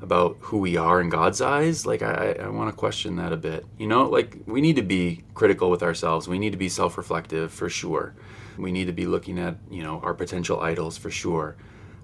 about 0.00 0.36
who 0.40 0.58
we 0.58 0.76
are 0.76 1.00
in 1.00 1.08
God's 1.08 1.40
eyes, 1.40 1.86
like 1.86 2.02
I, 2.02 2.36
I 2.40 2.48
want 2.48 2.70
to 2.70 2.76
question 2.76 3.16
that 3.16 3.32
a 3.32 3.36
bit. 3.36 3.64
You 3.78 3.86
know, 3.86 4.08
like 4.08 4.36
we 4.46 4.60
need 4.60 4.76
to 4.76 4.82
be 4.82 5.24
critical 5.34 5.70
with 5.70 5.82
ourselves. 5.82 6.28
We 6.28 6.38
need 6.38 6.50
to 6.50 6.58
be 6.58 6.68
self 6.68 6.98
reflective 6.98 7.52
for 7.52 7.68
sure. 7.68 8.14
We 8.58 8.72
need 8.72 8.86
to 8.86 8.92
be 8.92 9.06
looking 9.06 9.38
at, 9.38 9.56
you 9.70 9.82
know, 9.82 10.00
our 10.00 10.12
potential 10.12 10.60
idols 10.60 10.98
for 10.98 11.10
sure. 11.10 11.56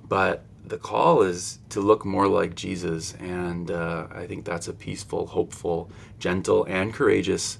But 0.08 0.44
the 0.68 0.78
call 0.78 1.22
is 1.22 1.58
to 1.70 1.80
look 1.80 2.04
more 2.04 2.28
like 2.28 2.54
Jesus. 2.54 3.14
And 3.14 3.70
uh, 3.70 4.06
I 4.10 4.26
think 4.26 4.44
that's 4.44 4.68
a 4.68 4.72
peaceful, 4.72 5.26
hopeful, 5.26 5.90
gentle, 6.18 6.64
and 6.64 6.92
courageous 6.92 7.58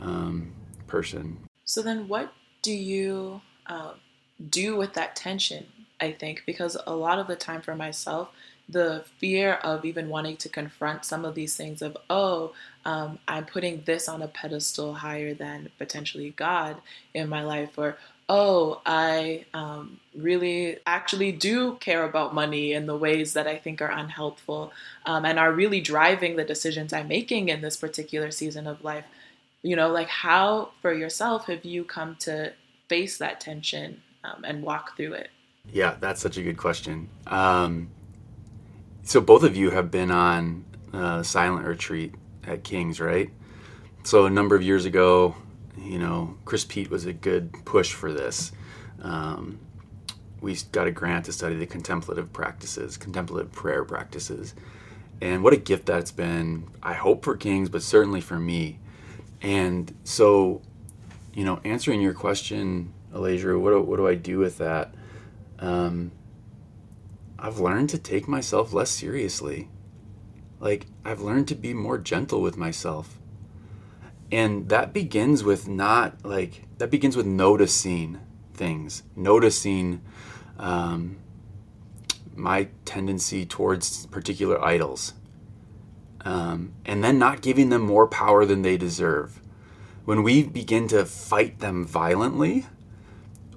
um, 0.00 0.52
person. 0.86 1.38
So 1.64 1.82
then, 1.82 2.08
what 2.08 2.32
do 2.62 2.72
you 2.72 3.40
uh, 3.66 3.94
do 4.50 4.76
with 4.76 4.94
that 4.94 5.16
tension? 5.16 5.66
I 6.00 6.12
think 6.12 6.42
because 6.44 6.76
a 6.86 6.94
lot 6.94 7.18
of 7.18 7.26
the 7.26 7.36
time 7.36 7.62
for 7.62 7.74
myself, 7.74 8.28
the 8.68 9.04
fear 9.18 9.54
of 9.54 9.84
even 9.84 10.08
wanting 10.08 10.36
to 10.38 10.48
confront 10.48 11.04
some 11.04 11.24
of 11.24 11.34
these 11.34 11.56
things 11.56 11.82
of 11.82 11.96
oh 12.08 12.52
um, 12.84 13.18
i'm 13.28 13.44
putting 13.44 13.82
this 13.86 14.08
on 14.08 14.22
a 14.22 14.28
pedestal 14.28 14.94
higher 14.94 15.34
than 15.34 15.68
potentially 15.78 16.30
god 16.30 16.76
in 17.12 17.28
my 17.28 17.42
life 17.42 17.70
or 17.76 17.96
oh 18.28 18.80
i 18.86 19.44
um, 19.54 20.00
really 20.14 20.78
actually 20.86 21.32
do 21.32 21.74
care 21.76 22.04
about 22.04 22.34
money 22.34 22.72
in 22.72 22.86
the 22.86 22.96
ways 22.96 23.32
that 23.34 23.46
i 23.46 23.56
think 23.56 23.82
are 23.82 23.90
unhelpful 23.90 24.72
um, 25.06 25.24
and 25.24 25.38
are 25.38 25.52
really 25.52 25.80
driving 25.80 26.36
the 26.36 26.44
decisions 26.44 26.92
i'm 26.92 27.08
making 27.08 27.48
in 27.48 27.60
this 27.60 27.76
particular 27.76 28.30
season 28.30 28.66
of 28.66 28.82
life. 28.84 29.04
You 29.62 29.76
know 29.76 29.88
like 29.88 30.08
how 30.08 30.70
for 30.82 30.92
yourself 30.92 31.46
have 31.46 31.64
you 31.64 31.84
come 31.84 32.16
to 32.20 32.52
face 32.88 33.18
that 33.18 33.40
tension 33.40 34.02
um, 34.22 34.44
and 34.44 34.62
walk 34.62 34.96
through 34.96 35.14
it? 35.14 35.30
Yeah 35.72 35.96
that's 36.00 36.20
such 36.20 36.36
a 36.36 36.42
good 36.42 36.58
question. 36.58 37.08
Um, 37.26 37.90
so 39.04 39.20
both 39.20 39.42
of 39.42 39.56
you 39.56 39.70
have 39.70 39.90
been 39.90 40.10
on 40.10 40.64
uh, 40.92 41.22
silent 41.22 41.66
retreat 41.66 42.14
at 42.46 42.64
king's 42.64 43.00
right 43.00 43.30
so 44.04 44.26
a 44.26 44.30
number 44.30 44.54
of 44.54 44.62
years 44.62 44.84
ago, 44.84 45.34
you 45.78 45.98
know, 45.98 46.36
Chris 46.44 46.64
Pete 46.64 46.90
was 46.90 47.06
a 47.06 47.12
good 47.14 47.64
push 47.64 47.92
for 47.94 48.12
this. 48.12 48.52
Um, 49.00 49.58
we 50.42 50.56
got 50.72 50.86
a 50.86 50.90
grant 50.90 51.24
to 51.24 51.32
study 51.32 51.56
the 51.56 51.66
contemplative 51.66 52.30
practices, 52.30 52.98
contemplative 52.98 53.50
prayer 53.50 53.82
practices. 53.82 54.54
And 55.22 55.42
what 55.42 55.54
a 55.54 55.56
gift 55.56 55.86
that's 55.86 56.12
been, 56.12 56.68
I 56.82 56.92
hope 56.92 57.24
for 57.24 57.34
Kings, 57.34 57.70
but 57.70 57.82
certainly 57.82 58.20
for 58.20 58.38
me. 58.38 58.78
And 59.40 59.94
so, 60.04 60.60
you 61.32 61.44
know, 61.44 61.60
answering 61.64 62.02
your 62.02 62.12
question, 62.12 62.92
Elijah, 63.14 63.58
what 63.58 63.70
do, 63.70 63.80
what 63.80 63.96
do 63.96 64.06
I 64.06 64.16
do 64.16 64.38
with 64.38 64.58
that? 64.58 64.94
Um, 65.60 66.12
I've 67.38 67.58
learned 67.58 67.88
to 67.90 67.98
take 67.98 68.28
myself 68.28 68.74
less 68.74 68.90
seriously. 68.90 69.70
Like, 70.64 70.86
I've 71.04 71.20
learned 71.20 71.46
to 71.48 71.54
be 71.54 71.74
more 71.74 71.98
gentle 71.98 72.40
with 72.40 72.56
myself. 72.56 73.18
And 74.32 74.70
that 74.70 74.94
begins 74.94 75.44
with 75.44 75.68
not 75.68 76.24
like, 76.24 76.62
that 76.78 76.90
begins 76.90 77.18
with 77.18 77.26
noticing 77.26 78.18
things, 78.54 79.02
noticing 79.14 80.00
um, 80.58 81.18
my 82.34 82.68
tendency 82.86 83.44
towards 83.44 84.06
particular 84.06 84.58
idols, 84.64 85.12
um, 86.22 86.72
and 86.86 87.04
then 87.04 87.18
not 87.18 87.42
giving 87.42 87.68
them 87.68 87.82
more 87.82 88.06
power 88.06 88.46
than 88.46 88.62
they 88.62 88.78
deserve. 88.78 89.42
When 90.06 90.22
we 90.22 90.44
begin 90.44 90.88
to 90.88 91.04
fight 91.04 91.58
them 91.58 91.84
violently, 91.84 92.64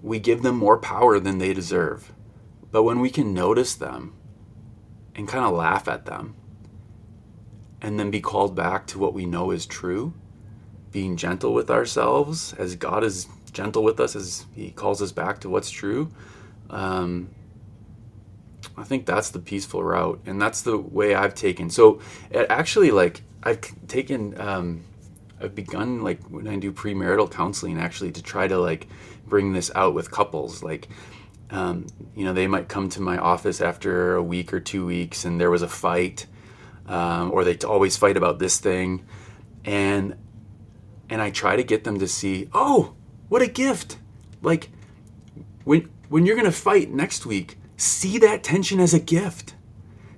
we 0.02 0.20
give 0.20 0.42
them 0.42 0.58
more 0.58 0.78
power 0.78 1.22
than 1.22 1.38
they 1.38 1.54
deserve. 1.54 2.12
But 2.70 2.84
when 2.84 3.00
we 3.00 3.10
can 3.10 3.34
notice 3.34 3.76
them 3.76 4.14
and 5.16 5.26
kind 5.26 5.46
of 5.46 5.56
laugh 5.56 5.88
at 5.88 6.06
them, 6.06 6.36
and 7.82 8.00
then 8.00 8.12
be 8.12 8.22
called 8.22 8.56
back 8.56 8.88
to 8.88 9.00
what 9.00 9.14
we 9.14 9.26
know 9.26 9.52
is 9.52 9.66
true, 9.66 10.14
being 10.92 11.16
gentle 11.16 11.54
with 11.54 11.70
ourselves 11.70 12.54
as 12.54 12.76
God 12.76 13.04
is 13.04 13.28
gentle 13.52 13.84
with 13.84 14.00
us 14.00 14.16
as 14.16 14.46
He 14.56 14.72
calls 14.72 15.02
us 15.02 15.12
back 15.12 15.40
to 15.42 15.50
what's 15.50 15.70
true. 15.70 16.12
Um, 16.70 17.30
I 18.76 18.84
think 18.84 19.06
that's 19.06 19.30
the 19.30 19.40
peaceful 19.40 19.84
route, 19.84 20.22
and 20.26 20.42
that's 20.42 20.62
the 20.62 20.78
way 20.78 21.16
I've 21.16 21.36
taken. 21.36 21.70
So, 21.70 22.02
actually, 22.34 22.92
like 22.92 23.24
I've 23.44 23.62
taken, 23.88 24.40
um, 24.40 24.84
I've 25.42 25.56
begun 25.56 26.04
like 26.04 26.22
when 26.30 26.48
I 26.48 26.58
do 26.58 26.72
premarital 26.72 27.32
counseling, 27.32 27.80
actually 27.80 28.12
to 28.14 28.22
try 28.22 28.48
to 28.48 28.60
like 28.60 28.88
bring 29.26 29.54
this 29.54 29.72
out 29.76 29.94
with 29.94 30.12
couples. 30.12 30.64
Like, 30.64 30.90
um, 31.50 31.88
you 32.16 32.26
know, 32.26 32.34
they 32.34 32.48
might 32.48 32.68
come 32.68 32.90
to 32.90 33.02
my 33.02 33.18
office 33.18 33.62
after 33.62 34.16
a 34.16 34.24
week 34.24 34.54
or 34.54 34.60
two 34.60 34.86
weeks, 34.86 35.26
and 35.26 35.40
there 35.40 35.52
was 35.52 35.62
a 35.62 35.68
fight, 35.68 36.28
um, 36.88 37.32
or 37.32 37.44
they 37.44 37.58
always 37.58 37.98
fight 37.98 38.18
about 38.18 38.40
this 38.40 38.60
thing, 38.60 39.06
and 39.66 40.16
and 41.10 41.22
I 41.22 41.32
try 41.32 41.56
to 41.56 41.64
get 41.64 41.84
them 41.84 42.00
to 42.00 42.08
see, 42.08 42.50
oh, 42.54 42.96
what 43.30 43.42
a 43.42 43.48
gift! 43.48 43.98
Like 44.42 44.70
when 45.64 45.90
when 46.10 46.26
you're 46.26 46.36
gonna 46.36 46.52
fight 46.52 46.92
next 46.92 47.26
week, 47.26 47.58
see 47.76 48.18
that 48.20 48.44
tension 48.44 48.80
as 48.80 48.94
a 48.94 49.00
gift. 49.00 49.56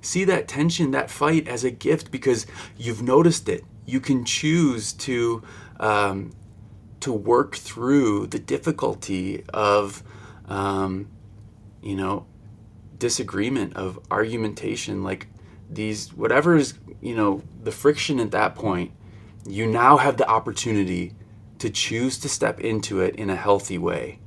See 0.01 0.23
that 0.25 0.47
tension, 0.47 0.91
that 0.91 1.11
fight 1.11 1.47
as 1.47 1.63
a 1.63 1.71
gift 1.71 2.09
because 2.09 2.47
you've 2.77 3.01
noticed 3.01 3.49
it. 3.49 3.65
You 3.85 3.99
can 3.99 4.23
choose 4.23 4.93
to 4.93 5.43
um, 5.79 6.31
to 7.01 7.11
work 7.11 7.55
through 7.55 8.27
the 8.27 8.39
difficulty 8.39 9.43
of 9.53 10.03
um, 10.47 11.09
you 11.81 11.95
know 11.95 12.25
disagreement 12.97 13.75
of 13.75 13.99
argumentation 14.11 15.03
like 15.03 15.27
these 15.69 16.13
whatever 16.13 16.55
is 16.55 16.73
you 17.01 17.15
know 17.15 17.43
the 17.63 17.71
friction 17.71 18.19
at 18.19 18.31
that 18.31 18.55
point 18.55 18.91
you 19.45 19.65
now 19.65 19.97
have 19.97 20.17
the 20.17 20.27
opportunity 20.27 21.13
to 21.59 21.69
choose 21.69 22.17
to 22.19 22.29
step 22.29 22.59
into 22.59 23.01
it 23.01 23.15
in 23.15 23.29
a 23.29 23.35
healthy 23.35 23.77
way. 23.77 24.19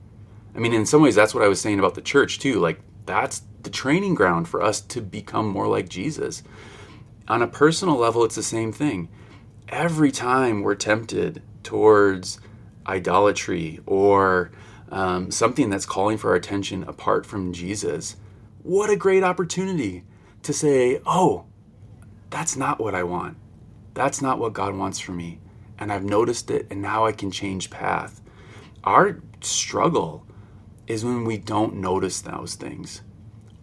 I 0.54 0.58
mean, 0.58 0.74
in 0.74 0.86
some 0.86 1.02
ways, 1.02 1.14
that's 1.14 1.34
what 1.34 1.44
I 1.44 1.48
was 1.48 1.60
saying 1.60 1.78
about 1.78 1.94
the 1.94 2.02
church, 2.02 2.38
too. 2.38 2.60
Like, 2.60 2.80
that's 3.06 3.42
the 3.62 3.70
training 3.70 4.14
ground 4.14 4.48
for 4.48 4.62
us 4.62 4.80
to 4.80 5.00
become 5.00 5.48
more 5.48 5.66
like 5.66 5.88
Jesus. 5.88 6.42
On 7.28 7.40
a 7.40 7.46
personal 7.46 7.96
level, 7.96 8.24
it's 8.24 8.34
the 8.34 8.42
same 8.42 8.72
thing. 8.72 9.08
Every 9.68 10.10
time 10.10 10.62
we're 10.62 10.74
tempted 10.74 11.42
towards 11.62 12.38
idolatry 12.86 13.80
or 13.86 14.50
um, 14.90 15.30
something 15.30 15.70
that's 15.70 15.86
calling 15.86 16.18
for 16.18 16.30
our 16.30 16.36
attention 16.36 16.84
apart 16.84 17.24
from 17.24 17.52
Jesus, 17.52 18.16
what 18.62 18.90
a 18.90 18.96
great 18.96 19.24
opportunity 19.24 20.04
to 20.42 20.52
say, 20.52 21.00
oh, 21.06 21.46
that's 22.30 22.56
not 22.56 22.80
what 22.80 22.94
I 22.94 23.02
want. 23.02 23.36
That's 23.94 24.22
not 24.22 24.38
what 24.38 24.52
God 24.52 24.74
wants 24.74 24.98
for 24.98 25.12
me. 25.12 25.38
And 25.78 25.92
I've 25.92 26.04
noticed 26.04 26.50
it, 26.50 26.66
and 26.70 26.80
now 26.80 27.06
I 27.06 27.12
can 27.12 27.30
change 27.30 27.70
path. 27.70 28.20
Our 28.84 29.20
struggle 29.40 30.26
is 30.86 31.04
when 31.04 31.24
we 31.24 31.38
don't 31.38 31.76
notice 31.76 32.20
those 32.20 32.54
things, 32.54 33.02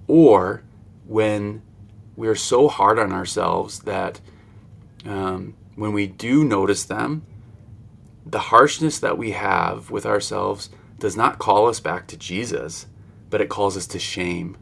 or 0.07 0.63
when 1.05 1.61
we're 2.15 2.35
so 2.35 2.67
hard 2.67 2.99
on 2.99 3.11
ourselves 3.11 3.79
that 3.79 4.19
um, 5.05 5.55
when 5.75 5.93
we 5.93 6.07
do 6.07 6.43
notice 6.43 6.83
them, 6.83 7.25
the 8.25 8.39
harshness 8.39 8.99
that 8.99 9.17
we 9.17 9.31
have 9.31 9.89
with 9.89 10.05
ourselves 10.05 10.69
does 10.99 11.15
not 11.15 11.39
call 11.39 11.67
us 11.67 11.79
back 11.79 12.07
to 12.07 12.17
Jesus, 12.17 12.85
but 13.29 13.41
it 13.41 13.49
calls 13.49 13.77
us 13.77 13.87
to 13.87 13.99
shame 13.99 14.57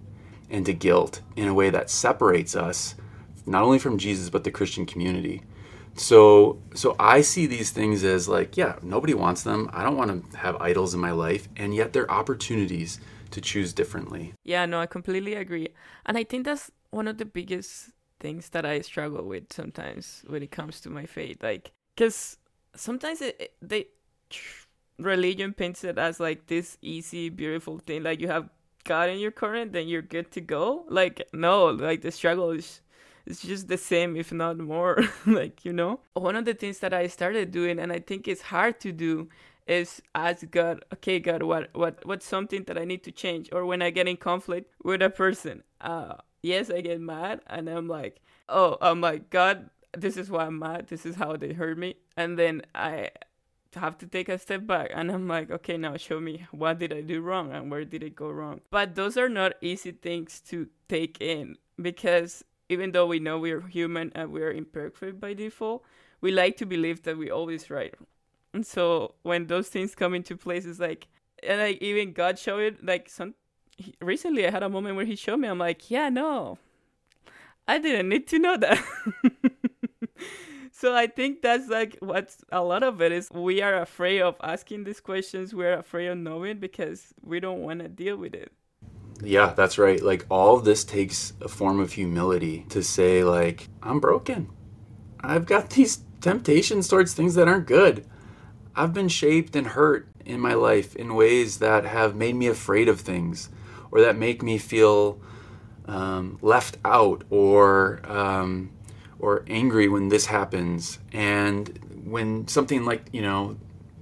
and 0.49 0.65
to 0.65 0.73
guilt 0.73 1.21
in 1.35 1.47
a 1.47 1.53
way 1.53 1.69
that 1.69 1.89
separates 1.89 2.55
us 2.55 2.95
not 3.45 3.63
only 3.63 3.79
from 3.79 3.97
Jesus, 3.97 4.29
but 4.29 4.43
the 4.43 4.51
Christian 4.51 4.85
community. 4.85 5.43
So 5.95 6.61
so 6.75 6.95
i 6.99 7.21
see 7.21 7.47
these 7.47 7.71
things 7.71 8.03
as 8.03 8.29
like 8.29 8.55
yeah 8.55 8.75
nobody 8.83 9.13
wants 9.13 9.41
them. 9.41 9.69
I 9.73 9.83
don't 9.83 9.97
want 9.97 10.31
to 10.31 10.37
have 10.37 10.55
idols 10.57 10.93
in 10.93 10.99
my 10.99 11.11
life 11.11 11.49
and 11.57 11.73
yet 11.73 11.91
they're 11.91 12.09
opportunities 12.11 12.99
to 13.31 13.41
choose 13.41 13.73
differently. 13.73 14.33
Yeah 14.43 14.65
no 14.67 14.79
i 14.79 14.85
completely 14.85 15.33
agree. 15.33 15.69
And 16.05 16.17
i 16.17 16.23
think 16.23 16.45
that's 16.45 16.71
one 16.91 17.07
of 17.07 17.17
the 17.17 17.25
biggest 17.25 17.89
things 18.19 18.49
that 18.49 18.65
i 18.65 18.81
struggle 18.81 19.23
with 19.23 19.51
sometimes 19.51 20.23
when 20.27 20.41
it 20.41 20.51
comes 20.51 20.81
to 20.81 20.89
my 20.89 21.05
faith 21.05 21.43
like 21.43 21.71
because 21.95 22.37
sometimes 22.75 23.21
it, 23.21 23.35
it, 23.39 23.53
they 23.61 23.85
religion 24.97 25.53
paints 25.53 25.83
it 25.83 25.97
as 25.99 26.19
like 26.19 26.47
this 26.47 26.77
easy 26.81 27.29
beautiful 27.29 27.77
thing 27.79 28.01
like 28.01 28.19
you 28.19 28.27
have 28.27 28.49
god 28.87 29.09
in 29.09 29.19
your 29.19 29.31
current 29.31 29.73
then 29.73 29.87
you're 29.87 30.01
good 30.01 30.31
to 30.31 30.41
go? 30.41 30.85
Like 30.89 31.27
no 31.33 31.65
like 31.67 32.01
the 32.01 32.11
struggle 32.11 32.51
is 32.51 32.81
it's 33.25 33.41
just 33.41 33.67
the 33.67 33.77
same 33.77 34.15
if 34.15 34.31
not 34.31 34.57
more 34.57 35.03
like 35.25 35.65
you 35.65 35.73
know? 35.73 35.99
One 36.13 36.35
of 36.35 36.45
the 36.45 36.53
things 36.53 36.79
that 36.79 36.93
i 36.93 37.07
started 37.07 37.51
doing 37.51 37.77
and 37.79 37.91
i 37.91 37.99
think 37.99 38.27
it's 38.27 38.41
hard 38.41 38.79
to 38.81 38.91
do 38.91 39.29
is 39.67 40.01
ask 40.15 40.49
god 40.49 40.83
okay 40.93 41.19
god 41.19 41.43
what 41.43 41.69
what 41.73 42.05
what's 42.05 42.25
something 42.25 42.63
that 42.63 42.77
i 42.77 42.85
need 42.85 43.03
to 43.03 43.11
change? 43.11 43.49
Or 43.51 43.65
when 43.65 43.81
i 43.81 43.89
get 43.91 44.07
in 44.07 44.17
conflict 44.17 44.71
with 44.83 45.01
a 45.01 45.09
person 45.09 45.63
uh 45.81 46.15
yes 46.41 46.71
i 46.71 46.81
get 46.81 46.99
mad 47.01 47.41
and 47.47 47.69
i'm 47.69 47.87
like 47.87 48.21
oh 48.47 48.77
i'm 48.81 49.01
like 49.01 49.29
god 49.29 49.69
this 49.97 50.17
is 50.17 50.29
why 50.29 50.45
i'm 50.45 50.59
mad. 50.59 50.87
This 50.87 51.05
is 51.05 51.15
how 51.15 51.35
they 51.37 51.53
hurt 51.53 51.77
me. 51.77 51.95
And 52.15 52.37
then 52.37 52.61
i 52.75 53.09
have 53.75 53.97
to 53.99 54.07
take 54.07 54.29
a 54.29 54.37
step 54.37 54.65
back 54.65 54.89
and 54.93 55.11
I'm 55.11 55.27
like, 55.27 55.51
okay, 55.51 55.77
now 55.77 55.97
show 55.97 56.19
me 56.19 56.45
what 56.51 56.79
did 56.79 56.93
I 56.93 57.01
do 57.01 57.21
wrong 57.21 57.51
and 57.51 57.69
where 57.69 57.85
did 57.85 58.03
it 58.03 58.15
go 58.15 58.29
wrong. 58.29 58.61
But 58.71 58.95
those 58.95 59.17
are 59.17 59.29
not 59.29 59.53
easy 59.61 59.91
things 59.91 60.39
to 60.49 60.67
take 60.87 61.21
in 61.21 61.57
because 61.81 62.43
even 62.69 62.91
though 62.91 63.05
we 63.05 63.19
know 63.19 63.37
we're 63.37 63.61
human 63.61 64.11
and 64.15 64.31
we're 64.31 64.51
imperfect 64.51 65.19
by 65.19 65.33
default, 65.33 65.83
we 66.21 66.31
like 66.31 66.57
to 66.57 66.65
believe 66.65 67.03
that 67.03 67.17
we're 67.17 67.33
always 67.33 67.69
right. 67.69 67.93
And 68.53 68.65
so 68.65 69.15
when 69.23 69.47
those 69.47 69.67
things 69.69 69.95
come 69.95 70.13
into 70.13 70.35
place, 70.35 70.65
it's 70.65 70.79
like, 70.79 71.07
and 71.43 71.59
like 71.59 71.81
even 71.81 72.13
God 72.13 72.39
showed 72.39 72.61
it. 72.61 72.85
Like 72.85 73.09
some 73.09 73.35
recently, 74.01 74.47
I 74.47 74.51
had 74.51 74.63
a 74.63 74.69
moment 74.69 74.95
where 74.95 75.05
He 75.05 75.15
showed 75.15 75.37
me. 75.37 75.47
I'm 75.47 75.59
like, 75.59 75.91
yeah, 75.91 76.09
no, 76.09 76.57
I 77.67 77.77
didn't 77.77 78.09
need 78.09 78.27
to 78.29 78.39
know 78.39 78.57
that. 78.57 78.83
so 80.79 80.93
I 80.93 81.07
think 81.07 81.41
that's 81.41 81.69
like 81.69 81.97
what 82.01 82.35
a 82.51 82.61
lot 82.61 82.83
of 82.83 83.01
it 83.01 83.11
is. 83.11 83.31
We 83.33 83.63
are 83.63 83.81
afraid 83.81 84.21
of 84.21 84.35
asking 84.43 84.83
these 84.83 84.99
questions. 84.99 85.51
We're 85.51 85.73
afraid 85.73 86.05
of 86.05 86.19
knowing 86.19 86.59
because 86.59 87.15
we 87.23 87.39
don't 87.39 87.61
want 87.61 87.79
to 87.79 87.87
deal 87.87 88.15
with 88.15 88.35
it. 88.35 88.51
Yeah, 89.23 89.53
that's 89.55 89.79
right. 89.79 89.99
Like 89.99 90.27
all 90.29 90.59
this 90.59 90.83
takes 90.83 91.33
a 91.41 91.47
form 91.47 91.79
of 91.79 91.93
humility 91.93 92.67
to 92.69 92.83
say 92.83 93.23
like 93.23 93.69
I'm 93.81 93.99
broken. 93.99 94.51
I've 95.19 95.47
got 95.47 95.69
these 95.71 96.03
temptations 96.21 96.87
towards 96.87 97.15
things 97.15 97.33
that 97.33 97.47
aren't 97.47 97.65
good. 97.65 98.05
I've 98.75 98.93
been 98.93 99.09
shaped 99.09 99.55
and 99.55 99.65
hurt 99.65 100.07
in 100.25 100.39
my 100.39 100.53
life 100.53 100.95
in 100.95 101.15
ways 101.15 101.57
that 101.57 101.85
have 101.85 102.15
made 102.15 102.35
me 102.35 102.45
afraid 102.45 102.87
of 102.87 103.01
things 103.01 103.49
or 103.89 104.01
that 104.01 104.15
make 104.15 104.43
me 104.43 104.59
feel 104.59 105.19
um, 105.87 106.37
left 106.43 106.77
out 106.85 107.23
or 107.31 107.99
um, 108.05 108.76
or 109.19 109.43
angry 109.47 109.87
when 109.87 110.09
this 110.09 110.27
happens. 110.27 110.99
And 111.11 112.03
when 112.05 112.47
something 112.47 112.85
like 112.85 113.09
you 113.11 113.21
know 113.21 113.57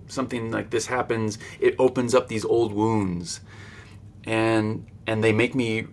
something 0.08 0.52
like 0.52 0.70
this 0.70 0.86
happens 0.86 1.40
it 1.60 1.76
opens 1.80 2.14
up 2.14 2.28
these 2.28 2.46
old 2.46 2.74
wounds. 2.74 3.42
And 4.26 4.86
and 5.08 5.24
they 5.24 5.32
make 5.32 5.56
me 5.56 5.88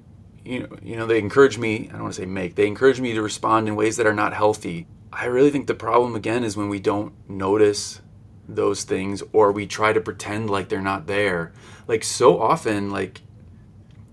you 0.44 0.60
know, 0.60 0.76
you 0.82 0.96
know 0.96 1.06
they 1.06 1.18
encourage 1.18 1.56
me 1.56 1.88
i 1.88 1.92
don't 1.92 2.02
want 2.02 2.14
to 2.14 2.20
say 2.20 2.26
make 2.26 2.56
they 2.56 2.66
encourage 2.66 3.00
me 3.00 3.12
to 3.14 3.22
respond 3.22 3.68
in 3.68 3.76
ways 3.76 3.96
that 3.96 4.06
are 4.06 4.14
not 4.14 4.34
healthy. 4.34 4.86
I 5.12 5.26
really 5.26 5.50
think 5.50 5.66
the 5.66 5.74
problem 5.74 6.14
again 6.14 6.42
is 6.42 6.56
when 6.56 6.68
we 6.68 6.80
don't 6.80 7.12
notice 7.28 8.00
those 8.48 8.84
things 8.84 9.22
or 9.32 9.52
we 9.52 9.66
try 9.66 9.92
to 9.92 10.00
pretend 10.00 10.50
like 10.50 10.68
they're 10.68 10.80
not 10.80 11.06
there. 11.06 11.52
Like 11.86 12.04
so 12.04 12.40
often, 12.40 12.90
like, 12.90 13.20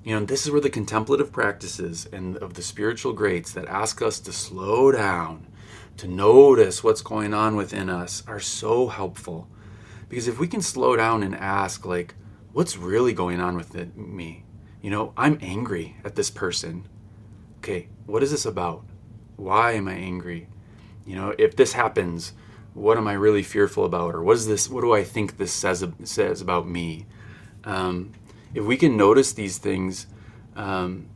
you 0.03 0.17
know, 0.17 0.25
this 0.25 0.45
is 0.45 0.51
where 0.51 0.61
the 0.61 0.69
contemplative 0.69 1.31
practices 1.31 2.07
and 2.11 2.37
of 2.37 2.53
the 2.53 2.61
spiritual 2.61 3.13
greats 3.13 3.51
that 3.51 3.67
ask 3.67 4.01
us 4.01 4.19
to 4.21 4.31
slow 4.31 4.91
down, 4.91 5.47
to 5.97 6.07
notice 6.07 6.83
what's 6.83 7.01
going 7.01 7.33
on 7.33 7.55
within 7.55 7.89
us 7.89 8.23
are 8.27 8.39
so 8.39 8.87
helpful. 8.87 9.47
Because 10.07 10.27
if 10.27 10.39
we 10.39 10.47
can 10.47 10.61
slow 10.61 10.95
down 10.95 11.21
and 11.21 11.35
ask, 11.35 11.85
like, 11.85 12.15
what's 12.53 12.77
really 12.77 13.13
going 13.13 13.39
on 13.39 13.55
with 13.55 13.95
me? 13.95 14.45
You 14.81 14.89
know, 14.89 15.13
I'm 15.17 15.37
angry 15.41 15.97
at 16.05 16.15
this 16.15 16.29
person. 16.29 16.87
Okay, 17.57 17.89
what 18.05 18.23
is 18.23 18.31
this 18.31 18.45
about? 18.45 18.85
Why 19.35 19.73
am 19.73 19.87
I 19.87 19.93
angry? 19.93 20.47
You 21.05 21.15
know, 21.15 21.35
if 21.37 21.55
this 21.55 21.73
happens, 21.73 22.33
what 22.73 22.97
am 22.97 23.07
I 23.07 23.13
really 23.13 23.43
fearful 23.43 23.83
about, 23.83 24.15
or 24.15 24.23
what 24.23 24.37
is 24.37 24.47
this? 24.47 24.69
What 24.69 24.81
do 24.81 24.93
I 24.93 25.03
think 25.03 25.37
this 25.37 25.51
says 25.51 25.85
says 26.03 26.41
about 26.41 26.67
me? 26.67 27.05
Um, 27.65 28.13
if 28.53 28.63
we 28.63 28.77
can 28.77 28.97
notice 28.97 29.33
these 29.33 29.57
things, 29.57 30.07
um, 30.55 31.09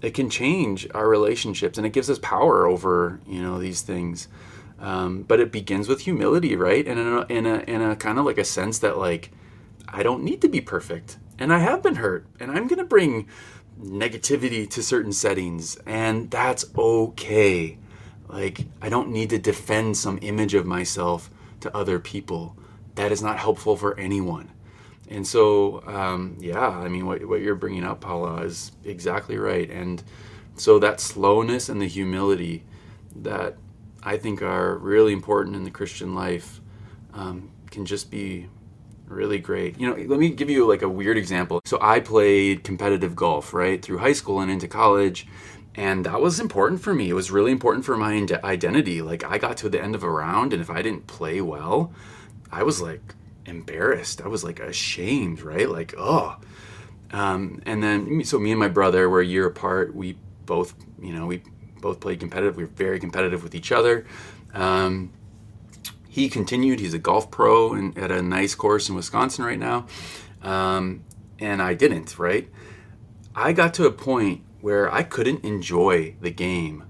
it 0.00 0.14
can 0.14 0.30
change 0.30 0.86
our 0.94 1.08
relationships, 1.08 1.78
and 1.78 1.86
it 1.86 1.92
gives 1.92 2.08
us 2.08 2.18
power 2.18 2.66
over 2.66 3.20
you 3.26 3.42
know 3.42 3.58
these 3.58 3.82
things. 3.82 4.28
Um, 4.80 5.22
but 5.22 5.40
it 5.40 5.50
begins 5.50 5.88
with 5.88 6.02
humility, 6.02 6.54
right? 6.54 6.86
And 6.86 7.00
in 7.00 7.06
a, 7.08 7.26
in 7.26 7.46
a, 7.46 7.58
in 7.66 7.82
a 7.82 7.96
kind 7.96 8.16
of 8.16 8.24
like 8.24 8.38
a 8.38 8.44
sense 8.44 8.78
that 8.78 8.96
like 8.96 9.32
I 9.88 10.04
don't 10.04 10.22
need 10.22 10.40
to 10.42 10.48
be 10.48 10.60
perfect, 10.60 11.18
and 11.38 11.52
I 11.52 11.58
have 11.58 11.82
been 11.82 11.96
hurt, 11.96 12.26
and 12.38 12.50
I'm 12.52 12.68
gonna 12.68 12.84
bring 12.84 13.26
negativity 13.80 14.68
to 14.70 14.82
certain 14.82 15.12
settings, 15.12 15.76
and 15.86 16.30
that's 16.30 16.64
okay. 16.76 17.78
Like, 18.28 18.66
I 18.82 18.88
don't 18.88 19.10
need 19.10 19.30
to 19.30 19.38
defend 19.38 19.96
some 19.96 20.18
image 20.20 20.54
of 20.54 20.66
myself 20.66 21.30
to 21.60 21.74
other 21.74 21.98
people. 21.98 22.56
That 22.94 23.12
is 23.12 23.22
not 23.22 23.38
helpful 23.38 23.76
for 23.76 23.98
anyone. 23.98 24.50
And 25.10 25.26
so, 25.26 25.82
um, 25.86 26.36
yeah, 26.40 26.68
I 26.68 26.88
mean, 26.88 27.06
what, 27.06 27.24
what 27.26 27.40
you're 27.40 27.54
bringing 27.54 27.84
up, 27.84 28.00
Paula, 28.00 28.42
is 28.42 28.72
exactly 28.84 29.38
right. 29.38 29.70
And 29.70 30.02
so, 30.56 30.78
that 30.78 31.00
slowness 31.00 31.68
and 31.68 31.80
the 31.80 31.86
humility 31.86 32.64
that 33.16 33.56
I 34.02 34.16
think 34.16 34.42
are 34.42 34.76
really 34.76 35.12
important 35.12 35.56
in 35.56 35.64
the 35.64 35.70
Christian 35.70 36.14
life 36.14 36.60
um, 37.14 37.50
can 37.70 37.86
just 37.86 38.10
be 38.10 38.48
really 39.06 39.38
great. 39.38 39.80
You 39.80 39.88
know, 39.88 39.96
let 40.08 40.20
me 40.20 40.30
give 40.30 40.50
you 40.50 40.66
like 40.66 40.82
a 40.82 40.88
weird 40.88 41.16
example. 41.16 41.60
So, 41.64 41.78
I 41.80 42.00
played 42.00 42.64
competitive 42.64 43.16
golf, 43.16 43.54
right, 43.54 43.80
through 43.80 43.98
high 43.98 44.12
school 44.12 44.40
and 44.40 44.50
into 44.50 44.68
college 44.68 45.26
and 45.74 46.06
that 46.06 46.20
was 46.20 46.40
important 46.40 46.80
for 46.80 46.92
me. 46.92 47.08
It 47.08 47.12
was 47.12 47.30
really 47.30 47.52
important 47.52 47.84
for 47.84 47.96
my 47.96 48.26
identity. 48.42 49.00
Like 49.00 49.22
I 49.22 49.38
got 49.38 49.56
to 49.58 49.68
the 49.68 49.80
end 49.80 49.94
of 49.94 50.02
a 50.02 50.10
round, 50.10 50.52
and 50.52 50.60
if 50.60 50.70
I 50.70 50.82
didn't 50.82 51.06
play 51.06 51.40
well, 51.40 51.92
I 52.50 52.64
was 52.64 52.82
like 52.82 53.14
embarrassed. 53.48 54.20
I 54.22 54.28
was 54.28 54.44
like 54.44 54.60
ashamed, 54.60 55.42
right? 55.42 55.68
Like 55.68 55.94
oh. 55.96 56.36
Um, 57.10 57.62
and 57.64 57.82
then 57.82 58.22
so 58.24 58.38
me 58.38 58.50
and 58.50 58.60
my 58.60 58.68
brother 58.68 59.08
were 59.08 59.20
a 59.20 59.26
year 59.26 59.46
apart. 59.46 59.94
We 59.94 60.18
both, 60.44 60.74
you 61.00 61.12
know, 61.12 61.26
we 61.26 61.42
both 61.80 62.00
played 62.00 62.20
competitive. 62.20 62.56
We 62.56 62.64
were 62.64 62.70
very 62.70 63.00
competitive 63.00 63.42
with 63.42 63.54
each 63.54 63.72
other. 63.72 64.06
Um, 64.52 65.12
he 66.08 66.28
continued. 66.28 66.80
He's 66.80 66.94
a 66.94 66.98
golf 66.98 67.30
pro 67.30 67.72
and 67.74 67.96
at 67.96 68.10
a 68.10 68.20
nice 68.20 68.54
course 68.54 68.88
in 68.88 68.94
Wisconsin 68.94 69.44
right 69.44 69.58
now. 69.58 69.86
Um, 70.42 71.04
and 71.38 71.62
I 71.62 71.74
didn't, 71.74 72.18
right? 72.18 72.48
I 73.34 73.52
got 73.52 73.74
to 73.74 73.86
a 73.86 73.92
point 73.92 74.42
where 74.60 74.92
I 74.92 75.02
couldn't 75.02 75.44
enjoy 75.44 76.16
the 76.20 76.30
game 76.30 76.84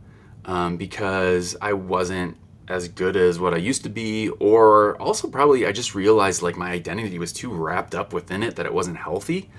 um, 0.45 0.79
because 0.79 1.57
I 1.61 1.75
wasn't 1.75 2.39
as 2.69 2.89
good 2.89 3.17
as 3.17 3.41
what 3.41 3.55
I 3.55 3.57
used 3.57 3.83
to 3.85 3.89
be, 3.89 4.29
or 4.29 5.01
also 5.01 5.29
probably 5.29 5.67
I 5.67 5.73
just 5.73 5.95
realized 5.95 6.43
like 6.43 6.57
my 6.57 6.71
identity 6.71 7.19
was 7.19 7.33
too 7.33 7.51
wrapped 7.51 7.95
up 7.95 8.13
within 8.13 8.43
it 8.43 8.57
that 8.57 8.67
it 8.67 8.75
wasn't 8.75 8.99
healthy. 8.99 9.51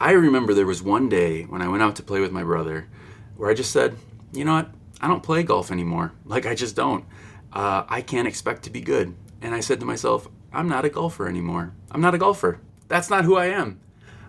I 0.00 0.12
remember 0.12 0.54
there 0.54 0.66
was 0.66 0.82
one 0.82 1.08
day 1.08 1.42
when 1.42 1.60
I 1.60 1.68
went 1.68 1.82
out 1.82 1.96
to 1.96 2.02
play 2.02 2.20
with 2.20 2.32
my 2.32 2.44
brother 2.44 2.88
where 3.36 3.50
I 3.50 3.54
just 3.54 3.72
said, 3.72 3.96
you 4.32 4.44
know 4.44 4.54
what, 4.54 4.70
I 5.00 5.08
don't 5.08 5.22
play 5.22 5.42
golf 5.42 5.70
anymore. 5.70 6.12
Like 6.24 6.46
I 6.46 6.54
just 6.54 6.74
don't. 6.74 7.04
Uh, 7.52 7.84
I 7.88 8.00
can't 8.00 8.28
expect 8.28 8.62
to 8.64 8.70
be 8.70 8.80
good. 8.80 9.14
And 9.40 9.54
I 9.54 9.60
said 9.60 9.80
to 9.80 9.86
myself, 9.86 10.28
I'm 10.52 10.68
not 10.68 10.84
a 10.84 10.90
golfer 10.90 11.28
anymore. 11.28 11.72
I'm 11.90 12.00
not 12.00 12.14
a 12.14 12.18
golfer. 12.18 12.60
That's 12.88 13.10
not 13.10 13.24
who 13.24 13.36
I 13.36 13.46
am. 13.46 13.80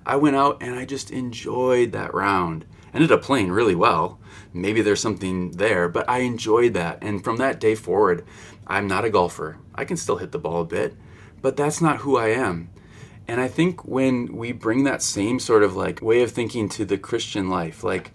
I 0.05 0.15
went 0.15 0.35
out 0.35 0.61
and 0.61 0.75
I 0.75 0.85
just 0.85 1.11
enjoyed 1.11 1.91
that 1.91 2.13
round 2.13 2.65
ended 2.93 3.11
up 3.11 3.21
playing 3.21 3.51
really 3.51 3.75
well. 3.75 4.19
Maybe 4.53 4.81
there's 4.81 5.01
something 5.01 5.51
there, 5.51 5.89
but 5.89 6.09
I 6.09 6.19
enjoyed 6.19 6.73
that. 6.73 6.99
And 7.01 7.23
from 7.23 7.37
that 7.37 7.59
day 7.59 7.75
forward, 7.75 8.25
I'm 8.67 8.87
not 8.87 9.05
a 9.05 9.09
golfer. 9.09 9.57
I 9.75 9.85
can 9.85 9.97
still 9.97 10.17
hit 10.17 10.31
the 10.31 10.39
ball 10.39 10.61
a 10.61 10.65
bit, 10.65 10.95
but 11.41 11.55
that's 11.55 11.81
not 11.81 11.97
who 11.97 12.17
I 12.17 12.29
am. 12.29 12.69
And 13.27 13.39
I 13.39 13.47
think 13.47 13.85
when 13.85 14.35
we 14.35 14.51
bring 14.51 14.83
that 14.83 15.03
same 15.03 15.39
sort 15.39 15.63
of 15.63 15.75
like 15.75 16.01
way 16.01 16.23
of 16.23 16.31
thinking 16.31 16.67
to 16.69 16.85
the 16.85 16.97
Christian 16.97 17.49
life, 17.49 17.83
like, 17.83 18.11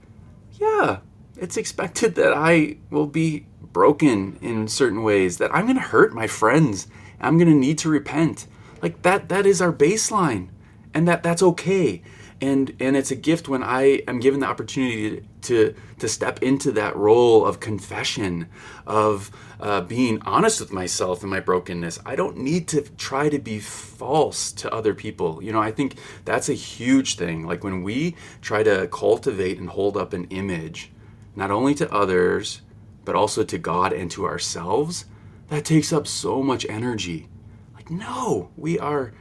yeah, 0.53 0.99
it's 1.37 1.57
expected 1.57 2.16
that 2.16 2.33
I 2.33 2.79
will 2.91 3.07
be 3.07 3.47
broken 3.61 4.39
in 4.41 4.66
certain 4.66 5.03
ways, 5.03 5.39
that 5.39 5.55
I'm 5.55 5.66
going 5.66 5.77
to 5.77 5.83
hurt 5.83 6.14
my 6.14 6.27
friends, 6.27 6.89
I'm 7.20 7.39
going 7.39 7.49
to 7.49 7.55
need 7.55 7.79
to 7.79 7.89
repent. 7.89 8.47
Like 8.83 9.03
that 9.03 9.29
that 9.29 9.47
is 9.47 9.62
our 9.62 9.72
baseline. 9.72 10.49
And 10.93 11.09
that 11.09 11.22
that's 11.22 11.43
okay 11.43 12.03
and 12.45 12.76
and 12.78 12.95
it's 12.97 13.11
a 13.11 13.16
gift 13.16 13.49
when 13.49 13.62
I 13.62 14.03
am 14.07 14.20
given 14.20 14.40
the 14.40 14.47
opportunity 14.47 15.26
to 15.42 15.74
to 15.99 16.09
step 16.09 16.42
into 16.42 16.72
that 16.72 16.95
role 16.95 17.47
of 17.47 17.59
confession, 17.59 18.49
of 18.86 19.30
uh, 19.61 19.80
being 19.80 20.20
honest 20.22 20.61
with 20.61 20.72
myself 20.72 21.22
and 21.22 21.30
my 21.30 21.40
brokenness. 21.40 21.99
I 22.05 22.16
don't 22.16 22.36
need 22.36 22.68
to 22.68 22.82
try 22.99 23.30
to 23.30 23.38
be 23.38 23.61
false 23.61 24.53
to 24.53 24.72
other 24.72 24.95
people. 24.95 25.42
You 25.42 25.53
know, 25.53 25.61
I 25.61 25.70
think 25.70 25.97
that's 26.26 26.51
a 26.51 26.55
huge 26.55 27.16
thing. 27.16 27.47
Like 27.47 27.64
when 27.64 27.82
we 27.82 28.14
try 28.42 28.62
to 28.62 28.88
cultivate 28.88 29.59
and 29.59 29.70
hold 29.70 29.97
up 29.97 30.12
an 30.12 30.24
image, 30.24 30.92
not 31.34 31.51
only 31.51 31.74
to 31.76 31.92
others 31.92 32.61
but 33.07 33.14
also 33.14 33.45
to 33.45 33.59
God 33.59 33.92
and 33.92 34.11
to 34.11 34.24
ourselves, 34.24 35.05
that 35.49 35.64
takes 35.64 35.92
up 35.92 36.07
so 36.07 36.42
much 36.42 36.66
energy. 36.68 37.28
Like 37.74 37.90
no, 37.90 38.51
we 38.57 38.78
are 38.78 39.12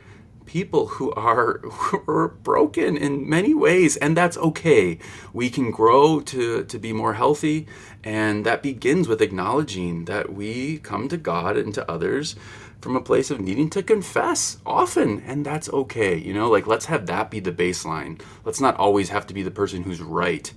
people 0.46 0.88
who 0.88 1.12
are, 1.14 1.60
who 1.60 2.04
are 2.08 2.30
broken 2.30 2.98
in 2.98 3.30
many 3.30 3.54
ways, 3.54 3.98
and 3.98 4.16
that's 4.16 4.38
okay. 4.38 5.00
We 5.34 5.50
can 5.50 5.72
grow 5.72 6.20
to, 6.22 6.64
to 6.64 6.80
be 6.80 6.94
more 6.94 7.14
healthy, 7.14 7.68
and 8.04 8.46
that 8.46 8.64
begins 8.64 9.08
with 9.08 9.22
acknowledging 9.22 10.06
that 10.06 10.34
we 10.34 10.80
come 10.80 11.08
to 11.10 11.18
God 11.18 11.58
and 11.58 11.74
to 11.74 11.89
others 11.89 12.36
from 12.84 12.96
a 12.98 13.02
place 13.02 13.32
of 13.32 13.39
needing 13.39 13.70
to 13.70 13.82
confess 13.82 14.58
often, 14.66 15.22
and 15.26 15.46
that's 15.46 15.70
okay. 15.70 16.18
You 16.18 16.34
know, 16.34 16.50
like 16.50 16.68
let's 16.68 16.86
have 16.86 17.06
that 17.06 17.32
be 17.32 17.39
the 17.39 17.52
baseline. 17.52 18.22
Let's 18.44 18.60
not 18.60 18.76
always 18.76 19.10
have 19.10 19.26
to 19.28 19.34
be 19.34 19.41
the 19.41 19.52
person 19.52 19.84
who's 19.84 20.02
right, 20.02 20.54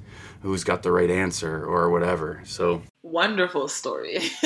who's 0.46 0.64
got 0.64 0.82
the 0.82 0.92
right 0.92 1.10
answer 1.10 1.64
or 1.64 1.90
whatever. 1.90 2.40
So 2.44 2.82
wonderful 3.02 3.68
story 3.68 4.16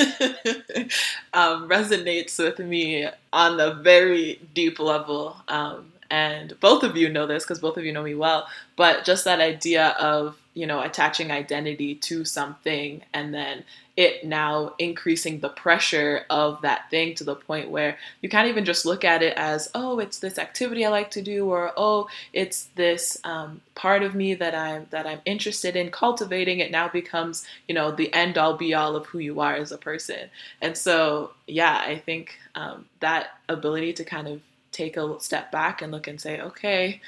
um, 1.33 1.69
resonates 1.69 2.39
with 2.39 2.59
me 2.59 3.07
on 3.31 3.59
a 3.59 3.75
very 3.75 4.41
deep 4.53 4.79
level. 4.79 5.37
Um, 5.47 5.90
and 6.11 6.59
both 6.59 6.83
of 6.83 6.97
you 6.97 7.07
know 7.07 7.25
this 7.25 7.43
because 7.43 7.59
both 7.59 7.77
of 7.77 7.85
you 7.85 7.93
know 7.93 8.03
me 8.03 8.13
well, 8.13 8.47
but 8.75 9.05
just 9.05 9.23
that 9.25 9.39
idea 9.39 9.95
of, 9.99 10.37
you 10.53 10.67
know, 10.67 10.81
attaching 10.81 11.31
identity 11.31 11.95
to 11.95 12.25
something 12.25 13.01
and 13.13 13.33
then 13.33 13.63
it 13.95 14.25
now 14.25 14.73
increasing 14.77 15.39
the 15.39 15.49
pressure 15.49 16.25
of 16.29 16.61
that 16.61 16.89
thing 16.89 17.15
to 17.15 17.23
the 17.23 17.35
point 17.35 17.69
where 17.69 17.97
you 18.21 18.27
can't 18.29 18.49
even 18.49 18.65
just 18.65 18.85
look 18.85 19.05
at 19.05 19.23
it 19.23 19.37
as, 19.37 19.69
oh, 19.73 19.99
it's 19.99 20.19
this 20.19 20.37
activity 20.37 20.85
I 20.85 20.89
like 20.89 21.11
to 21.11 21.21
do, 21.21 21.49
or 21.49 21.71
oh, 21.77 22.07
it's 22.33 22.63
this 22.75 23.17
um, 23.23 23.61
part 23.75 24.03
of 24.03 24.13
me 24.13 24.33
that 24.33 24.53
I'm 24.53 24.87
that 24.89 25.07
I'm 25.07 25.21
interested 25.23 25.77
in 25.77 25.91
cultivating. 25.91 26.59
It 26.59 26.71
now 26.71 26.89
becomes, 26.89 27.45
you 27.69 27.75
know, 27.75 27.91
the 27.91 28.13
end 28.13 28.37
all 28.37 28.57
be 28.57 28.73
all 28.73 28.97
of 28.97 29.05
who 29.05 29.19
you 29.19 29.39
are 29.39 29.55
as 29.55 29.71
a 29.71 29.77
person. 29.77 30.29
And 30.61 30.77
so, 30.77 31.31
yeah, 31.47 31.81
I 31.85 31.97
think 31.97 32.37
um, 32.55 32.85
that 32.99 33.27
ability 33.47 33.93
to 33.93 34.03
kind 34.03 34.27
of 34.27 34.41
take 34.71 34.97
a 34.97 35.19
step 35.19 35.51
back 35.51 35.81
and 35.81 35.91
look 35.91 36.07
and 36.07 36.19
say, 36.19 36.39
okay, 36.41 37.01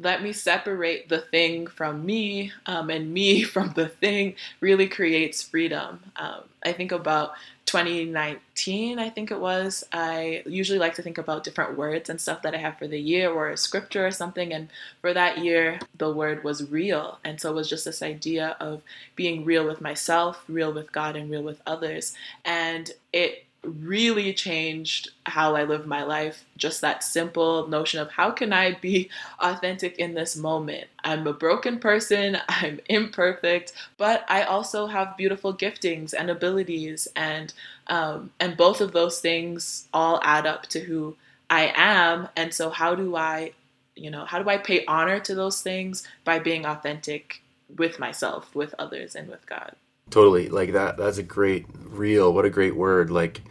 let 0.00 0.22
me 0.22 0.32
separate 0.32 1.08
the 1.08 1.20
thing 1.20 1.66
from 1.66 2.06
me 2.06 2.52
um, 2.66 2.88
and 2.90 3.12
me 3.12 3.42
from 3.54 3.72
the 3.74 3.88
thing 3.88 4.34
really 4.60 4.88
creates 4.88 5.42
freedom. 5.42 6.00
Um, 6.16 6.42
I 6.64 6.72
think 6.72 6.92
about 6.92 7.32
2019, 7.66 8.98
I 8.98 9.10
think 9.10 9.30
it 9.30 9.38
was. 9.38 9.84
I 9.92 10.42
usually 10.46 10.78
like 10.78 10.94
to 10.94 11.02
think 11.02 11.18
about 11.18 11.44
different 11.44 11.76
words 11.76 12.08
and 12.08 12.20
stuff 12.20 12.42
that 12.42 12.54
I 12.54 12.58
have 12.58 12.78
for 12.78 12.88
the 12.88 12.98
year 12.98 13.30
or 13.30 13.50
a 13.50 13.56
scripture 13.58 14.06
or 14.06 14.10
something. 14.10 14.54
And 14.54 14.68
for 15.02 15.12
that 15.12 15.38
year, 15.38 15.78
the 15.98 16.10
word 16.10 16.44
was 16.44 16.70
real. 16.70 17.18
And 17.24 17.38
so 17.40 17.50
it 17.50 17.54
was 17.54 17.68
just 17.68 17.84
this 17.84 18.02
idea 18.02 18.56
of 18.58 18.82
being 19.16 19.44
real 19.44 19.66
with 19.66 19.82
myself, 19.82 20.42
real 20.48 20.72
with 20.72 20.92
God, 20.92 21.14
and 21.14 21.30
real 21.30 21.42
with 21.42 21.60
others. 21.66 22.14
And 22.44 22.90
it 23.12 23.44
really 23.64 24.32
changed 24.32 25.10
how 25.26 25.56
I 25.56 25.64
live 25.64 25.86
my 25.86 26.02
life. 26.04 26.44
Just 26.56 26.80
that 26.80 27.02
simple 27.02 27.66
notion 27.68 28.00
of 28.00 28.10
how 28.10 28.30
can 28.30 28.52
I 28.52 28.74
be 28.74 29.10
authentic 29.40 29.98
in 29.98 30.14
this 30.14 30.36
moment? 30.36 30.86
I'm 31.04 31.26
a 31.26 31.32
broken 31.32 31.78
person, 31.78 32.38
I'm 32.48 32.80
imperfect, 32.88 33.72
but 33.96 34.24
I 34.28 34.42
also 34.42 34.86
have 34.86 35.16
beautiful 35.16 35.54
giftings 35.54 36.14
and 36.16 36.30
abilities, 36.30 37.08
and 37.16 37.52
um, 37.88 38.30
and 38.38 38.56
both 38.56 38.80
of 38.80 38.92
those 38.92 39.20
things 39.20 39.88
all 39.92 40.20
add 40.22 40.46
up 40.46 40.66
to 40.68 40.80
who 40.80 41.16
I 41.50 41.72
am. 41.74 42.28
And 42.36 42.52
so, 42.52 42.70
how 42.70 42.94
do 42.94 43.16
I, 43.16 43.52
you 43.96 44.10
know, 44.10 44.24
how 44.24 44.42
do 44.42 44.48
I 44.48 44.58
pay 44.58 44.84
honor 44.86 45.20
to 45.20 45.34
those 45.34 45.62
things 45.62 46.06
by 46.24 46.38
being 46.38 46.66
authentic 46.66 47.42
with 47.76 47.98
myself, 47.98 48.54
with 48.54 48.74
others, 48.78 49.14
and 49.14 49.28
with 49.28 49.46
God? 49.46 49.74
Totally. 50.10 50.48
Like 50.48 50.72
that 50.72 50.96
that's 50.96 51.18
a 51.18 51.22
great 51.22 51.66
real, 51.84 52.32
what 52.32 52.44
a 52.44 52.50
great 52.50 52.76
word. 52.76 53.10
Like 53.10 53.42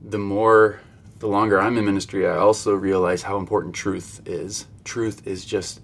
the 0.00 0.18
more 0.18 0.80
the 1.18 1.28
longer 1.28 1.60
I'm 1.60 1.76
in 1.76 1.84
ministry, 1.84 2.26
I 2.26 2.36
also 2.36 2.74
realize 2.74 3.22
how 3.22 3.36
important 3.36 3.74
truth 3.74 4.22
is. 4.24 4.66
Truth 4.84 5.26
is 5.26 5.44
just 5.44 5.80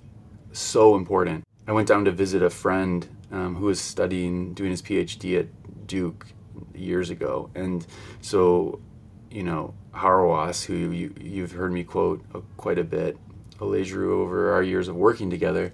so 0.52 0.96
important. 0.96 1.44
I 1.68 1.72
went 1.72 1.88
down 1.88 2.04
to 2.06 2.10
visit 2.10 2.42
a 2.42 2.50
friend 2.50 3.06
um, 3.30 3.56
who 3.56 3.66
was 3.66 3.80
studying, 3.80 4.54
doing 4.54 4.70
his 4.70 4.80
PhD 4.80 5.38
at 5.38 5.86
Duke 5.86 6.26
years 6.74 7.10
ago. 7.10 7.50
And 7.54 7.86
so, 8.20 8.80
you 9.30 9.42
know, 9.42 9.74
Hauerwas, 9.92 10.64
who 10.64 10.90
you, 10.90 11.14
you've 11.20 11.52
heard 11.52 11.72
me 11.72 11.84
quote 11.84 12.24
quite 12.56 12.78
a 12.78 12.84
bit, 12.84 13.18
Olegiru 13.58 14.10
over 14.10 14.52
our 14.52 14.62
years 14.62 14.88
of 14.88 14.96
working 14.96 15.30
together, 15.30 15.72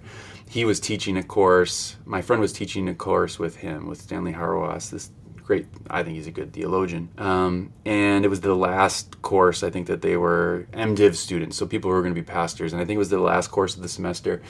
he 0.49 0.65
was 0.65 0.79
teaching 0.79 1.17
a 1.17 1.23
course. 1.23 1.95
My 2.05 2.21
friend 2.21 2.41
was 2.41 2.53
teaching 2.53 2.87
a 2.89 2.95
course 2.95 3.39
with 3.39 3.57
him, 3.57 3.87
with 3.87 4.01
Stanley 4.01 4.33
Hauerwas, 4.33 4.89
this 4.89 5.09
great, 5.43 5.67
I 5.89 6.03
think 6.03 6.15
he's 6.15 6.27
a 6.27 6.31
good 6.31 6.53
theologian. 6.53 7.09
Um, 7.17 7.73
and 7.85 8.25
it 8.25 8.29
was 8.29 8.41
the 8.41 8.55
last 8.55 9.21
course, 9.21 9.63
I 9.63 9.69
think, 9.69 9.87
that 9.87 10.01
they 10.01 10.17
were 10.17 10.67
MDiv 10.71 11.15
students, 11.15 11.57
so 11.57 11.65
people 11.65 11.89
who 11.89 11.95
were 11.95 12.01
going 12.01 12.15
to 12.15 12.21
be 12.21 12.25
pastors. 12.25 12.73
And 12.73 12.81
I 12.81 12.85
think 12.85 12.95
it 12.95 12.99
was 12.99 13.09
the 13.09 13.19
last 13.19 13.49
course 13.49 13.75
of 13.75 13.81
the 13.81 13.89
semester. 13.89 14.41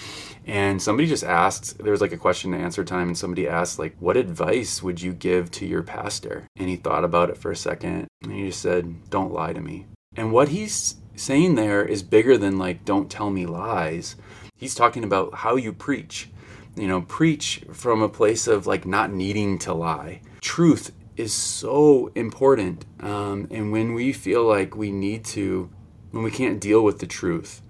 And 0.46 0.82
somebody 0.82 1.08
just 1.08 1.24
asked, 1.24 1.80
there 1.80 1.92
was 1.92 2.02
like 2.02 2.12
a 2.12 2.18
question 2.18 2.54
and 2.54 2.64
answer 2.64 2.84
time, 2.84 3.08
and 3.08 3.18
somebody 3.18 3.48
asked, 3.48 3.80
like, 3.80 3.96
what 4.00 4.18
advice 4.18 4.84
would 4.84 5.02
you 5.02 5.14
give 5.14 5.52
to 5.52 5.66
your 5.66 5.84
pastor? 5.84 6.48
And 6.56 6.70
he 6.70 6.76
thought 6.76 7.04
about 7.04 7.30
it 7.30 7.38
for 7.38 7.52
a 7.52 7.56
second, 7.56 8.08
and 8.22 8.32
he 8.32 8.48
just 8.48 8.62
said, 8.62 9.10
don't 9.10 9.34
lie 9.34 9.54
to 9.54 9.62
me. 9.62 9.88
And 10.16 10.32
what 10.32 10.50
he's 10.50 10.96
saying 11.16 11.56
there 11.56 11.86
is 11.86 12.04
bigger 12.04 12.38
than, 12.38 12.58
like, 12.58 12.86
don't 12.86 13.10
tell 13.10 13.30
me 13.30 13.46
lies 13.46 14.16
He's 14.64 14.76
talking 14.76 15.04
about 15.04 15.34
how 15.34 15.58
you 15.58 15.74
preach. 15.74 16.30
You 16.78 16.88
know, 16.88 17.02
preach 17.02 17.66
from 17.74 18.02
a 18.02 18.08
place 18.08 18.48
of 18.48 18.66
like 18.66 18.86
not 18.86 19.12
needing 19.12 19.60
to 19.60 19.74
lie. 19.74 20.22
Truth 20.40 20.94
is 21.18 21.34
so 21.34 22.14
important. 22.16 22.86
Um, 23.02 23.50
and 23.52 23.74
when 23.74 23.94
we 23.94 24.14
feel 24.14 24.46
like 24.46 24.74
we 24.74 24.90
need 24.90 25.26
to, 25.26 25.70
when 26.12 26.24
we 26.24 26.32
can't 26.32 26.62
deal 26.62 26.82
with 26.82 27.00
the 27.00 27.06
truth, 27.08 27.62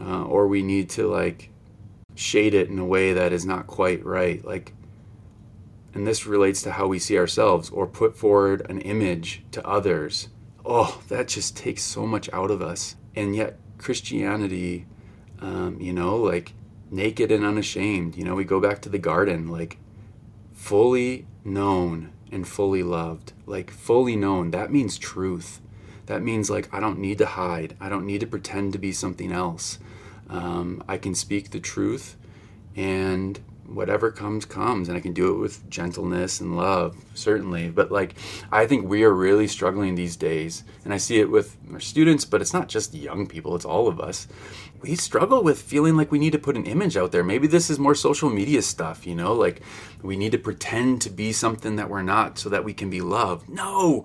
uh, 0.00 0.24
or 0.24 0.48
we 0.48 0.62
need 0.62 0.88
to 0.90 1.06
like 1.06 1.50
shade 2.14 2.54
it 2.54 2.70
in 2.70 2.78
a 2.78 2.86
way 2.86 3.12
that 3.12 3.30
is 3.30 3.44
not 3.44 3.66
quite 3.66 4.02
right, 4.02 4.42
like, 4.42 4.72
and 5.92 6.06
this 6.06 6.24
relates 6.24 6.62
to 6.62 6.72
how 6.72 6.86
we 6.86 6.98
see 6.98 7.18
ourselves 7.18 7.68
or 7.68 7.86
put 7.86 8.16
forward 8.16 8.66
an 8.70 8.80
image 8.80 9.44
to 9.52 9.66
others. 9.66 10.28
Oh, 10.70 11.00
that 11.08 11.28
just 11.28 11.56
takes 11.56 11.82
so 11.82 12.06
much 12.06 12.28
out 12.32 12.50
of 12.50 12.60
us. 12.60 12.94
And 13.16 13.34
yet, 13.34 13.58
Christianity 13.78 14.86
um, 15.40 15.80
you 15.80 15.92
know, 15.92 16.16
like 16.16 16.52
naked 16.90 17.30
and 17.30 17.44
unashamed. 17.44 18.16
You 18.16 18.24
know, 18.24 18.34
we 18.34 18.44
go 18.44 18.60
back 18.60 18.80
to 18.82 18.88
the 18.88 18.98
garden, 18.98 19.48
like 19.48 19.78
fully 20.52 21.26
known 21.44 22.12
and 22.30 22.46
fully 22.46 22.82
loved. 22.82 23.32
Like 23.46 23.70
fully 23.70 24.16
known, 24.16 24.50
that 24.50 24.72
means 24.72 24.98
truth. 24.98 25.60
That 26.06 26.22
means 26.22 26.50
like 26.50 26.72
I 26.72 26.80
don't 26.80 26.98
need 26.98 27.18
to 27.18 27.26
hide. 27.26 27.76
I 27.80 27.88
don't 27.88 28.06
need 28.06 28.20
to 28.20 28.26
pretend 28.26 28.72
to 28.72 28.78
be 28.78 28.92
something 28.92 29.32
else. 29.32 29.78
Um, 30.28 30.82
I 30.88 30.98
can 30.98 31.14
speak 31.14 31.50
the 31.50 31.60
truth 31.60 32.16
and 32.76 33.40
whatever 33.68 34.10
comes 34.10 34.44
comes. 34.44 34.88
And 34.88 34.96
i 34.96 35.00
can 35.00 35.12
do 35.12 35.34
it 35.34 35.38
with 35.38 35.68
gentleness 35.70 36.40
and 36.40 36.56
love 36.56 36.96
certainly. 37.14 37.70
But 37.70 37.90
like 37.90 38.14
i 38.50 38.66
think 38.66 38.88
we 38.88 39.04
are 39.04 39.12
really 39.12 39.46
struggling 39.46 39.94
these 39.94 40.16
days 40.16 40.64
and 40.84 40.92
i 40.92 40.96
see 40.96 41.20
it 41.20 41.30
with 41.30 41.56
our 41.72 41.80
students 41.80 42.24
but 42.24 42.40
it's 42.40 42.54
not 42.54 42.68
just 42.68 42.94
young 42.94 43.26
people 43.26 43.54
it's 43.54 43.64
all 43.64 43.88
of 43.88 44.00
us. 44.00 44.28
We 44.80 44.94
struggle 44.94 45.42
with 45.42 45.60
feeling 45.60 45.96
like 45.96 46.12
we 46.12 46.20
need 46.20 46.32
to 46.32 46.38
put 46.38 46.56
an 46.56 46.64
image 46.64 46.96
out 46.96 47.10
there. 47.10 47.24
Maybe 47.24 47.48
this 47.48 47.68
is 47.68 47.80
more 47.80 47.94
social 47.94 48.30
media 48.30 48.62
stuff 48.62 49.06
you 49.06 49.14
know? 49.14 49.32
Like 49.32 49.62
we 50.02 50.16
need 50.16 50.32
to 50.32 50.38
pretend 50.38 51.02
to 51.02 51.10
be 51.10 51.32
something 51.32 51.76
that 51.76 51.90
we're 51.90 52.02
not 52.02 52.38
so 52.38 52.48
that 52.48 52.64
we 52.64 52.72
can 52.72 52.88
be 52.90 53.00
loved. 53.00 53.48
No! 53.48 54.04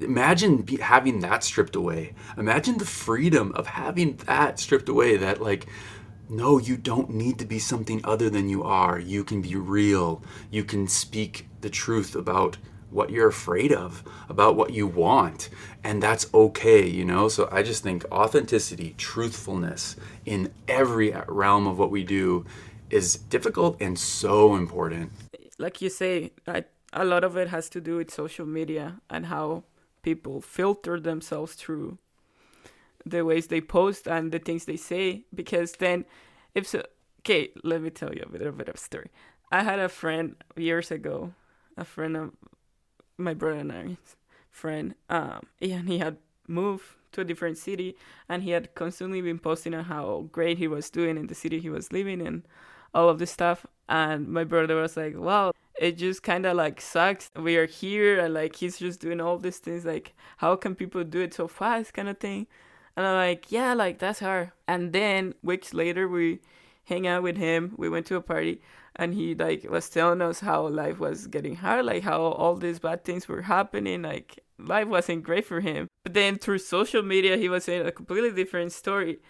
Imagine 0.00 0.66
having 0.80 1.20
that 1.20 1.44
stripped 1.44 1.76
away. 1.76 2.14
Imagine 2.36 2.78
the 2.78 2.86
freedom 2.86 3.52
of 3.54 3.66
having 3.66 4.16
that 4.26 4.58
stripped 4.58 4.88
away 4.88 5.16
that 5.16 5.42
like 5.42 5.66
no, 6.28 6.58
you 6.58 6.76
don't 6.76 7.10
need 7.10 7.38
to 7.38 7.44
be 7.44 7.58
something 7.58 8.00
other 8.04 8.28
than 8.28 8.48
you 8.48 8.62
are. 8.62 8.98
You 8.98 9.24
can 9.24 9.40
be 9.40 9.56
real. 9.56 10.22
You 10.50 10.64
can 10.64 10.86
speak 10.86 11.48
the 11.60 11.70
truth 11.70 12.14
about 12.14 12.58
what 12.90 13.10
you're 13.10 13.28
afraid 13.28 13.72
of, 13.72 14.02
about 14.28 14.56
what 14.56 14.72
you 14.72 14.86
want. 14.86 15.48
And 15.84 16.02
that's 16.02 16.32
okay, 16.32 16.86
you 16.86 17.04
know? 17.04 17.28
So 17.28 17.48
I 17.50 17.62
just 17.62 17.82
think 17.82 18.04
authenticity, 18.10 18.94
truthfulness 18.96 19.96
in 20.24 20.52
every 20.66 21.14
realm 21.28 21.66
of 21.66 21.78
what 21.78 21.90
we 21.90 22.04
do 22.04 22.46
is 22.90 23.16
difficult 23.16 23.76
and 23.80 23.98
so 23.98 24.54
important. 24.54 25.12
Like 25.58 25.82
you 25.82 25.90
say, 25.90 26.32
I, 26.46 26.64
a 26.92 27.04
lot 27.04 27.24
of 27.24 27.36
it 27.36 27.48
has 27.48 27.68
to 27.70 27.80
do 27.80 27.96
with 27.96 28.10
social 28.10 28.46
media 28.46 29.00
and 29.10 29.26
how 29.26 29.64
people 30.02 30.40
filter 30.40 30.98
themselves 30.98 31.54
through 31.54 31.98
the 33.04 33.24
ways 33.24 33.46
they 33.46 33.60
post 33.60 34.06
and 34.06 34.32
the 34.32 34.38
things 34.38 34.64
they 34.64 34.76
say 34.76 35.24
because 35.34 35.72
then 35.72 36.04
if 36.54 36.66
so 36.66 36.82
okay 37.20 37.50
let 37.62 37.80
me 37.80 37.90
tell 37.90 38.12
you 38.14 38.24
a 38.26 38.32
little 38.32 38.52
bit 38.52 38.68
of 38.68 38.78
story. 38.78 39.10
I 39.50 39.62
had 39.62 39.78
a 39.78 39.88
friend 39.88 40.36
years 40.56 40.90
ago 40.90 41.32
a 41.76 41.84
friend 41.84 42.16
of 42.16 42.30
my 43.16 43.34
brother 43.34 43.60
and 43.60 43.72
i's 43.72 44.16
friend 44.50 44.94
um 45.08 45.46
and 45.60 45.88
he 45.88 45.98
had 45.98 46.16
moved 46.46 46.84
to 47.12 47.20
a 47.22 47.24
different 47.24 47.56
city 47.56 47.96
and 48.28 48.42
he 48.42 48.50
had 48.50 48.74
constantly 48.74 49.20
been 49.20 49.38
posting 49.38 49.74
on 49.74 49.84
how 49.84 50.28
great 50.32 50.58
he 50.58 50.68
was 50.68 50.90
doing 50.90 51.16
in 51.16 51.26
the 51.26 51.34
city 51.34 51.58
he 51.60 51.70
was 51.70 51.92
living 51.92 52.20
in 52.20 52.44
all 52.94 53.08
of 53.08 53.18
this 53.18 53.30
stuff 53.30 53.66
and 53.88 54.28
my 54.28 54.44
brother 54.44 54.76
was 54.76 54.96
like 54.96 55.16
wow 55.16 55.52
it 55.78 55.96
just 55.96 56.22
kind 56.22 56.44
of 56.44 56.56
like 56.56 56.80
sucks. 56.80 57.30
We 57.36 57.56
are 57.56 57.66
here 57.66 58.18
and 58.18 58.34
like 58.34 58.56
he's 58.56 58.78
just 58.78 59.00
doing 59.00 59.20
all 59.20 59.38
these 59.38 59.58
things 59.58 59.84
like 59.84 60.14
how 60.38 60.56
can 60.56 60.74
people 60.74 61.04
do 61.04 61.20
it 61.20 61.34
so 61.34 61.46
fast 61.48 61.94
kind 61.94 62.08
of 62.08 62.18
thing 62.18 62.46
and 62.98 63.06
I'm 63.06 63.14
like, 63.14 63.52
yeah, 63.52 63.74
like 63.74 64.00
that's 64.00 64.18
her. 64.18 64.52
And 64.66 64.92
then 64.92 65.34
weeks 65.40 65.72
later, 65.72 66.08
we 66.08 66.40
hang 66.82 67.06
out 67.06 67.22
with 67.22 67.36
him. 67.36 67.74
We 67.76 67.88
went 67.88 68.06
to 68.06 68.16
a 68.16 68.20
party, 68.20 68.60
and 68.96 69.14
he 69.14 69.36
like 69.36 69.64
was 69.70 69.88
telling 69.88 70.20
us 70.20 70.40
how 70.40 70.66
life 70.66 70.98
was 70.98 71.28
getting 71.28 71.54
hard, 71.54 71.86
like 71.86 72.02
how 72.02 72.20
all 72.20 72.56
these 72.56 72.80
bad 72.80 73.04
things 73.04 73.28
were 73.28 73.42
happening, 73.42 74.02
like 74.02 74.40
life 74.58 74.88
wasn't 74.88 75.22
great 75.22 75.46
for 75.46 75.60
him. 75.60 75.86
But 76.02 76.14
then 76.14 76.38
through 76.38 76.58
social 76.58 77.04
media, 77.04 77.36
he 77.36 77.48
was 77.48 77.62
saying 77.62 77.86
a 77.86 77.92
completely 77.92 78.32
different 78.32 78.72
story, 78.72 79.20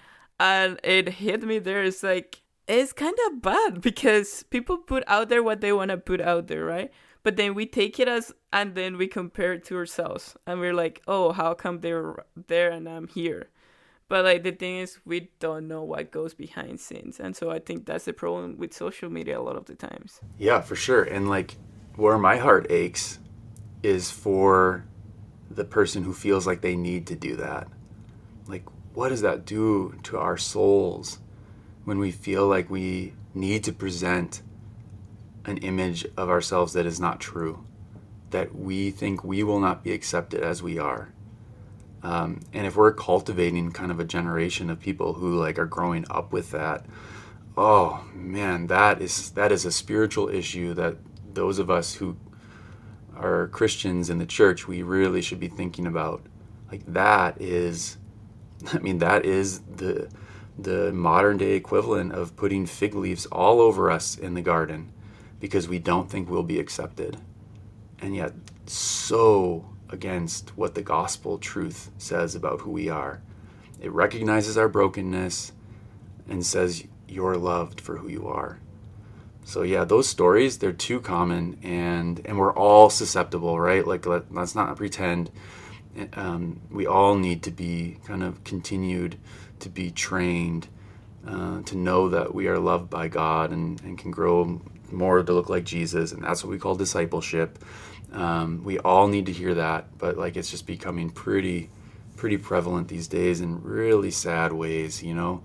and 0.41 0.81
it 0.83 1.11
hit 1.21 1.43
me 1.43 1.59
there. 1.59 1.85
It's 1.85 2.03
like 2.03 2.41
it's 2.67 2.95
kind 2.95 3.19
of 3.27 3.43
bad 3.43 3.83
because 3.83 4.45
people 4.45 4.79
put 4.79 5.05
out 5.07 5.29
there 5.29 5.43
what 5.43 5.61
they 5.61 5.73
want 5.75 5.91
to 5.91 5.99
put 5.99 6.23
out 6.23 6.47
there, 6.47 6.65
right? 6.65 6.91
but 7.23 7.37
then 7.37 7.55
we 7.55 7.67
take 7.67 8.01
it 8.01 8.09
as 8.09 8.33
and 8.55 8.75
then 8.75 8.97
we 8.97 9.07
compare 9.07 9.53
it 9.53 9.65
to 9.65 9.77
ourselves 9.77 10.37
and 10.47 10.61
we're 10.61 10.73
like 10.73 11.03
oh 11.07 11.33
how 11.33 11.53
come 11.53 11.81
they're 11.81 12.25
there 12.47 12.71
and 12.71 12.89
i'm 12.89 13.07
here 13.09 13.51
but 14.09 14.25
like 14.25 14.43
the 14.43 14.53
thing 14.53 14.79
is, 14.79 14.99
we 15.05 15.31
don't 15.39 15.69
know 15.69 15.83
what 15.83 16.11
goes 16.11 16.35
behind 16.35 16.81
scenes, 16.81 17.21
and 17.21 17.37
so 17.37 17.51
I 17.51 17.59
think 17.59 17.87
that's 17.87 18.07
the 18.07 18.13
problem 18.13 18.57
with 18.57 18.73
social 18.73 19.11
media 19.11 19.39
a 19.39 19.43
lot 19.43 19.57
of 19.57 19.67
the 19.67 19.75
times. 19.75 20.21
Yeah, 20.39 20.61
for 20.61 20.77
sure. 20.77 21.03
And 21.03 21.29
like 21.29 21.57
where 21.97 22.17
my 22.17 22.37
heart 22.37 22.67
aches 22.71 23.19
is 23.83 24.11
for 24.11 24.85
the 25.51 25.65
person 25.65 26.05
who 26.05 26.15
feels 26.15 26.47
like 26.47 26.61
they 26.61 26.77
need 26.77 27.07
to 27.09 27.17
do 27.17 27.37
that. 27.37 27.69
Like, 28.47 28.65
what 28.95 29.11
does 29.11 29.23
that 29.23 29.45
do 29.45 29.99
to 30.05 30.19
our 30.19 30.37
souls 30.37 31.19
when 31.85 31.99
we 31.99 32.11
feel 32.11 32.47
like 32.47 32.71
we 32.71 33.15
need 33.35 33.65
to 33.65 33.73
present 33.73 34.43
an 35.45 35.59
image 35.59 36.07
of 36.17 36.29
ourselves 36.29 36.73
that 36.73 36.87
is 36.87 37.01
not 37.01 37.21
true? 37.21 37.65
That 38.31 38.55
we 38.55 38.91
think 38.91 39.25
we 39.25 39.43
will 39.43 39.61
not 39.61 39.83
be 39.83 39.93
accepted 39.93 40.41
as 40.41 40.63
we 40.63 40.79
are 40.79 41.13
um, 42.03 42.41
and 42.53 42.67
if 42.67 42.77
we're 42.77 42.93
cultivating 42.93 43.73
kind 43.73 43.91
of 43.91 43.99
a 43.99 44.05
generation 44.05 44.71
of 44.71 44.79
people 44.81 45.15
who 45.15 45.37
like 45.39 45.59
are 45.59 45.67
growing 45.67 46.05
up 46.11 46.33
with 46.33 46.51
that, 46.53 46.87
oh 47.57 48.05
man, 48.15 48.69
that 48.69 49.03
is 49.03 49.31
that 49.31 49.51
is 49.51 49.65
a 49.65 49.73
spiritual 49.73 50.29
issue 50.29 50.75
that 50.75 50.97
those 51.35 51.59
of 51.59 51.71
us 51.71 51.95
who 51.95 52.17
are 53.17 53.49
Christians 53.49 54.11
in 54.11 54.19
the 54.19 54.27
church 54.27 54.69
we 54.69 54.83
really 54.83 55.21
should 55.21 55.41
be 55.41 55.49
thinking 55.49 55.87
about. 55.87 56.25
Like 56.71 56.87
that 56.87 57.41
is, 57.41 57.97
I 58.73 58.79
mean, 58.79 58.99
that 58.99 59.25
is 59.25 59.61
the 59.61 60.09
the 60.57 60.93
modern 60.93 61.37
day 61.37 61.53
equivalent 61.53 62.13
of 62.13 62.37
putting 62.37 62.67
fig 62.67 62.95
leaves 62.95 63.27
all 63.27 63.61
over 63.61 63.91
us 63.91 64.17
in 64.17 64.35
the 64.35 64.43
garden 64.43 64.93
because 65.39 65.69
we 65.69 65.79
don't 65.79 66.11
think 66.11 66.29
we'll 66.29 66.43
be 66.43 66.59
accepted. 66.59 67.17
And 68.01 68.15
yet, 68.15 68.33
so 68.67 69.69
against 69.91 70.57
what 70.57 70.75
the 70.75 70.83
gospel 70.83 71.39
truth 71.39 71.91
says 71.99 72.35
about 72.35 72.61
who 72.61 72.71
we 72.71 72.89
are. 72.89 73.21
It 73.81 73.93
recognizes 73.93 74.59
our 74.59 74.69
brokenness 74.69 75.53
and 76.29 76.45
says 76.45 76.85
you're 77.07 77.37
loved 77.37 77.81
for 77.81 77.99
who 77.99 78.09
you 78.09 78.27
are. 78.29 78.59
So 79.45 79.63
yeah, 79.63 79.85
those 79.85 80.07
stories 80.07 80.59
they're 80.59 80.73
too 80.73 81.01
common, 81.01 81.59
and 81.63 82.21
and 82.27 82.39
we're 82.39 82.53
all 82.53 82.91
susceptible, 82.91 83.59
right? 83.59 83.87
Like 83.87 84.05
let, 84.05 84.25
us 84.37 84.55
not 84.55 84.77
pretend. 84.77 85.31
Um, 86.13 86.61
we 86.71 86.87
all 86.87 87.17
need 87.17 87.43
to 87.45 87.51
be 87.51 87.97
kind 88.05 88.23
of 88.23 88.45
continued 88.45 89.17
to 89.61 89.71
be 89.71 89.91
trained 89.91 90.69
uh, 91.27 91.63
to 91.63 91.77
know 91.77 92.11
that 92.11 92.35
we 92.35 92.47
are 92.47 92.59
loved 92.59 92.91
by 92.91 93.09
God 93.09 93.51
and, 93.51 93.81
and 93.83 93.99
can 93.99 94.11
grow 94.11 94.61
more 94.93 95.23
to 95.23 95.33
look 95.33 95.49
like 95.49 95.65
Jesus, 95.65 96.13
and 96.13 96.23
that's 96.23 96.45
what 96.45 96.51
we 96.51 96.59
call 96.59 96.75
discipleship. 96.75 97.59
Um, 98.13 98.63
we 98.65 98.79
all 98.79 99.09
need 99.09 99.27
to 99.27 99.33
hear 99.33 99.55
that, 99.55 99.99
but 99.99 100.17
like 100.17 100.37
it's 100.37 100.51
just 100.51 100.67
becoming 100.67 101.11
pretty, 101.11 101.71
pretty 102.17 102.39
prevalent 102.39 102.89
these 102.89 103.09
days 103.09 103.41
in 103.41 103.63
really 103.63 104.11
sad 104.11 104.53
ways, 104.53 105.03
you 105.03 105.15
know 105.15 105.43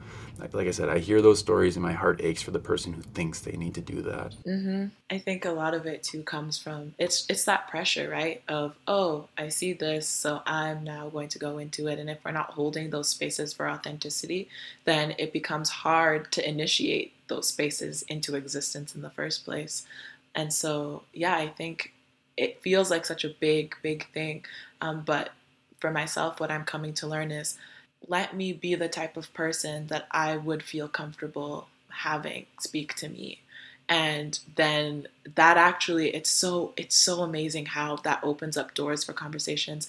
like 0.52 0.68
I 0.68 0.72
said, 0.72 0.90
I 0.90 1.00
hear 1.00 1.22
those 1.22 1.40
stories 1.40 1.76
and 1.76 1.84
my 1.84 1.94
heart 1.94 2.20
aches 2.22 2.42
for 2.42 2.52
the 2.52 2.60
person 2.60 2.92
who 2.92 3.02
thinks 3.02 3.40
they 3.40 3.56
need 3.56 3.76
to 3.76 3.82
do 3.82 4.02
that. 4.02 4.36
Mm-hmm. 4.46 4.88
I 5.10 5.20
think 5.20 5.46
a 5.46 5.52
lot 5.52 5.74
of 5.74 5.86
it 5.86 6.04
too 6.04 6.24
comes 6.24 6.58
from 6.58 6.96
it's 6.98 7.26
it's 7.30 7.46
that 7.46 7.70
pressure, 7.70 8.10
right? 8.10 8.42
Of 8.48 8.76
oh, 8.88 9.28
I 9.38 9.50
see 9.50 9.74
this, 9.74 10.08
so 10.08 10.42
I'm 10.46 10.84
now 10.84 11.10
going 11.10 11.30
to 11.30 11.40
go 11.40 11.60
into 11.60 11.88
it. 11.88 12.00
And 12.00 12.10
if 12.10 12.18
we're 12.26 12.32
not 12.32 12.52
holding 12.52 12.90
those 12.90 13.10
spaces 13.10 13.54
for 13.54 13.70
authenticity, 13.70 14.50
then 14.86 15.14
it 15.18 15.32
becomes 15.32 15.70
hard 15.70 16.32
to 16.34 16.48
initiate 16.48 17.14
those 17.28 17.48
spaces 17.48 18.02
into 18.04 18.36
existence 18.36 18.96
in 18.96 19.02
the 19.02 19.10
first 19.10 19.46
place. 19.46 19.86
And 20.36 20.52
so, 20.52 21.04
yeah, 21.14 21.36
I 21.36 21.48
think 21.48 21.93
it 22.38 22.62
feels 22.62 22.90
like 22.90 23.06
such 23.06 23.24
a 23.24 23.30
big, 23.30 23.76
big 23.82 24.12
thing. 24.12 24.46
Um, 24.82 25.04
but 25.06 25.32
for 25.80 25.92
myself, 25.92 26.40
what 26.40 26.52
I'm 26.52 26.66
coming 26.66 26.94
to 26.96 27.08
learn 27.08 27.32
is 27.32 27.58
let 28.08 28.36
me 28.36 28.54
be 28.54 28.76
the 28.76 28.90
type 28.90 29.18
of 29.18 29.34
person 29.34 29.88
that 29.88 30.08
I 30.12 30.38
would 30.38 30.64
feel 30.64 30.88
comfortable 30.88 31.68
having 31.90 32.46
speak 32.60 32.96
to 32.96 33.10
me. 33.10 33.40
And 33.88 34.40
then 34.56 35.08
that 35.36 35.58
actually 35.58 36.16
it's 36.16 36.30
so 36.30 36.74
it's 36.78 36.96
so 36.96 37.22
amazing 37.22 37.68
how 37.68 37.98
that 37.98 38.22
opens 38.24 38.58
up 38.58 38.74
doors 38.74 39.04
for 39.04 39.14
conversations. 39.14 39.88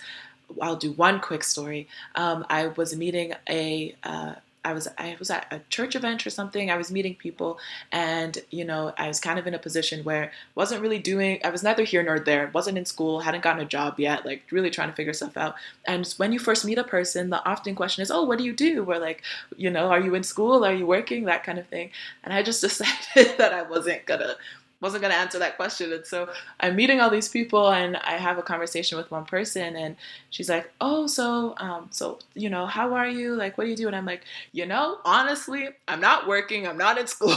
I'll 0.60 0.76
do 0.76 0.92
one 0.92 1.20
quick 1.20 1.42
story. 1.42 1.88
Um, 2.14 2.44
I 2.50 2.66
was 2.66 2.94
meeting 2.94 3.34
a 3.48 3.94
uh, 4.02 4.34
I 4.64 4.72
was 4.72 4.88
I 4.98 5.16
was 5.18 5.30
at 5.30 5.46
a 5.50 5.60
church 5.68 5.94
event 5.94 6.26
or 6.26 6.30
something. 6.30 6.70
I 6.70 6.76
was 6.76 6.90
meeting 6.90 7.14
people, 7.14 7.58
and 7.92 8.38
you 8.50 8.64
know 8.64 8.92
I 8.98 9.08
was 9.08 9.20
kind 9.20 9.38
of 9.38 9.46
in 9.46 9.54
a 9.54 9.58
position 9.58 10.04
where 10.04 10.32
wasn't 10.54 10.82
really 10.82 10.98
doing. 10.98 11.40
I 11.44 11.50
was 11.50 11.62
neither 11.62 11.84
here 11.84 12.02
nor 12.02 12.18
there. 12.18 12.50
wasn't 12.54 12.78
in 12.78 12.84
school. 12.84 13.20
hadn't 13.20 13.42
gotten 13.42 13.62
a 13.62 13.66
job 13.66 14.00
yet. 14.00 14.24
Like 14.24 14.42
really 14.50 14.70
trying 14.70 14.88
to 14.88 14.94
figure 14.94 15.12
stuff 15.12 15.36
out. 15.36 15.54
And 15.86 16.06
when 16.16 16.32
you 16.32 16.38
first 16.38 16.64
meet 16.64 16.78
a 16.78 16.84
person, 16.84 17.30
the 17.30 17.46
often 17.48 17.74
question 17.74 18.02
is, 18.02 18.10
"Oh, 18.10 18.24
what 18.24 18.38
do 18.38 18.44
you 18.44 18.54
do?" 18.54 18.84
Or 18.84 18.98
like, 18.98 19.22
you 19.56 19.70
know, 19.70 19.88
are 19.88 20.00
you 20.00 20.14
in 20.14 20.22
school? 20.22 20.64
Are 20.64 20.74
you 20.74 20.86
working? 20.86 21.24
That 21.24 21.44
kind 21.44 21.58
of 21.58 21.66
thing. 21.66 21.90
And 22.22 22.32
I 22.32 22.42
just 22.42 22.60
decided 22.68 23.38
that 23.38 23.52
I 23.52 23.62
wasn't 23.62 24.06
gonna 24.06 24.36
wasn't 24.84 25.00
going 25.00 25.14
to 25.14 25.18
answer 25.18 25.38
that 25.38 25.56
question. 25.56 25.90
And 25.94 26.04
so 26.04 26.28
I'm 26.60 26.76
meeting 26.76 27.00
all 27.00 27.08
these 27.08 27.30
people 27.30 27.70
and 27.70 27.96
I 27.96 28.18
have 28.18 28.36
a 28.36 28.42
conversation 28.42 28.98
with 28.98 29.10
one 29.10 29.24
person 29.24 29.76
and 29.76 29.96
she's 30.28 30.50
like, 30.50 30.70
"Oh, 30.78 31.06
so 31.06 31.54
um 31.56 31.88
so 31.90 32.18
you 32.34 32.50
know, 32.50 32.66
how 32.66 32.92
are 32.92 33.08
you? 33.08 33.34
Like 33.34 33.56
what 33.56 33.64
do 33.64 33.70
you 33.70 33.76
do?" 33.76 33.86
And 33.86 33.96
I'm 33.96 34.04
like, 34.04 34.24
"You 34.52 34.66
know, 34.66 34.98
honestly, 35.06 35.70
I'm 35.88 36.02
not 36.02 36.28
working. 36.28 36.68
I'm 36.68 36.76
not 36.76 36.98
in 36.98 37.06
school." 37.14 37.34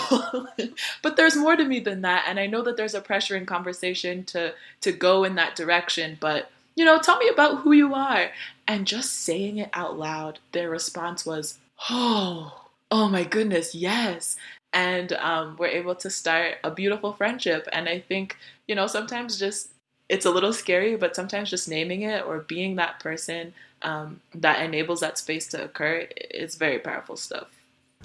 but 1.01 1.15
there's 1.15 1.37
more 1.37 1.55
to 1.55 1.63
me 1.63 1.79
than 1.79 2.01
that, 2.01 2.25
and 2.27 2.37
I 2.37 2.47
know 2.47 2.61
that 2.63 2.75
there's 2.75 2.95
a 2.95 3.01
pressure 3.01 3.37
in 3.37 3.45
conversation 3.45 4.25
to 4.25 4.53
to 4.81 4.91
go 4.91 5.23
in 5.23 5.35
that 5.35 5.55
direction, 5.55 6.17
but 6.19 6.51
you 6.75 6.83
know, 6.85 6.99
tell 6.99 7.17
me 7.17 7.29
about 7.29 7.61
who 7.61 7.71
you 7.71 7.93
are. 7.95 8.29
And 8.67 8.85
just 8.85 9.21
saying 9.21 9.57
it 9.57 9.69
out 9.73 9.97
loud, 9.97 10.39
their 10.51 10.69
response 10.69 11.25
was, 11.25 11.57
"Oh, 11.89 12.65
oh 12.91 13.07
my 13.07 13.23
goodness, 13.23 13.73
yes." 13.73 14.35
And 14.73 15.13
um, 15.13 15.55
we're 15.57 15.67
able 15.67 15.95
to 15.95 16.09
start 16.09 16.55
a 16.63 16.71
beautiful 16.71 17.13
friendship. 17.13 17.67
And 17.71 17.87
I 17.87 17.99
think, 17.99 18.37
you 18.67 18.75
know, 18.75 18.87
sometimes 18.87 19.39
just 19.39 19.71
it's 20.09 20.25
a 20.25 20.31
little 20.31 20.53
scary, 20.53 20.95
but 20.95 21.15
sometimes 21.15 21.49
just 21.49 21.67
naming 21.67 22.03
it 22.03 22.25
or 22.25 22.39
being 22.39 22.75
that 22.75 22.99
person 22.99 23.53
um, 23.81 24.21
that 24.33 24.63
enables 24.63 25.01
that 25.01 25.17
space 25.17 25.47
to 25.47 25.63
occur 25.63 26.07
is 26.31 26.55
very 26.55 26.79
powerful 26.79 27.17
stuff. 27.17 27.47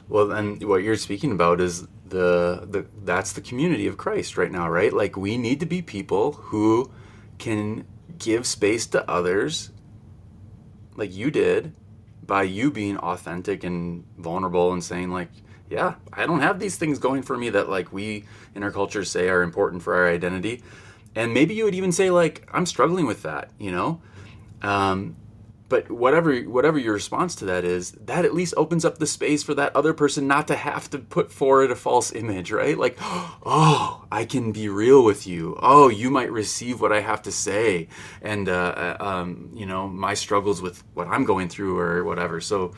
Well, 0.09 0.33
and 0.33 0.63
what 0.65 0.83
you're 0.83 0.97
speaking 0.97 1.33
about 1.33 1.61
is 1.61 1.87
the 2.09 2.67
the 2.69 2.87
that's 3.05 3.33
the 3.33 3.41
community 3.41 3.87
of 3.87 3.97
Christ 3.97 4.37
right 4.37 4.51
now, 4.51 4.69
right? 4.69 4.93
Like 4.93 5.17
we 5.17 5.39
need 5.39 5.61
to 5.61 5.67
be 5.67 5.81
people 5.81 6.33
who 6.33 6.91
can 7.39 7.87
give 8.19 8.47
space 8.47 8.87
to 8.89 9.09
others, 9.11 9.71
like 10.97 11.15
you 11.15 11.31
did, 11.31 11.73
by 12.27 12.43
you 12.43 12.71
being 12.71 12.99
authentic 12.99 13.65
and 13.65 14.05
vulnerable 14.19 14.73
and 14.73 14.83
saying 14.83 15.11
like, 15.11 15.31
yeah, 15.73 15.95
I 16.13 16.27
don't 16.27 16.41
have 16.41 16.61
these 16.61 16.77
things 16.77 16.99
going 16.99 17.23
for 17.23 17.37
me 17.37 17.49
that 17.49 17.71
like 17.71 17.93
we 17.93 18.27
in 18.55 18.63
our 18.63 18.71
culture 18.71 19.05
say 19.05 19.31
are 19.31 19.43
important 19.43 19.83
for 19.83 19.95
our 19.95 20.07
identity. 20.07 20.63
And 21.15 21.33
maybe 21.33 21.55
you 21.55 21.65
would 21.65 21.75
even 21.75 21.93
say 21.93 22.11
like, 22.11 22.47
I'm 22.53 22.67
struggling 22.67 23.07
with 23.07 23.23
that, 23.23 23.51
you 23.59 23.71
know? 23.71 24.03
Um, 24.61 25.17
but 25.71 25.91
whatever 25.91 26.37
whatever 26.41 26.79
your 26.79 26.93
response 26.93 27.35
to 27.37 27.47
that 27.47 27.65
is, 27.65 27.93
that 27.93 28.27
at 28.27 28.35
least 28.35 28.53
opens 28.59 28.85
up 28.85 28.99
the 28.99 29.07
space 29.07 29.43
for 29.43 29.55
that 29.55 29.75
other 29.75 29.95
person 29.95 30.27
not 30.27 30.47
to 30.49 30.55
have 30.55 30.91
to 30.91 30.99
put 30.99 31.33
forward 31.33 31.71
a 31.71 31.75
false 31.75 32.13
image, 32.13 32.53
right? 32.53 32.77
Like, 32.77 32.99
oh, 33.01 34.05
I 34.13 34.27
can 34.27 34.53
be 34.53 34.69
real 34.69 35.03
with 35.03 35.27
you. 35.27 35.59
Oh, 35.63 35.89
you 35.89 36.11
might 36.11 36.31
receive 36.31 36.83
what 36.83 36.93
I 36.93 37.01
have 37.01 37.23
to 37.23 37.33
say, 37.33 37.89
and 38.21 38.51
uh, 38.51 38.97
uh 39.01 39.03
um, 39.03 39.51
you 39.55 39.65
know 39.65 39.89
my 39.89 40.13
struggles 40.13 40.61
with 40.61 40.85
what 40.93 41.07
I'm 41.07 41.25
going 41.25 41.49
through 41.49 41.79
or 41.79 42.05
whatever. 42.05 42.43
So, 42.43 42.75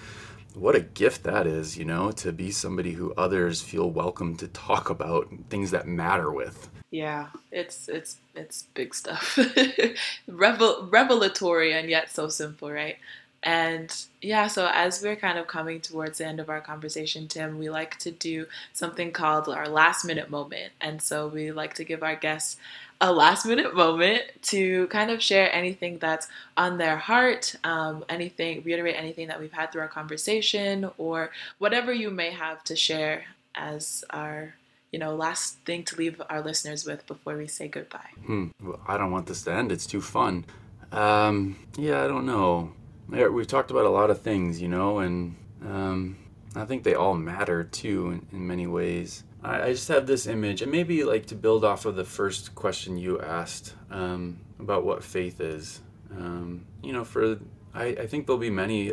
what 0.54 0.74
a 0.74 0.80
gift 0.80 1.24
that 1.24 1.46
is, 1.46 1.76
you 1.76 1.84
know, 1.84 2.10
to 2.12 2.32
be 2.32 2.50
somebody 2.50 2.92
who 2.92 3.12
others 3.14 3.60
feel 3.60 3.90
welcome 3.90 4.36
to 4.36 4.48
talk 4.48 4.90
about 4.90 5.28
things 5.50 5.70
that 5.72 5.86
matter 5.86 6.30
with. 6.30 6.68
Yeah, 6.90 7.26
it's 7.50 7.88
it's 7.88 8.18
it's 8.36 8.68
big 8.74 8.94
stuff. 8.94 9.36
Revel- 10.28 10.86
revelatory 10.90 11.72
and 11.72 11.90
yet 11.90 12.10
so 12.10 12.28
simple, 12.28 12.70
right? 12.70 12.98
And 13.44 13.94
yeah, 14.22 14.46
so 14.46 14.70
as 14.72 15.02
we're 15.02 15.16
kind 15.16 15.38
of 15.38 15.46
coming 15.46 15.80
towards 15.80 16.18
the 16.18 16.26
end 16.26 16.40
of 16.40 16.48
our 16.48 16.62
conversation, 16.62 17.28
Tim, 17.28 17.58
we 17.58 17.68
like 17.68 17.98
to 17.98 18.10
do 18.10 18.46
something 18.72 19.12
called 19.12 19.48
our 19.50 19.68
last 19.68 20.04
minute 20.04 20.30
moment. 20.30 20.72
And 20.80 21.00
so 21.00 21.28
we 21.28 21.52
like 21.52 21.74
to 21.74 21.84
give 21.84 22.02
our 22.02 22.16
guests 22.16 22.56
a 23.02 23.12
last 23.12 23.44
minute 23.44 23.74
moment 23.74 24.22
to 24.40 24.86
kind 24.86 25.10
of 25.10 25.22
share 25.22 25.54
anything 25.54 25.98
that's 25.98 26.26
on 26.56 26.78
their 26.78 26.96
heart, 26.96 27.54
um, 27.64 28.02
anything, 28.08 28.62
reiterate 28.62 28.96
anything 28.96 29.28
that 29.28 29.38
we've 29.38 29.52
had 29.52 29.70
through 29.70 29.82
our 29.82 29.88
conversation, 29.88 30.90
or 30.96 31.30
whatever 31.58 31.92
you 31.92 32.10
may 32.10 32.30
have 32.30 32.64
to 32.64 32.74
share 32.74 33.26
as 33.54 34.04
our 34.10 34.54
you 34.90 34.98
know 34.98 35.14
last 35.14 35.58
thing 35.66 35.84
to 35.84 35.96
leave 35.96 36.20
our 36.30 36.40
listeners 36.40 36.86
with 36.86 37.06
before 37.06 37.36
we 37.36 37.46
say 37.46 37.68
goodbye. 37.68 38.10
Hmm. 38.24 38.46
Well, 38.62 38.80
I 38.86 38.96
don't 38.96 39.10
want 39.10 39.26
this 39.26 39.42
to 39.42 39.52
end. 39.52 39.70
It's 39.70 39.86
too 39.86 40.00
fun. 40.00 40.46
Um, 40.92 41.56
yeah, 41.76 42.04
I 42.04 42.06
don't 42.06 42.24
know. 42.24 42.72
We've 43.08 43.46
talked 43.46 43.70
about 43.70 43.84
a 43.84 43.90
lot 43.90 44.10
of 44.10 44.20
things, 44.20 44.60
you 44.60 44.68
know, 44.68 44.98
and 44.98 45.36
um, 45.64 46.16
I 46.56 46.64
think 46.64 46.82
they 46.84 46.94
all 46.94 47.14
matter 47.14 47.64
too 47.64 48.10
in, 48.10 48.26
in 48.32 48.46
many 48.46 48.66
ways. 48.66 49.24
I, 49.42 49.62
I 49.62 49.72
just 49.72 49.88
have 49.88 50.06
this 50.06 50.26
image, 50.26 50.62
and 50.62 50.72
maybe 50.72 51.04
like 51.04 51.26
to 51.26 51.34
build 51.34 51.64
off 51.64 51.84
of 51.84 51.96
the 51.96 52.04
first 52.04 52.54
question 52.54 52.96
you 52.96 53.20
asked 53.20 53.74
um, 53.90 54.38
about 54.58 54.84
what 54.84 55.04
faith 55.04 55.40
is. 55.40 55.80
Um, 56.10 56.64
you 56.82 56.92
know, 56.92 57.04
for 57.04 57.38
I, 57.74 57.86
I, 57.86 58.06
think 58.06 58.26
there'll 58.26 58.38
be 58.38 58.50
many 58.50 58.92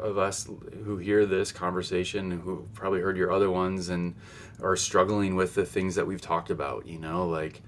of 0.00 0.16
us 0.16 0.48
who 0.84 0.96
hear 0.96 1.26
this 1.26 1.52
conversation 1.52 2.30
who 2.30 2.66
probably 2.72 3.00
heard 3.00 3.16
your 3.16 3.30
other 3.30 3.50
ones 3.50 3.90
and 3.90 4.14
are 4.62 4.74
struggling 4.74 5.36
with 5.36 5.54
the 5.54 5.66
things 5.66 5.96
that 5.96 6.06
we've 6.06 6.20
talked 6.20 6.50
about. 6.50 6.86
You 6.86 6.98
know, 6.98 7.28
like 7.28 7.60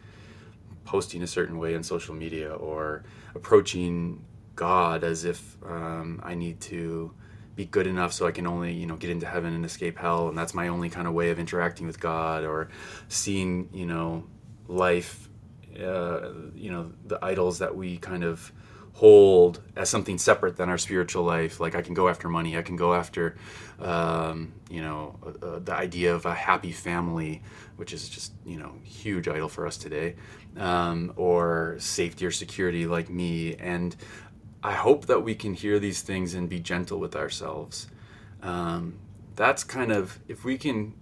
posting 0.86 1.22
a 1.22 1.26
certain 1.26 1.58
way 1.58 1.74
on 1.74 1.82
social 1.82 2.14
media 2.14 2.54
or 2.54 3.04
approaching 3.34 4.24
God 4.56 5.04
as 5.04 5.24
if 5.24 5.56
um, 5.64 6.20
I 6.22 6.34
need 6.34 6.60
to 6.62 7.12
be 7.56 7.64
good 7.64 7.86
enough 7.86 8.12
so 8.12 8.26
I 8.26 8.32
can 8.32 8.46
only 8.46 8.72
you 8.72 8.86
know 8.86 8.96
get 8.96 9.10
into 9.10 9.26
heaven 9.26 9.54
and 9.54 9.64
escape 9.64 9.98
hell, 9.98 10.28
and 10.28 10.36
that's 10.36 10.54
my 10.54 10.68
only 10.68 10.90
kind 10.90 11.06
of 11.06 11.14
way 11.14 11.30
of 11.30 11.38
interacting 11.38 11.86
with 11.86 12.00
God, 12.00 12.44
or 12.44 12.68
seeing 13.08 13.68
you 13.72 13.86
know 13.86 14.26
life, 14.68 15.28
uh, 15.78 16.30
you 16.54 16.70
know 16.70 16.92
the 17.06 17.18
idols 17.24 17.58
that 17.58 17.76
we 17.76 17.96
kind 17.98 18.24
of 18.24 18.52
hold 18.94 19.60
as 19.74 19.90
something 19.90 20.18
separate 20.18 20.56
than 20.56 20.68
our 20.68 20.78
spiritual 20.78 21.24
life. 21.24 21.58
Like 21.58 21.74
I 21.74 21.82
can 21.82 21.94
go 21.94 22.08
after 22.08 22.28
money, 22.28 22.56
I 22.56 22.62
can 22.62 22.76
go 22.76 22.94
after 22.94 23.36
um, 23.80 24.52
you 24.70 24.82
know 24.82 25.18
uh, 25.42 25.58
the 25.58 25.74
idea 25.74 26.14
of 26.14 26.26
a 26.26 26.34
happy 26.34 26.72
family, 26.72 27.42
which 27.76 27.92
is 27.92 28.08
just 28.08 28.32
you 28.44 28.58
know 28.58 28.74
huge 28.82 29.28
idol 29.28 29.48
for 29.48 29.66
us 29.66 29.76
today, 29.76 30.16
um, 30.56 31.12
or 31.16 31.76
safety 31.78 32.24
or 32.26 32.30
security 32.30 32.86
like 32.86 33.10
me 33.10 33.54
and 33.56 33.94
I 34.64 34.72
hope 34.72 35.04
that 35.06 35.22
we 35.22 35.34
can 35.34 35.52
hear 35.52 35.78
these 35.78 36.00
things 36.00 36.32
and 36.32 36.48
be 36.48 36.58
gentle 36.58 36.98
with 36.98 37.14
ourselves. 37.14 37.86
Um, 38.42 38.98
that's 39.36 39.62
kind 39.62 39.92
of, 39.92 40.18
if 40.26 40.42
we 40.42 40.56
can, 40.56 40.94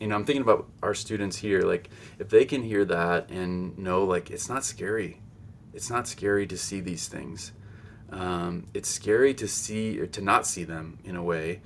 you 0.00 0.08
know, 0.08 0.16
I'm 0.16 0.24
thinking 0.24 0.42
about 0.42 0.66
our 0.82 0.94
students 0.94 1.36
here, 1.36 1.62
like, 1.62 1.90
if 2.18 2.28
they 2.28 2.44
can 2.44 2.64
hear 2.64 2.84
that 2.86 3.30
and 3.30 3.78
know, 3.78 4.02
like, 4.02 4.32
it's 4.32 4.48
not 4.48 4.64
scary. 4.64 5.20
It's 5.72 5.88
not 5.88 6.08
scary 6.08 6.44
to 6.48 6.58
see 6.58 6.80
these 6.80 7.06
things. 7.06 7.52
Um, 8.10 8.66
it's 8.74 8.88
scary 8.88 9.32
to 9.34 9.46
see 9.46 10.00
or 10.00 10.06
to 10.08 10.20
not 10.20 10.44
see 10.44 10.64
them 10.64 10.98
in 11.04 11.14
a 11.14 11.22
way. 11.22 11.62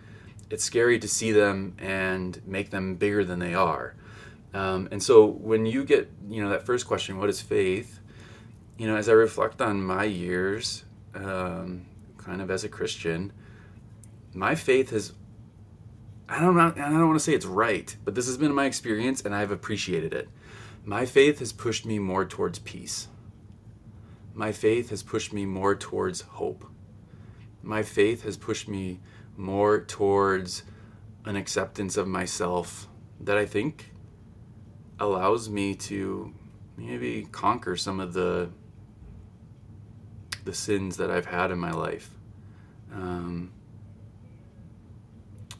It's 0.50 0.64
scary 0.64 0.98
to 0.98 1.08
see 1.08 1.32
them 1.32 1.74
and 1.78 2.42
make 2.46 2.68
them 2.68 2.96
bigger 2.96 3.24
than 3.24 3.38
they 3.38 3.54
are. 3.54 3.94
Um, 4.52 4.88
and 4.90 5.02
so 5.02 5.24
when 5.24 5.64
you 5.64 5.84
get, 5.84 6.10
you 6.28 6.42
know, 6.42 6.50
that 6.50 6.66
first 6.66 6.86
question, 6.86 7.18
what 7.18 7.30
is 7.30 7.40
faith? 7.40 8.00
You 8.76 8.86
know, 8.86 8.96
as 8.96 9.08
I 9.08 9.12
reflect 9.12 9.62
on 9.62 9.82
my 9.82 10.04
years, 10.04 10.84
um, 11.24 11.86
kind 12.16 12.40
of 12.40 12.50
as 12.50 12.64
a 12.64 12.68
Christian, 12.68 13.32
my 14.34 14.54
faith 14.54 14.90
has 14.90 15.12
I 16.28 16.40
don't 16.40 16.56
know, 16.56 16.72
I 16.76 16.90
don't 16.90 17.06
want 17.06 17.18
to 17.18 17.24
say 17.24 17.32
it's 17.32 17.46
right, 17.46 17.96
but 18.04 18.14
this 18.14 18.26
has 18.26 18.36
been 18.36 18.54
my 18.54 18.66
experience 18.66 19.22
and 19.22 19.34
I've 19.34 19.50
appreciated 19.50 20.12
it. 20.12 20.28
My 20.84 21.06
faith 21.06 21.38
has 21.38 21.52
pushed 21.52 21.86
me 21.86 21.98
more 21.98 22.26
towards 22.26 22.58
peace. 22.58 23.08
My 24.34 24.52
faith 24.52 24.90
has 24.90 25.02
pushed 25.02 25.32
me 25.32 25.46
more 25.46 25.74
towards 25.74 26.20
hope. 26.20 26.66
My 27.62 27.82
faith 27.82 28.24
has 28.24 28.36
pushed 28.36 28.68
me 28.68 29.00
more 29.38 29.80
towards 29.80 30.64
an 31.24 31.34
acceptance 31.34 31.96
of 31.96 32.06
myself 32.06 32.88
that 33.20 33.38
I 33.38 33.46
think 33.46 33.92
allows 35.00 35.48
me 35.48 35.74
to 35.74 36.34
maybe 36.76 37.26
conquer 37.32 37.76
some 37.76 38.00
of 38.00 38.12
the 38.12 38.50
the 40.48 40.54
sins 40.54 40.96
that 40.96 41.10
I've 41.10 41.26
had 41.26 41.50
in 41.50 41.58
my 41.58 41.72
life. 41.72 42.08
Um, 42.94 43.52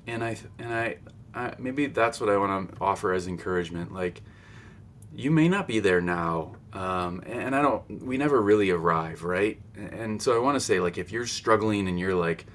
and 0.06 0.24
I 0.24 0.38
and 0.58 0.72
I, 0.72 0.96
I 1.34 1.54
maybe 1.58 1.86
that's 1.86 2.20
what 2.20 2.30
I 2.30 2.38
want 2.38 2.70
to 2.70 2.76
offer 2.80 3.12
as 3.12 3.26
encouragement. 3.26 3.92
Like, 3.92 4.22
you 5.14 5.30
may 5.30 5.46
not 5.46 5.68
be 5.68 5.80
there 5.80 6.00
now, 6.00 6.56
um, 6.72 7.22
and 7.26 7.54
I 7.54 7.60
don't. 7.60 8.02
We 8.02 8.16
never 8.16 8.40
really 8.40 8.70
arrive, 8.70 9.24
right? 9.24 9.60
And 9.76 10.22
so 10.22 10.34
I 10.34 10.38
want 10.38 10.56
to 10.56 10.60
say, 10.60 10.80
like, 10.80 10.96
if 10.96 11.12
you're 11.12 11.26
struggling 11.26 11.86
and 11.86 12.00
you're 12.00 12.14
like, 12.14 12.46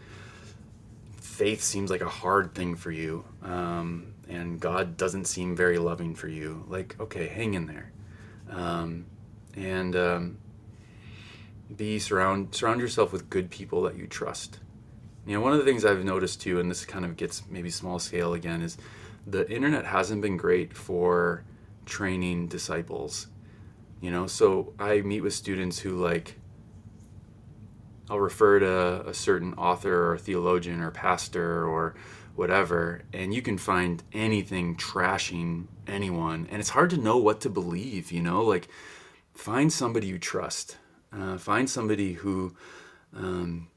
faith 1.22 1.62
seems 1.62 1.92
like 1.92 2.02
a 2.02 2.10
hard 2.10 2.56
thing 2.56 2.74
for 2.76 2.90
you, 2.90 3.26
um, 3.44 4.16
and 4.28 4.60
God 4.60 4.98
doesn't 4.98 5.26
seem 5.26 5.56
very 5.56 5.78
loving 5.78 6.16
for 6.16 6.28
you, 6.28 6.66
like, 6.68 6.96
okay, 7.00 7.28
hang 7.28 7.54
in 7.54 7.68
there, 7.68 7.92
um, 8.50 9.06
and 9.56 9.96
um, 9.96 10.38
be 11.76 12.00
surround 12.00 12.54
surround 12.54 12.82
yourself 12.82 13.12
with 13.12 13.30
good 13.30 13.50
people 13.50 13.84
that 13.84 13.96
you 13.96 14.08
trust. 14.08 14.60
You 15.26 15.34
know, 15.34 15.42
one 15.42 15.54
of 15.54 15.60
the 15.60 15.66
things 15.66 15.86
I've 15.86 16.04
noticed 16.04 16.42
too, 16.42 16.60
and 16.60 16.70
this 16.70 16.86
kind 16.86 17.06
of 17.06 17.16
gets 17.16 17.44
maybe 17.50 17.70
small 17.70 18.00
scale 18.00 18.34
again, 18.34 18.62
is 18.62 18.78
the 19.26 19.50
internet 19.50 19.86
hasn't 19.86 20.22
been 20.22 20.38
great 20.38 20.76
for 20.76 21.44
training 21.86 22.48
disciples. 22.48 23.28
You 24.02 24.12
know, 24.12 24.28
so 24.28 24.74
I 24.78 25.02
meet 25.02 25.22
with 25.22 25.34
students 25.34 25.80
who 25.80 25.92
like, 25.92 26.38
I'll 28.10 28.20
refer 28.20 28.60
to 28.60 29.08
a 29.08 29.14
certain 29.14 29.54
author 29.54 30.12
or 30.12 30.18
theologian 30.18 30.82
or 30.82 30.92
pastor 30.92 31.66
or 31.66 31.96
whatever, 32.36 33.04
and 33.14 33.34
you 33.34 33.42
can 33.42 33.58
find 33.58 34.04
anything 34.12 34.76
trashing 34.76 35.68
anyone, 35.88 36.48
and 36.52 36.60
it's 36.60 36.70
hard 36.70 36.90
to 36.90 36.98
know 36.98 37.18
what 37.18 37.42
to 37.42 37.50
believe, 37.50 38.12
you 38.12 38.22
know? 38.22 38.42
Like, 38.42 38.68
find 39.34 39.72
somebody 39.72 40.08
you 40.08 40.20
trust, 40.20 40.78
uh, 41.16 41.38
find 41.38 41.70
somebody 41.70 42.14
who, 42.14 42.56
um, 43.16 43.68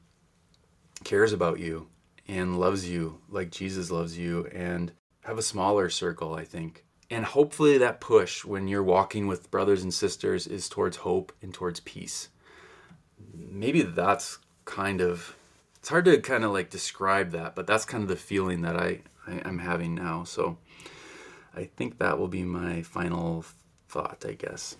cares 1.03 1.33
about 1.33 1.59
you 1.59 1.87
and 2.27 2.59
loves 2.59 2.89
you 2.89 3.19
like 3.29 3.51
Jesus 3.51 3.89
loves 3.91 4.17
you 4.17 4.45
and 4.47 4.91
have 5.21 5.37
a 5.37 5.43
smaller 5.43 5.89
circle, 5.89 6.33
I 6.33 6.43
think. 6.43 6.83
And 7.09 7.23
hopefully 7.23 7.77
that 7.77 8.01
push 8.01 8.43
when 8.43 8.67
you're 8.67 8.83
walking 8.83 9.27
with 9.27 9.49
brothers 9.49 9.83
and 9.83 9.93
sisters 9.93 10.47
is 10.47 10.67
towards 10.67 10.97
hope 10.97 11.31
and 11.41 11.53
towards 11.53 11.79
peace. 11.81 12.29
Maybe 13.33 13.81
that's 13.81 14.39
kind 14.65 14.99
of 14.99 15.35
it's 15.77 15.89
hard 15.89 16.05
to 16.05 16.19
kind 16.19 16.43
of 16.43 16.51
like 16.51 16.69
describe 16.69 17.31
that, 17.31 17.55
but 17.55 17.65
that's 17.65 17.85
kind 17.85 18.03
of 18.03 18.09
the 18.09 18.17
feeling 18.17 18.61
that 18.61 18.75
I, 18.75 18.99
I 19.25 19.47
am 19.47 19.59
having 19.59 19.95
now. 19.95 20.25
So 20.25 20.57
I 21.55 21.63
think 21.63 21.99
that 21.99 22.19
will 22.19 22.27
be 22.27 22.43
my 22.43 22.81
final 22.81 23.45
thought, 23.87 24.25
I 24.27 24.33
guess. 24.33 24.75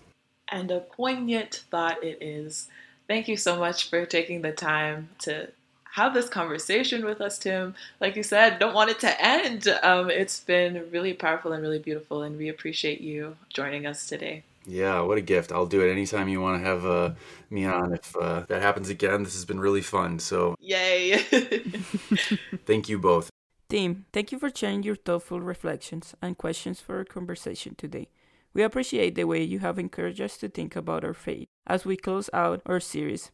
And 0.50 0.70
a 0.70 0.80
poignant 0.80 1.64
thought 1.70 2.02
it 2.02 2.18
is. 2.20 2.68
Thank 3.06 3.28
you 3.28 3.36
so 3.36 3.58
much 3.58 3.88
for 3.88 4.04
taking 4.06 4.42
the 4.42 4.52
time 4.52 5.10
to 5.20 5.48
have 5.92 6.14
this 6.14 6.28
conversation 6.28 7.04
with 7.04 7.20
us, 7.20 7.38
Tim. 7.38 7.74
Like 8.00 8.16
you 8.16 8.22
said, 8.22 8.58
don't 8.58 8.74
want 8.74 8.90
it 8.90 9.00
to 9.00 9.24
end. 9.24 9.68
Um, 9.82 10.10
it's 10.10 10.40
been 10.40 10.88
really 10.90 11.12
powerful 11.12 11.52
and 11.52 11.62
really 11.62 11.78
beautiful, 11.78 12.22
and 12.22 12.36
we 12.36 12.48
appreciate 12.48 13.00
you 13.00 13.36
joining 13.48 13.86
us 13.86 14.06
today. 14.06 14.44
Yeah, 14.66 15.00
what 15.00 15.16
a 15.16 15.22
gift. 15.22 15.50
I'll 15.50 15.66
do 15.66 15.80
it 15.80 15.90
anytime 15.90 16.28
you 16.28 16.42
want 16.42 16.62
to 16.62 16.68
have 16.68 16.84
uh, 16.84 17.10
me 17.48 17.64
on. 17.64 17.94
If 17.94 18.14
uh, 18.14 18.40
that 18.48 18.60
happens 18.60 18.90
again, 18.90 19.22
this 19.22 19.32
has 19.32 19.46
been 19.46 19.58
really 19.58 19.80
fun. 19.80 20.18
So, 20.18 20.54
yay. 20.60 21.16
thank 22.66 22.88
you 22.88 22.98
both. 22.98 23.30
Tim, 23.70 24.04
thank 24.12 24.30
you 24.30 24.38
for 24.38 24.50
sharing 24.54 24.82
your 24.82 24.96
thoughtful 24.96 25.40
reflections 25.40 26.14
and 26.20 26.36
questions 26.36 26.80
for 26.80 26.98
our 26.98 27.04
conversation 27.04 27.74
today. 27.74 28.08
We 28.54 28.62
appreciate 28.62 29.14
the 29.14 29.24
way 29.24 29.42
you 29.42 29.60
have 29.60 29.78
encouraged 29.78 30.20
us 30.20 30.36
to 30.38 30.48
think 30.48 30.74
about 30.74 31.04
our 31.04 31.14
faith 31.14 31.48
as 31.66 31.84
we 31.84 31.96
close 31.96 32.28
out 32.32 32.62
our 32.66 32.80
series 32.80 33.30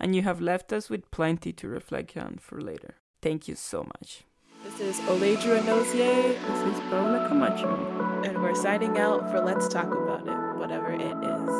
and 0.00 0.14
you 0.14 0.22
have 0.22 0.40
left 0.40 0.72
us 0.72 0.88
with 0.88 1.10
plenty 1.10 1.52
to 1.52 1.66
reflect 1.68 2.16
on 2.16 2.38
for 2.40 2.60
later. 2.60 2.94
Thank 3.20 3.48
you 3.48 3.56
so 3.56 3.82
much. 3.82 4.22
This 4.64 4.80
is 4.80 4.98
Oledra 5.06 5.60
Nozier. 5.62 6.34
This 6.46 6.60
is 6.74 6.80
Paula 6.90 7.26
Camacho. 7.28 8.22
And 8.24 8.42
we're 8.42 8.54
signing 8.54 8.98
out 8.98 9.30
for 9.30 9.40
Let's 9.40 9.68
Talk 9.68 9.86
About 9.86 10.26
It, 10.26 10.58
whatever 10.58 10.92
it 10.92 11.00
is. 11.00 11.50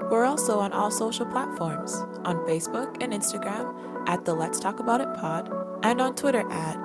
We're 0.09 0.25
also 0.25 0.59
on 0.59 0.71
all 0.71 0.89
social 0.89 1.25
platforms 1.25 1.93
on 2.23 2.37
Facebook 2.47 2.95
and 3.01 3.11
Instagram 3.11 3.75
at 4.07 4.23
the 4.23 4.33
Let's 4.33 4.57
Talk 4.59 4.79
About 4.79 5.01
It 5.01 5.13
Pod 5.15 5.51
and 5.83 5.99
on 5.99 6.15
Twitter 6.15 6.49
at 6.49 6.75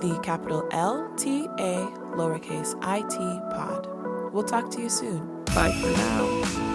the 0.00 0.18
capital 0.22 0.66
L 0.72 1.08
T 1.16 1.44
A 1.58 1.86
lowercase 2.16 2.76
I 2.82 3.02
T 3.02 3.16
pod. 3.54 3.86
We'll 4.32 4.42
talk 4.42 4.72
to 4.72 4.80
you 4.80 4.88
soon. 4.88 5.44
Bye 5.54 5.70
for 5.70 5.90
now. 5.90 6.73